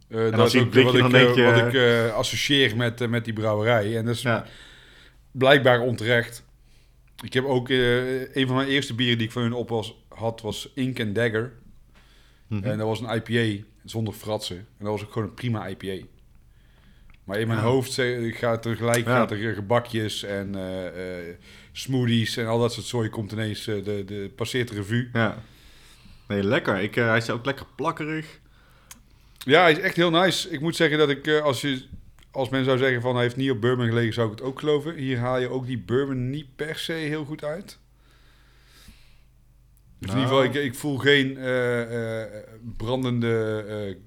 Eh, 0.09 0.17
dan 0.17 0.31
dat 0.31 0.53
is 0.53 0.61
ook 0.61 0.69
blikje, 0.69 1.01
wat 1.01 1.13
ik, 1.13 1.35
je- 1.35 1.43
wat 1.43 1.57
ik 1.73 2.11
associeer 2.13 2.75
met, 2.75 3.09
met 3.09 3.25
die 3.25 3.33
brouwerij. 3.33 3.97
En 3.97 4.05
dat 4.05 4.15
is 4.15 4.21
ja. 4.21 4.45
blijkbaar 5.31 5.79
onterecht. 5.81 6.43
Ik 7.23 7.33
heb 7.33 7.45
ook 7.45 7.69
een 7.69 8.47
van 8.47 8.55
mijn 8.55 8.67
eerste 8.67 8.93
bieren 8.95 9.17
die 9.17 9.27
ik 9.27 9.33
van 9.33 9.41
hun 9.41 9.53
op 9.53 9.69
was, 9.69 9.95
had, 10.09 10.41
was 10.41 10.71
Ink 10.75 10.99
and 10.99 11.15
Dagger. 11.15 11.53
Mhm. 12.47 12.63
En 12.63 12.77
dat 12.77 12.87
was 12.87 12.99
een 13.01 13.21
IPA 13.25 13.63
zonder 13.83 14.13
fratsen. 14.13 14.57
En 14.57 14.65
dat 14.85 14.87
was 14.87 15.03
ook 15.03 15.11
gewoon 15.11 15.27
een 15.27 15.33
prima 15.33 15.67
IPA. 15.67 16.05
Maar 17.27 17.39
in 17.39 17.47
mijn 17.47 17.59
Ja. 17.59 17.65
hoofd 17.65 18.01
gaat 18.21 18.65
er 18.65 18.75
gelijk 18.75 19.05
Ja. 19.05 19.15
gaat 19.15 19.31
er 19.31 19.53
gebakjes 19.53 20.23
en 20.23 20.55
eh, 20.55 20.87
eh, 21.29 21.35
smoothies 21.71 22.37
en 22.37 22.47
al 22.47 22.59
dat 22.59 22.73
soort 22.73 22.85
zooi 22.85 23.09
komt 23.09 23.31
ineens 23.31 23.67
eh, 23.67 23.83
de, 23.83 24.03
de 24.05 24.31
passeert 24.35 24.67
de 24.67 24.75
revue. 24.75 25.09
ja. 25.13 25.43
Nee, 26.27 26.43
lekker. 26.43 26.77
Ik, 26.81 26.95
hij 26.95 27.17
is 27.17 27.29
ook 27.29 27.45
lekker 27.45 27.65
plakkerig. 27.75 28.39
Ja, 29.37 29.61
hij 29.61 29.71
is 29.71 29.79
echt 29.79 29.95
heel 29.95 30.09
nice. 30.11 30.49
Ik 30.49 30.59
moet 30.61 30.75
zeggen 30.75 30.97
dat 30.97 31.09
ik, 31.09 31.27
als, 31.29 31.61
je, 31.61 31.85
als 32.31 32.49
men 32.49 32.65
zou 32.65 32.77
zeggen 32.77 33.01
van 33.01 33.13
hij 33.13 33.23
heeft 33.23 33.35
niet 33.35 33.51
op 33.51 33.61
bourbon 33.61 33.87
gelegen, 33.87 34.13
zou 34.13 34.31
ik 34.31 34.37
het 34.37 34.47
ook 34.47 34.59
geloven. 34.59 34.95
Hier 34.95 35.17
haal 35.17 35.37
je 35.39 35.49
ook 35.49 35.65
die 35.65 35.77
bourbon 35.79 36.29
niet 36.29 36.55
per 36.55 36.75
se 36.77 36.91
heel 36.93 37.25
goed 37.25 37.43
uit. 37.43 37.77
Dus 39.99 40.09
in 40.11 40.15
Nou. 40.15 40.19
ieder 40.19 40.27
geval, 40.27 40.43
ik, 40.43 40.53
ik 40.71 40.75
voel 40.75 40.97
geen 40.97 41.37
brandende 42.77 43.97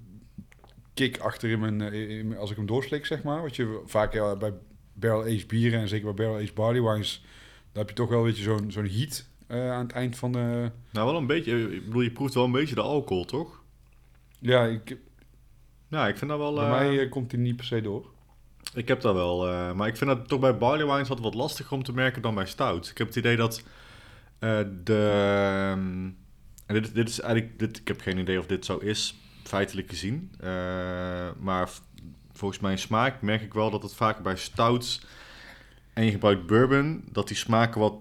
kick 1.00 1.18
achter 1.18 1.50
in 1.50 1.60
mijn, 1.60 1.80
eh, 1.80 2.18
in 2.18 2.28
mijn- 2.28 2.40
als 2.40 2.50
ik 2.50 2.56
hem 2.56 2.66
doorslik, 2.66 3.06
zeg 3.06 3.22
maar. 3.22 3.42
Wat 3.42 3.56
je 3.56 3.82
vaak 3.86 4.12
ja, 4.12 4.36
bij 4.36 4.52
barrel-aged 4.92 5.46
bieren 5.46 5.80
en 5.80 5.88
zeker 5.88 6.14
bij 6.14 6.24
barrel-aged 6.26 6.54
barley 6.54 6.82
wines, 6.82 7.24
dan 7.72 7.82
heb 7.82 7.88
je 7.88 7.94
toch 7.94 8.08
wel 8.08 8.18
een 8.18 8.24
beetje 8.24 8.42
zo'n 8.42 8.70
zo'n 8.70 8.88
heat 8.88 9.28
eh, 9.46 9.70
aan 9.72 9.82
het 9.82 9.92
eind 9.92 10.16
van 10.16 10.32
de... 10.32 10.70
Nou, 10.90 11.06
wel 11.06 11.16
een 11.16 11.26
beetje. 11.26 11.74
Ik 11.74 11.84
bedoel, 11.84 12.00
je 12.02 12.10
proeft 12.10 12.34
wel 12.34 12.44
een 12.44 12.52
beetje 12.52 12.74
de 12.74 12.80
alcohol, 12.80 13.24
toch? 13.24 13.62
Ja, 14.38 14.64
ik, 14.64 14.96
Ja, 15.88 16.08
ik 16.08 16.16
vind 16.18 16.30
dat 16.30 16.38
wel... 16.38 16.54
bij 16.54 16.64
eh, 16.64 16.70
mij 16.70 17.00
eh, 17.00 17.10
komt 17.10 17.32
hij 17.32 17.40
niet 17.40 17.56
per 17.56 17.64
se 17.64 17.80
door. 17.80 18.06
Ik 18.74 18.88
heb 18.88 19.00
dat 19.00 19.14
wel, 19.14 19.74
maar 19.74 19.88
ik 19.88 19.96
vind 19.96 20.10
dat 20.10 20.28
toch 20.28 20.40
bij 20.40 20.58
barley 20.58 20.86
wines 20.86 21.08
wat 21.08 21.20
wat 21.20 21.34
lastiger 21.34 21.72
om 21.76 21.82
te 21.82 21.92
merken 21.92 22.22
dan 22.22 22.34
bij 22.34 22.46
stouts. 22.46 22.90
Ik 22.90 22.98
heb 22.98 23.06
het 23.06 23.16
idee 23.16 23.36
dat 23.36 23.62
de... 24.84 25.10
ehm, 25.12 26.08
en 26.66 26.74
dit, 26.74 26.94
dit 26.94 27.08
is 27.08 27.20
eigenlijk... 27.20 27.58
Dit, 27.58 27.78
ik 27.78 27.88
heb 27.88 28.00
geen 28.00 28.18
idee 28.18 28.38
of 28.38 28.46
dit 28.46 28.64
zo 28.64 28.76
is, 28.78 29.19
feitelijk 29.50 29.88
gezien. 29.88 30.32
Eh, 30.40 30.50
maar 31.38 31.68
volgens 32.32 32.60
mijn 32.60 32.78
smaak 32.78 33.22
merk 33.22 33.42
ik 33.42 33.54
wel 33.54 33.70
dat 33.70 33.82
het 33.82 33.94
vaak 33.94 34.22
bij 34.22 34.36
stouts... 34.36 35.00
en 35.92 36.04
je 36.04 36.10
gebruikt 36.10 36.46
bourbon, 36.46 37.04
dat 37.12 37.28
die 37.28 37.36
smaken 37.36 37.80
wat 37.80 37.94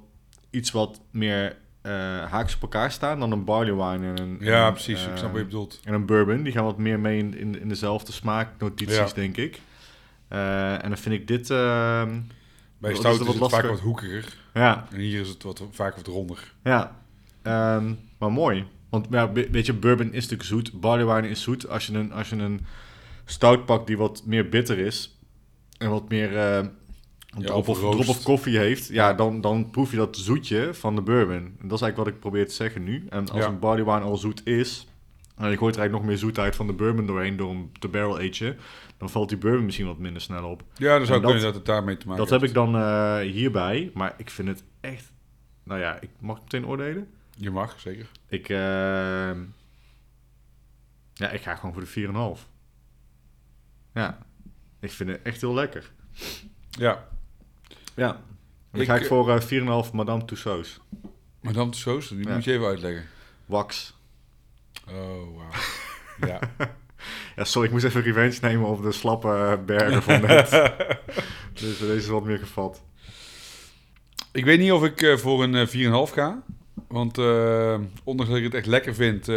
iets 0.49 0.71
wat 0.71 1.01
meer 1.11 1.57
eh, 1.81 1.91
haaks 2.31 2.55
op 2.55 2.61
elkaar 2.61 2.91
staan 2.91 3.19
dan 3.19 3.31
een 3.31 3.43
barley 3.43 3.73
wine 3.75 4.07
en 4.07 4.19
een... 4.21 4.37
Ja, 4.39 4.67
en, 4.67 4.73
precies. 4.73 5.03
ik 5.03 5.11
eh, 5.11 5.17
snap 5.17 5.31
wat 5.31 5.39
je 5.39 5.45
bedoelt. 5.45 5.79
en 5.83 5.93
een 5.93 6.05
bourbon, 6.05 6.43
die 6.43 6.53
gaan 6.53 6.63
wat 6.63 6.77
meer 6.77 6.99
mee 6.99 7.17
in, 7.17 7.37
in, 7.37 7.59
in 7.61 7.69
dezelfde 7.69 8.11
smaaknotities, 8.11 8.95
Ja. 8.95 9.07
denk 9.13 9.37
ik. 9.37 9.61
Eh, 10.27 10.73
en 10.83 10.89
dan 10.89 10.97
vind 10.97 11.15
ik 11.15 11.27
dit... 11.27 11.47
Bij 11.47 12.93
stout 12.95 13.13
is 13.15 13.21
is, 13.21 13.27
het 13.27 13.37
wat 13.37 13.51
vaak 13.51 13.65
wat 13.65 13.79
hoekiger. 13.79 14.37
ja, 14.53 14.87
En 14.91 14.99
hier 14.99 15.19
is 15.21 15.29
het 15.29 15.43
wat, 15.43 15.63
vaak 15.71 15.95
wat 15.95 16.07
ronder. 16.07 16.53
ja. 16.63 16.97
Ehm, 17.41 17.93
maar 18.17 18.31
mooi. 18.31 18.65
Want 18.89 19.07
ja, 19.09 19.31
we- 19.31 19.47
weet 19.51 19.65
je, 19.65 19.73
bourbon 19.73 20.07
is 20.07 20.13
natuurlijk 20.29 20.43
zoet. 20.43 20.79
Barley 20.81 21.05
wine 21.05 21.29
is 21.29 21.41
zoet. 21.41 21.67
Als 21.69 21.87
je 21.87 21.93
een, 21.93 22.11
als 22.11 22.29
je 22.29 22.35
een 22.35 22.65
stout 23.25 23.65
pakt 23.65 23.87
die 23.87 23.97
wat 23.97 24.23
meer 24.25 24.49
bitter 24.49 24.77
is... 24.77 25.19
en 25.77 25.89
wat 25.89 26.09
meer 26.09 26.37
eh, 26.37 26.55
een 26.57 27.43
drop, 27.45 27.67
of 27.67 27.79
drop 27.79 28.07
of 28.07 28.23
koffie 28.23 28.57
heeft... 28.57 28.87
ja, 28.87 29.13
dan, 29.13 29.41
dan 29.41 29.69
proef 29.69 29.91
je 29.91 29.97
dat 29.97 30.17
zoetje 30.17 30.73
van 30.73 30.95
de 30.95 31.01
bourbon. 31.01 31.35
En 31.35 31.67
dat 31.67 31.77
is 31.77 31.81
eigenlijk 31.81 31.95
wat 31.97 32.07
ik 32.07 32.19
probeer 32.19 32.47
te 32.47 32.53
zeggen 32.53 32.83
nu. 32.83 33.05
En 33.09 33.29
als 33.29 33.39
Ja. 33.43 33.47
een 33.47 33.59
barley 33.59 33.83
wine 33.85 33.99
al 33.99 34.17
zoet 34.17 34.45
is... 34.47 34.87
en 35.37 35.49
je 35.49 35.57
gooit 35.57 35.75
er 35.75 35.79
eigenlijk 35.81 35.91
nog 35.91 36.03
meer 36.05 36.17
zoetheid 36.17 36.55
van 36.55 36.67
de 36.67 36.73
bourbon 36.73 37.05
doorheen... 37.05 37.37
door 37.37 37.49
hem 37.49 37.71
te 37.79 37.87
barrel 37.87 38.19
agen... 38.19 38.57
dan 38.97 39.09
valt 39.09 39.29
die 39.29 39.37
bourbon 39.37 39.65
misschien 39.65 39.85
wat 39.87 39.97
minder 39.97 40.21
snel 40.21 40.49
op. 40.49 40.63
Ja, 40.75 40.97
dan 40.97 41.05
zou 41.05 41.19
kunnen 41.19 41.35
dat- 41.35 41.45
dat 41.45 41.55
het 41.55 41.65
daarmee 41.65 41.97
te 41.97 42.07
maken 42.07 42.21
Dat 42.21 42.29
heb 42.41 42.43
ik 42.49 42.53
dan 42.53 42.75
eh, 42.75 43.17
hierbij, 43.17 43.91
maar 43.93 44.13
ik 44.17 44.29
vind 44.29 44.47
het 44.47 44.63
echt... 44.81 45.11
Nou 45.63 45.79
ja, 45.79 46.01
ik 46.01 46.09
mag 46.19 46.39
meteen 46.41 46.65
oordelen. 46.67 47.07
Je 47.41 47.49
mag, 47.51 47.79
zeker. 47.79 48.07
Ik, 48.27 48.49
eh, 48.49 48.57
ja, 51.13 51.29
ik 51.29 51.41
ga 51.41 51.55
gewoon 51.55 51.73
voor 51.73 51.81
de 51.81 52.37
4,5. 52.37 52.47
Ja, 53.93 54.17
ik 54.79 54.91
vind 54.91 55.09
het 55.09 55.21
echt 55.21 55.41
heel 55.41 55.53
lekker. 55.53 55.91
Ja. 56.69 57.07
Ja. 57.95 58.21
Dan 58.71 58.81
Ik, 58.81 58.87
ga 58.87 58.95
ik 58.95 59.01
eh, 59.01 59.07
voor 59.07 59.29
eh 59.31 59.85
4,5 59.85 59.91
Madame 59.93 60.25
Tussauds. 60.25 60.79
De 61.41 61.67
saus, 61.69 62.07
die 62.07 62.27
Ja. 62.27 62.33
moet 62.33 62.43
je 62.43 62.51
even 62.51 62.65
uitleggen. 62.65 63.05
Wax. 63.45 63.93
Oh, 64.89 65.35
wauw. 65.37 65.51
ja. 66.29 66.39
Ja, 67.35 67.43
sorry, 67.43 67.67
ik 67.67 67.73
moest 67.73 67.85
even 67.85 68.01
revenge 68.01 68.37
nemen 68.41 68.67
op 68.67 68.81
de 68.81 68.91
slappe 68.91 69.27
eh, 69.27 69.65
bergen 69.65 70.03
van 70.03 70.21
net. 70.21 70.49
dus 71.53 71.77
deze 71.79 71.95
is 71.95 72.07
wat 72.07 72.23
meer 72.23 72.39
gevat. 72.39 72.83
Ik 74.31 74.45
weet 74.45 74.59
niet 74.59 74.71
of 74.71 74.83
ik 74.83 75.01
eh, 75.01 75.17
voor 75.17 75.43
een 75.43 75.55
eh, 75.55 76.07
4,5 76.07 76.13
ga. 76.13 76.43
Want 76.87 77.17
eh, 77.17 77.79
ondanks 78.03 78.31
dat 78.31 78.37
ik 78.39 78.45
het 78.45 78.53
echt 78.53 78.65
lekker 78.65 78.95
vind, 78.95 79.27
eh, 79.27 79.35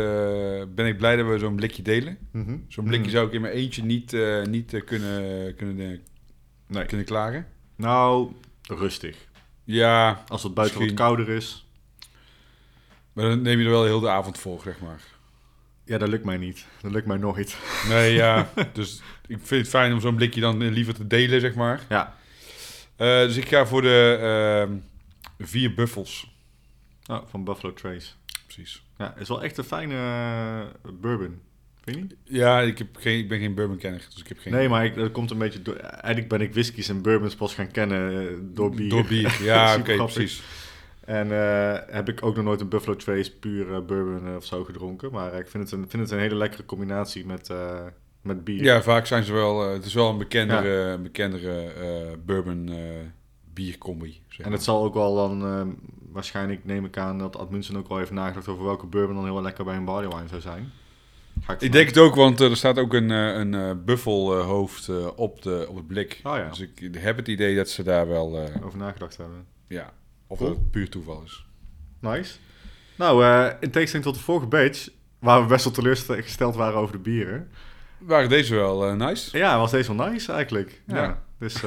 ben 0.75 0.87
ik 0.87 0.97
blij 0.99 1.17
dat 1.17 1.27
we 1.27 1.39
zo'n 1.39 1.57
blikje 1.57 1.83
delen. 1.83 2.19
Mhm. 2.33 2.57
Zo'n 2.69 2.85
blikje 2.85 3.07
Mhm. 3.07 3.11
zou 3.15 3.27
ik 3.27 3.33
in 3.33 3.41
mijn 3.41 3.55
eentje 3.55 3.83
niet, 3.85 4.13
eh, 4.13 4.43
niet 4.45 4.83
kunnen, 4.85 5.55
kunnen, 5.57 6.01
Nee. 6.67 6.87
kunnen 6.87 7.07
klaren. 7.07 7.47
Nou, 7.77 8.33
rustig. 8.69 9.17
Ja, 9.65 10.23
Als 10.29 10.43
het 10.43 10.55
buiten 10.55 10.79
Misschien. 10.79 10.99
wat 10.99 11.07
kouder 11.15 11.35
is. 11.37 11.67
maar 13.13 13.25
dan 13.25 13.43
neem 13.43 13.59
je 13.59 13.65
er 13.65 13.71
wel 13.71 13.85
heel 13.85 14.01
de 14.01 14.09
avond 14.09 14.39
voor, 14.39 14.61
zeg 14.65 14.81
maar. 14.81 15.01
Ja, 15.85 15.99
dat 15.99 16.09
lukt 16.09 16.25
mij 16.25 16.37
niet. 16.37 16.67
Dat 16.83 16.93
lukt 16.93 17.07
mij 17.07 17.17
nooit. 17.17 17.57
Nee, 17.89 18.13
ja. 18.15 18.53
dus 18.73 19.03
ik 19.27 19.39
vind 19.43 19.61
het 19.61 19.69
fijn 19.69 19.93
om 19.93 20.01
zo'n 20.01 20.15
blikje 20.15 20.41
dan 20.41 20.69
liever 20.69 20.95
te 20.95 21.07
delen, 21.07 21.41
zeg 21.41 21.55
maar. 21.55 21.81
Ja. 21.89 22.17
Dus 22.97 23.37
ik 23.37 23.49
ga 23.49 23.67
voor 23.67 23.83
de 23.83 24.19
ehm, 24.21 24.73
vier 25.49 25.75
buffels. 25.75 26.32
Oh, 27.11 27.23
van 27.27 27.45
Buffalo 27.45 27.73
Trace. 27.73 28.13
Precies. 28.45 28.83
Ja, 28.99 29.15
is 29.17 29.29
wel 29.29 29.43
echt 29.43 29.59
een 29.59 29.65
fijne 29.65 29.95
eh, 29.95 30.93
bourbon. 31.01 31.41
Vind 31.83 31.97
je 31.97 32.03
niet? 32.03 32.17
Ja, 32.25 32.61
ik, 32.61 32.79
heb 32.79 32.97
geen, 32.97 33.19
ik 33.19 33.29
ben 33.29 33.39
geen 33.39 33.55
bourbon-kenner, 33.55 34.07
dus 34.09 34.21
ik 34.21 34.29
heb 34.29 34.39
geen... 34.39 34.53
Nee, 34.53 34.69
maar 34.69 34.85
ik, 34.85 34.95
dat 34.95 35.13
komt 35.13 35.31
een 35.31 35.39
beetje 35.39 35.63
door... 35.63 35.77
Eigenlijk 35.77 36.29
ben 36.29 36.41
ik 36.41 36.53
whiskies 36.53 36.89
en 36.89 37.03
bourbons 37.03 37.35
pas 37.35 37.55
gaan 37.55 37.71
kennen 37.71 38.29
eh, 38.29 38.35
door 38.43 38.71
bier. 38.71 38.89
Door 38.89 39.05
bier, 39.05 39.43
ja, 39.43 39.77
oké, 39.79 39.97
precies. 39.97 40.43
En 41.05 41.33
eh, 41.33 41.79
heb 41.87 42.09
ik 42.09 42.25
ook 42.25 42.37
nog 42.37 42.45
nooit 42.45 42.61
een 42.61 42.69
Buffalo 42.69 42.97
Trace 42.97 43.37
puur 43.37 43.75
eh, 43.75 43.81
bourbon 43.81 44.37
of 44.37 44.45
zo 44.45 44.65
gedronken. 44.65 45.13
Maar 45.13 45.39
ik 45.39 45.49
vind 45.49 45.63
het, 45.63 45.73
een, 45.73 45.89
vind 45.89 46.03
het 46.03 46.11
een 46.11 46.19
hele 46.19 46.35
lekkere 46.35 46.65
combinatie 46.65 47.27
met, 47.27 47.51
met 48.21 48.45
bier. 48.45 48.63
Ja, 48.63 48.83
vaak 48.83 49.07
zijn 49.07 49.25
ze 49.25 49.33
wel... 49.33 49.73
het 49.73 49.85
is 49.85 49.95
wel 49.95 50.11
een 50.11 50.19
bekendere, 50.19 50.99
bekendere 50.99 51.73
bourbon 52.25 52.71
biercombi. 53.53 54.21
Zeg 54.29 54.39
En 54.39 54.45
maar. 54.45 54.53
het 54.53 54.63
zal 54.63 54.85
ook 54.85 54.95
wel 54.95 55.15
dan... 55.15 55.77
waarschijnlijk 56.13 56.65
neem 56.65 56.85
ik 56.85 56.97
aan 56.97 57.19
dat 57.19 57.37
Admunsen 57.37 57.77
ook 57.77 57.89
wel 57.89 57.99
heeft 57.99 58.11
nagedacht 58.11 58.49
over 58.49 58.65
welke 58.65 58.87
bourbon 58.87 59.15
dan 59.15 59.25
heel 59.25 59.43
lekker 59.43 59.65
bij 59.65 59.77
een 59.77 59.85
barley 59.85 60.09
wine 60.09 60.29
zou 60.29 60.41
zijn. 60.41 60.73
Ga 61.41 61.57
Ik 61.59 61.73
denk 61.73 61.89
het 61.89 61.99
ook, 61.99 62.15
want 62.15 62.41
eh, 62.41 62.51
er 62.51 62.57
staat 62.57 62.79
ook 62.79 62.95
een, 62.95 63.11
eh, 63.11 63.35
een 63.35 63.55
eh, 63.55 63.71
buffelhoofd 63.85 64.89
op, 65.17 65.43
de, 65.43 65.67
op 65.69 65.77
het 65.77 65.87
blik. 65.87 66.21
Oh 66.23 66.37
ja. 66.37 66.49
Dus 66.49 66.61
ik 66.61 66.89
heb 66.99 67.17
het 67.17 67.29
idee 67.29 67.57
dat 67.57 67.69
ze 67.69 67.83
daar 67.83 68.09
wel... 68.09 68.49
over 68.63 68.79
nagedacht 68.79 69.17
hebben. 69.17 69.47
ja, 69.69 69.93
of 70.27 70.39
Cool. 70.39 70.51
het 70.51 70.71
puur 70.71 70.89
toeval 70.89 71.23
is. 71.25 71.47
Nice. 72.01 72.37
Nou, 72.97 73.25
in 73.61 73.71
tegenstelling 73.71 74.09
tot 74.09 74.15
de 74.15 74.25
vorige 74.25 74.47
batch, 74.47 74.89
waar 75.19 75.43
we 75.43 75.49
best 75.49 75.65
wel 75.65 75.73
teleurgesteld 75.73 76.55
waren 76.55 76.79
over 76.79 76.93
de 76.93 77.03
bieren. 77.03 77.51
Waren 77.99 78.29
deze 78.29 78.55
wel 78.55 78.95
nice? 78.95 79.39
Ja, 79.39 79.59
was 79.59 79.71
deze 79.71 79.97
wel 79.97 80.09
nice 80.09 80.33
eigenlijk. 80.33 80.83
Ja. 80.87 81.03
Ja. 81.03 81.23
Dus 81.39 81.63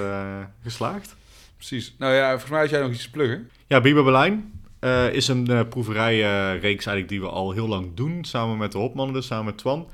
geslaagd. 0.63 1.15
Precies. 1.55 1.95
Nou 1.97 2.13
ja, 2.13 2.29
volgens 2.29 2.51
mij 2.51 2.59
had 2.59 2.69
jij 2.69 2.81
nog 2.81 2.91
iets 2.91 3.03
te 3.03 3.11
pluggen. 3.11 3.49
Ja, 3.67 3.81
Biber 3.81 4.03
Berlijn 4.03 4.61
eh, 4.79 5.13
is 5.13 5.27
een 5.27 5.47
eh 5.47 5.67
proeverijreeks 5.69 6.85
eigenlijk 6.85 7.09
die 7.09 7.21
we 7.21 7.29
al 7.29 7.51
heel 7.51 7.67
lang 7.67 7.93
doen. 7.93 8.23
Samen 8.23 8.57
met 8.57 8.71
de 8.71 8.77
Hopmannen, 8.77 9.15
dus 9.15 9.25
samen 9.25 9.45
met 9.45 9.57
Twan. 9.57 9.89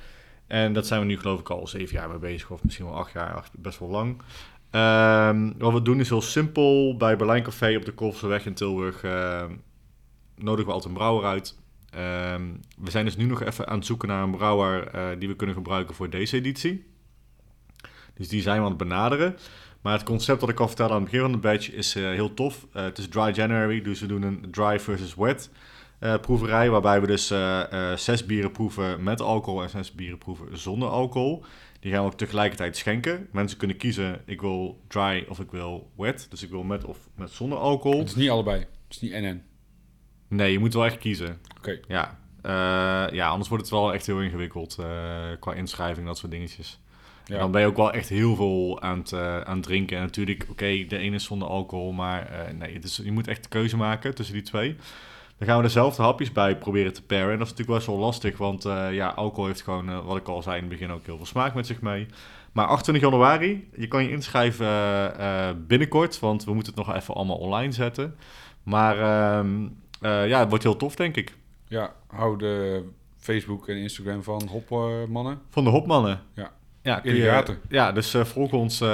En 0.48 0.74
dat 0.74 0.88
zijn 0.88 1.00
we 1.00 1.06
nu 1.06 1.20
geloof 1.20 1.40
ik 1.40 1.50
al 1.50 1.68
zeven 1.68 1.96
jaar 1.96 2.10
mee 2.10 2.18
bezig. 2.18 2.50
Of 2.50 2.64
misschien 2.64 2.86
wel 2.86 2.96
acht 2.96 3.12
jaar, 3.14 3.50
best 3.58 3.80
wel 3.80 3.90
lang. 3.90 4.22
Ehm, 4.70 5.52
wat 5.58 5.74
we 5.74 5.82
doen 5.82 6.00
is 6.00 6.10
heel 6.10 6.22
simpel. 6.22 6.98
Bij 6.98 7.16
Berlijn 7.16 7.44
Café 7.44 7.76
op 7.76 7.86
de 7.86 7.92
Kolfseweg 7.92 8.46
in 8.46 8.54
Tilburg 8.54 9.04
eh, 9.04 9.46
nodigen 10.36 10.68
we 10.68 10.74
altijd 10.74 10.92
een 10.92 11.00
brouwer 11.00 11.26
uit. 11.26 11.60
Ehm, 11.90 12.44
we 12.78 12.92
zijn 12.92 13.06
dus 13.06 13.16
nu 13.16 13.26
nog 13.26 13.44
even 13.44 13.68
aan 13.68 13.78
het 13.78 13.86
zoeken 13.86 14.08
naar 14.08 14.24
een 14.24 14.32
brouwer 14.32 14.88
eh, 14.88 15.08
die 15.20 15.28
we 15.28 15.36
kunnen 15.36 15.56
gebruiken 15.56 15.96
voor 15.96 16.10
deze 16.10 16.36
editie. 16.36 16.86
Dus 18.14 18.28
die 18.28 18.42
zijn 18.42 18.58
we 18.58 18.64
aan 18.64 18.70
het 18.70 18.78
benaderen. 18.78 19.36
Maar 19.82 19.94
het 19.94 20.04
concept 20.04 20.40
dat 20.40 20.50
ik 20.50 20.60
al 20.60 20.68
vertelde 20.68 20.94
aan 20.94 21.02
het 21.02 21.12
begin 21.12 21.26
van 21.26 21.32
de 21.32 21.48
batch 21.48 21.72
is 21.72 21.96
eh, 21.96 22.04
heel 22.04 22.34
tof. 22.34 22.68
Eh, 22.74 22.84
het 22.84 22.98
is 22.98 23.08
Dry 23.08 23.32
January, 23.34 23.82
dus 23.82 24.00
we 24.00 24.06
doen 24.06 24.22
een 24.22 24.48
dry 24.52 24.80
versus 24.80 25.16
wet 25.16 25.50
eh, 26.00 26.20
proeverij. 26.20 26.70
Waarbij 26.70 27.02
we 27.02 27.08
dus 27.08 27.28
zes 28.04 28.26
bieren 28.26 28.52
proeven 28.52 29.04
met 29.04 29.22
alcohol 29.22 29.64
en 29.64 29.70
zes 29.70 29.92
bieren 29.92 30.18
proeven 30.18 30.58
zonder 30.58 30.90
alcohol. 30.90 31.44
Die 31.80 31.92
gaan 31.92 32.04
we 32.04 32.12
ook 32.12 32.18
tegelijkertijd 32.18 32.78
schenken. 32.78 33.28
Mensen 33.32 33.58
kunnen 33.58 33.78
kiezen, 33.78 34.22
ik 34.26 34.42
wil 34.42 34.82
dry 34.88 35.26
of 35.30 35.40
ik 35.40 35.52
wil 35.52 35.92
wet. 35.98 36.28
Dus 36.30 36.44
ik 36.44 36.50
wil 36.50 36.64
met 36.64 36.86
of 36.86 36.98
met 37.16 37.30
zonder 37.30 37.58
alcohol. 37.58 38.00
Het 38.00 38.08
is 38.08 38.16
niet 38.16 38.30
allebei. 38.30 38.60
Het 38.60 38.70
is 38.90 39.00
niet 39.00 39.12
NN. 39.12 39.44
Nee, 40.28 40.52
je 40.52 40.60
moet 40.60 40.74
wel 40.74 40.86
echt 40.86 40.98
kiezen. 40.98 41.40
Oké. 41.58 41.80
Ja. 41.88 42.20
Ja, 43.12 43.28
anders 43.28 43.50
wordt 43.50 43.64
het 43.64 43.74
wel 43.74 43.94
echt 43.94 44.06
heel 44.06 44.22
ingewikkeld 44.22 44.78
qua 45.40 45.54
inschrijving, 45.54 46.08
dat 46.08 46.18
soort 46.18 46.32
dingetjes. 46.32 46.80
Ja. 47.32 47.40
Dan 47.40 47.52
ben 47.52 47.62
je 47.62 47.68
ook 47.68 47.78
wel 47.78 47.92
echt 47.92 48.10
heel 48.10 48.36
veel 48.36 48.82
aan 48.82 48.98
het, 48.98 49.12
eh, 49.12 49.42
aan 49.42 49.56
het 49.56 49.64
drinken. 49.64 49.98
En 49.98 50.04
natuurlijk, 50.04 50.46
oké, 50.50 50.86
de 50.88 50.98
ene 50.98 51.16
is 51.16 51.24
zonder 51.24 51.48
alcohol, 51.48 51.92
maar 51.92 52.28
eh, 52.28 52.54
nee, 52.54 52.80
je 53.04 53.12
moet 53.12 53.28
echt 53.28 53.44
de 53.44 53.50
keuze 53.50 53.78
maken 53.78 54.16
tussen 54.16 54.36
die 54.36 54.44
twee. 54.44 54.76
Dan 55.38 55.48
gaan 55.48 55.58
we 55.58 55.64
dezelfde 55.64 56.02
hapjes 56.02 56.32
bij 56.32 56.58
proberen 56.58 56.94
te 56.94 57.04
paren. 57.04 57.32
En 57.32 57.38
dat 57.38 57.48
is 57.48 57.50
natuurlijk 57.50 57.78
best 57.78 57.88
wel 57.88 57.98
lastig, 57.98 58.38
want 58.38 58.66
eh, 58.66 58.94
ja, 58.94 59.08
alcohol 59.08 59.46
heeft 59.46 59.62
gewoon, 59.62 60.04
wat 60.04 60.18
ik 60.18 60.28
al 60.28 60.42
zei 60.42 60.56
in 60.56 60.62
het 60.62 60.72
begin, 60.72 60.92
ook 60.92 61.06
heel 61.06 61.18
veel 61.18 61.26
smaak 61.26 61.54
met 61.54 61.68
zich 61.68 61.82
mee. 61.82 62.08
Maar 62.52 62.66
28 62.66 63.10
januari, 63.10 63.70
je 63.76 63.88
kan 63.88 64.04
je 64.04 64.10
inschrijven 64.10 65.68
binnenkort, 65.68 66.20
want 66.20 66.44
we 66.44 66.54
moeten 66.54 66.74
het 66.76 66.86
nog 66.86 66.96
even 66.96 67.14
allemaal 67.14 67.38
online 67.38 67.72
zetten. 67.72 68.16
Maar 68.64 69.00
ehm, 69.00 69.68
eh, 70.02 70.28
ja, 70.28 70.40
het 70.40 70.50
wordt 70.50 70.64
heel 70.64 70.76
tof, 70.76 70.96
denk 70.96 71.16
ik. 71.16 71.38
Ja, 71.68 71.94
hou 72.08 72.38
de 72.38 72.84
Facebook 73.18 73.68
en 73.68 73.78
Instagram 73.78 74.24
van 74.24 74.48
Hopmannen. 74.48 75.42
Van 75.50 75.64
de 75.64 75.70
Hopmannen. 75.70 76.22
Ja. 76.34 76.52
Ja, 76.84 77.00
kun 77.00 77.16
je-. 77.16 77.24
Ja, 77.70 77.92
dus 77.92 78.14
eh, 78.14 78.24
volg 78.26 78.52
ons. 78.52 78.82
eh, 78.82 78.88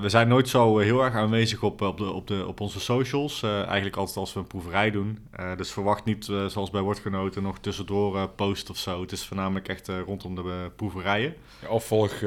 we 0.00 0.08
zijn 0.08 0.28
nooit 0.28 0.48
zo 0.48 0.78
eh, 0.78 0.84
heel 0.84 1.04
erg 1.04 1.14
aanwezig 1.14 1.62
op, 1.62 1.80
op, 1.80 1.98
de, 1.98 2.10
op, 2.10 2.26
de, 2.26 2.44
op 2.46 2.60
onze 2.60 2.80
socials. 2.80 3.42
Eigenlijk 3.42 3.96
altijd 3.96 4.16
als 4.16 4.32
we 4.32 4.40
een 4.40 4.46
proeverij 4.46 4.90
doen. 4.90 5.18
Dus 5.56 5.70
verwacht 5.72 6.04
niet, 6.04 6.24
zoals 6.24 6.70
bij 6.70 6.80
Woordgenoten, 6.80 7.42
nog 7.42 7.58
tussendoor 7.58 8.28
post 8.28 8.70
of 8.70 8.76
zo. 8.76 9.00
Het 9.00 9.12
is 9.12 9.26
voornamelijk 9.26 9.68
echt 9.68 9.88
rondom 10.06 10.34
de 10.34 10.70
proeverijen. 10.76 11.34
Ja, 11.62 11.68
of 11.68 11.84
volg 11.84 12.20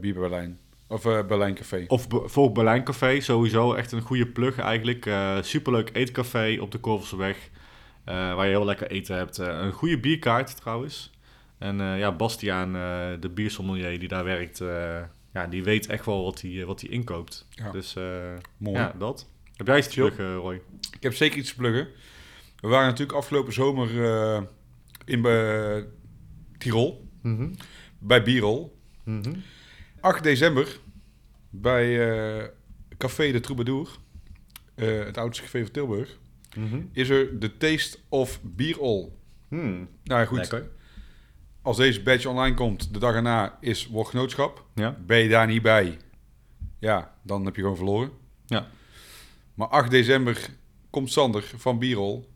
Bier 0.00 0.14
Berlijn. 0.14 0.58
Of 0.86 1.02
Berlijn 1.02 1.54
Café. 1.54 1.84
Of 1.88 2.08
be- 2.08 2.22
volg 2.28 2.52
Berlijn 2.52 2.84
Café, 2.84 3.20
sowieso 3.20 3.72
echt 3.74 3.92
een 3.92 4.00
goede 4.02 4.26
plug 4.26 4.58
eigenlijk. 4.58 5.10
Superleuk 5.40 5.90
eetcafé 5.92 6.56
op 6.60 6.70
de 6.72 6.78
Korvelseweg. 6.78 7.36
waar 8.04 8.44
je 8.44 8.50
heel 8.50 8.64
lekker 8.64 8.90
eten 8.90 9.16
hebt. 9.16 9.38
Een 9.38 9.72
goede 9.72 9.98
bierkaart 9.98 10.56
trouwens. 10.60 11.10
En 11.58 11.80
eh, 11.80 11.98
ja, 11.98 12.12
Bastiaan, 12.12 12.76
eh, 12.76 13.20
de 13.20 13.28
biersommelier 13.28 13.98
die 13.98 14.08
daar 14.08 14.24
werkt, 14.24 14.60
eh, 14.60 15.02
ja, 15.32 15.46
die 15.46 15.64
weet 15.64 15.86
echt 15.86 16.04
wel 16.06 16.24
wat 16.24 16.40
hij 16.40 16.64
wat 16.64 16.80
hij 16.80 16.90
inkoopt. 16.90 17.46
Ja. 17.50 17.70
Dus 17.70 17.94
Mooi. 18.56 18.78
ja, 18.78 18.94
dat. 18.98 19.28
Heb 19.56 19.66
jij 19.66 19.78
iets 19.78 19.88
te 19.88 20.00
pluggen, 20.00 20.34
Roy? 20.34 20.62
Ik 20.92 21.02
heb 21.02 21.14
zeker 21.14 21.38
iets 21.38 21.48
te 21.48 21.56
pluggen. 21.56 21.88
We 22.60 22.68
waren 22.68 22.86
natuurlijk 22.86 23.18
afgelopen 23.18 23.52
zomer 23.52 23.90
in 25.04 25.22
Tirol. 26.58 27.08
Mhm. 27.22 27.52
Bij 27.98 28.22
Bierol. 28.22 28.78
Mhm. 29.04 29.34
8 30.00 30.22
december. 30.22 30.78
Bij 31.50 32.52
Café 32.98 33.32
de 33.32 33.40
Troubadour. 33.40 33.88
het 34.74 35.16
oudste 35.16 35.42
café 35.42 35.62
van 35.62 35.70
Tilburg. 35.70 36.18
Mhm. 36.56 36.82
Is 36.92 37.08
er 37.08 37.40
de 37.40 37.56
Taste 37.56 37.98
of 38.08 38.40
Bierol. 38.42 39.18
Hmm. 39.48 39.88
Nou 40.04 40.20
ja, 40.20 40.24
goed. 40.24 40.38
Lekker. 40.38 40.70
Als 41.68 41.76
deze 41.76 42.02
badge 42.02 42.28
online 42.28 42.54
komt, 42.54 42.92
de 42.92 42.98
dag 42.98 43.14
erna 43.14 43.58
is 43.60 43.86
woordgenootschap. 43.86 44.64
Ja. 44.74 44.96
Ben 45.06 45.18
je 45.18 45.28
daar 45.28 45.46
niet 45.46 45.62
bij? 45.62 45.98
Ja, 46.78 47.14
dan 47.22 47.44
heb 47.44 47.56
je 47.56 47.60
gewoon 47.60 47.76
verloren. 47.76 48.10
Ja. 48.46 48.66
Maar 49.54 49.68
8 49.68 49.90
december 49.90 50.48
komt 50.90 51.12
Sander 51.12 51.52
van 51.56 51.78
Bierol 51.78 52.28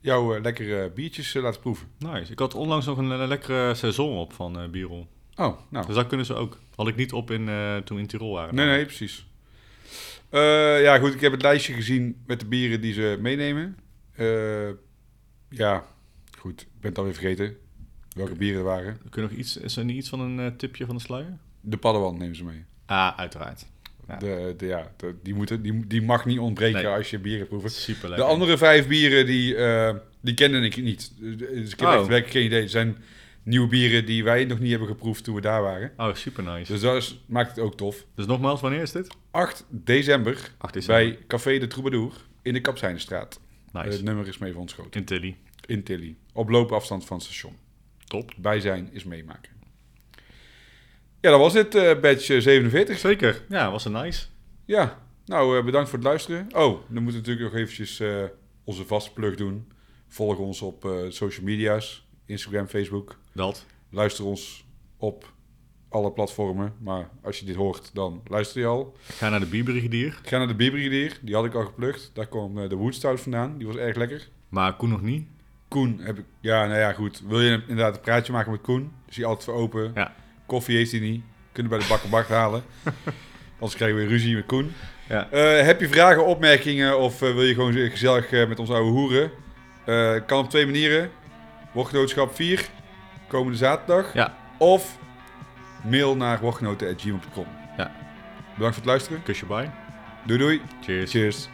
jouw 0.00 0.34
eh, 0.34 0.42
lekkere 0.42 0.90
biertjes 0.90 1.34
eh, 1.34 1.42
laten 1.42 1.60
proeven. 1.60 1.88
Nice. 1.98 2.32
Ik 2.32 2.38
had 2.38 2.54
onlangs 2.54 2.86
nog 2.86 2.98
een 2.98 3.12
eh, 3.12 3.26
lekkere 3.26 3.74
seizoen 3.74 4.16
op 4.16 4.32
van 4.32 4.58
eh 4.58 4.68
Bierol. 4.68 5.08
Oh, 5.36 5.58
nou. 5.68 5.86
Dus 5.86 5.94
dat 5.94 6.06
kunnen 6.06 6.26
ze 6.26 6.34
ook. 6.34 6.58
Had 6.74 6.88
ik 6.88 6.96
niet 6.96 7.12
op 7.12 7.30
in, 7.30 7.48
eh, 7.48 7.76
toen 7.76 7.96
we 7.96 8.02
in 8.02 8.08
Tirol 8.08 8.32
waren. 8.32 8.54
Nee, 8.54 8.66
nee, 8.66 8.84
precies. 8.84 9.26
Eh, 10.28 10.82
ja, 10.82 10.98
goed. 10.98 11.14
Ik 11.14 11.20
heb 11.20 11.32
het 11.32 11.42
lijstje 11.42 11.72
gezien 11.72 12.22
met 12.26 12.40
de 12.40 12.46
bieren 12.46 12.80
die 12.80 12.92
ze 12.92 13.18
meenemen. 13.20 13.78
Eh, 14.12 14.70
ja, 15.48 15.84
goed. 16.38 16.60
Ik 16.60 16.80
ben 16.80 16.90
het 16.90 16.98
alweer 16.98 17.14
vergeten 17.14 17.56
welke 18.14 18.34
bieren 18.34 18.58
er 18.58 18.64
waren. 18.66 18.98
Kun 19.10 19.22
je 19.22 19.28
nog 19.28 19.38
iets, 19.38 19.56
is 19.56 19.76
er 19.76 19.84
niet 19.84 19.96
iets 19.96 20.08
van 20.08 20.20
een 20.20 20.38
eh, 20.40 20.46
tipje 20.56 20.86
van 20.86 20.94
de 20.96 21.00
sluier? 21.02 21.38
De 21.60 21.76
Paddewan 21.76 22.18
nemen 22.18 22.36
ze 22.36 22.44
mee. 22.44 22.64
Ah, 22.86 23.16
uiteraard. 23.18 23.66
Ja. 24.08 24.16
De, 24.16 24.54
de, 24.56 24.66
ja, 24.66 24.92
de- 24.96 25.14
die, 25.22 25.34
moeten, 25.34 25.62
die, 25.62 25.86
die 25.86 26.02
mag 26.02 26.24
niet 26.24 26.38
ontbreken 26.38 26.82
Nee. 26.82 26.92
als 26.92 27.10
je 27.10 27.18
bieren 27.18 27.46
proeft. 27.46 27.72
Super 27.72 28.16
De 28.16 28.22
andere 28.22 28.58
vijf 28.58 28.86
bieren, 28.88 29.26
die, 29.26 29.56
eh, 29.56 29.94
die 30.20 30.34
kende 30.34 30.60
ik 30.60 30.76
niet. 30.82 31.12
Dus 31.18 31.72
ik 31.72 31.80
heb 31.80 31.88
Oh. 31.88 31.94
echt 31.94 32.06
werkelijk 32.06 32.30
geen 32.30 32.44
idee. 32.44 32.60
Het 32.60 32.70
zijn 32.70 32.96
nieuwe 33.42 33.68
bieren 33.68 34.06
die 34.06 34.24
wij 34.24 34.44
nog 34.44 34.58
niet 34.58 34.70
hebben 34.70 34.88
geproefd 34.88 35.24
toen 35.24 35.34
we 35.34 35.40
daar 35.40 35.62
waren. 35.62 35.92
Oh, 35.96 36.14
super 36.14 36.42
nice. 36.42 36.72
Dus 36.72 36.80
dat 36.80 36.96
is, 36.96 37.22
maakt 37.26 37.50
het 37.50 37.58
ook 37.64 37.76
tof. 37.76 38.06
Dus 38.14 38.26
nogmaals, 38.26 38.60
wanneer 38.60 38.82
is 38.82 38.92
dit? 38.92 39.16
8 39.30 39.64
december 39.70 40.50
8 40.58 40.72
december. 40.74 41.04
bij 41.04 41.18
Café 41.26 41.58
de 41.58 41.66
Troubadour 41.66 42.12
in 42.42 42.52
de 42.52 42.60
Kapsijnenstraat. 42.60 43.40
Nice. 43.72 43.88
Het 43.88 44.02
nummer 44.02 44.26
is 44.28 44.38
mee 44.38 44.52
van 44.52 44.60
ons 44.60 44.72
groot. 44.72 44.96
In 44.96 45.04
Tilly. 45.04 45.36
In 45.66 45.82
Tilly. 45.82 46.16
Op 46.32 46.48
loopafstand 46.48 47.04
van 47.04 47.16
het 47.16 47.26
station. 47.26 47.56
Top. 48.12 48.32
Bij 48.36 48.60
zijn 48.60 48.88
is 48.92 49.04
meemaken. 49.04 49.52
Ja, 51.20 51.30
dat 51.30 51.38
was 51.38 51.52
dit, 51.52 51.74
eh 51.74 52.00
badge 52.00 52.40
47. 52.40 52.98
Zeker. 52.98 53.44
Ja, 53.48 53.70
was 53.70 53.84
een 53.84 53.92
nice. 53.92 54.26
Ja, 54.64 54.98
nou 55.24 55.58
eh, 55.58 55.64
bedankt 55.64 55.88
voor 55.88 55.98
het 55.98 56.08
luisteren. 56.08 56.46
Oh, 56.54 56.80
dan 56.88 57.02
moeten 57.02 57.22
we 57.22 57.28
natuurlijk 57.28 57.52
nog 57.52 57.54
eventjes 57.60 58.00
eh, 58.00 58.24
onze 58.64 58.84
vaste 58.84 59.12
plug 59.12 59.34
doen 59.34 59.72
Volg 60.12 60.38
ons 60.38 60.62
op 60.62 60.84
eh, 60.84 60.92
social 61.08 61.44
media's. 61.44 62.06
Instagram, 62.26 62.66
Facebook. 62.66 63.18
Dat. 63.32 63.66
Luister 63.90 64.24
ons 64.24 64.64
op 64.96 65.32
alle 65.88 66.12
platformen. 66.12 66.74
Maar 66.78 67.10
als 67.22 67.38
je 67.38 67.44
dit 67.46 67.56
hoort, 67.56 67.90
dan 67.94 68.22
luister 68.28 68.60
je 68.60 68.66
al. 68.66 68.96
Ga 69.02 69.28
naar 69.28 69.40
de 69.40 69.46
Bierbrigadier. 69.46 70.20
Ga 70.22 70.38
naar 70.38 70.48
de 70.48 70.54
Bierbrigadier. 70.54 71.18
Die 71.22 71.34
had 71.34 71.44
ik 71.44 71.54
al 71.54 71.64
geplukt. 71.64 72.10
Daar 72.14 72.26
kwam 72.26 72.58
eh, 72.58 72.68
de 72.68 72.74
Woodstout 72.74 73.20
vandaan. 73.20 73.58
Die 73.58 73.66
was 73.66 73.76
erg 73.76 73.96
lekker. 73.96 74.28
Maar 74.48 74.76
Koen 74.76 74.88
nog 74.88 75.02
niet. 75.02 75.26
Koen 75.72 76.00
heb 76.02 76.18
ik... 76.18 76.24
Ja, 76.40 76.66
nou 76.66 76.78
ja, 76.78 76.92
goed. 76.92 77.22
Wil 77.26 77.40
je 77.40 77.60
inderdaad 77.66 77.94
een 77.94 78.00
praatje 78.00 78.32
maken 78.32 78.50
met 78.50 78.60
Koen? 78.60 78.92
Is 79.08 79.16
hij 79.16 79.24
altijd 79.24 79.44
voor 79.44 79.54
open. 79.54 79.92
Ja. 79.94 80.12
Koffie 80.46 80.76
heeft 80.76 80.90
hij 80.90 81.00
niet. 81.00 81.22
Kunnen 81.52 81.72
bij 81.72 81.80
de 81.80 81.88
bakkenbak 81.88 82.28
halen. 82.28 82.62
Anders 83.58 83.74
krijgen 83.74 83.96
we 83.96 84.02
weer 84.02 84.10
ruzie 84.10 84.34
met 84.34 84.46
Koen. 84.46 84.72
Ja. 85.08 85.30
Eh, 85.30 85.64
heb 85.64 85.80
je 85.80 85.88
vragen, 85.88 86.26
opmerkingen 86.26 86.98
of 86.98 87.22
eh, 87.22 87.32
wil 87.32 87.42
je 87.42 87.54
gewoon 87.54 87.72
gezellig 87.72 88.32
eh, 88.32 88.48
met 88.48 88.58
ons 88.58 88.70
ouwe 88.70 88.90
hoeren? 88.90 89.30
Kan 90.26 90.38
op 90.38 90.50
twee 90.50 90.64
manieren. 90.64 91.10
Woordgenootschap 91.72 92.34
4, 92.34 92.68
komende 93.28 93.58
zaterdag. 93.58 94.14
Ja. 94.14 94.36
Of 94.58 94.98
mail 95.84 96.16
naar 96.16 96.40
woordgenoten.gmail.com. 96.40 97.46
Ja. 97.76 97.92
Bedankt 98.54 98.74
voor 98.74 98.84
het 98.84 98.84
luisteren. 98.84 99.22
Kusje 99.22 99.46
bij. 99.46 99.70
Doei 100.26 100.38
doei. 100.38 100.60
Cheers. 100.80 101.10
Cheers. 101.10 101.48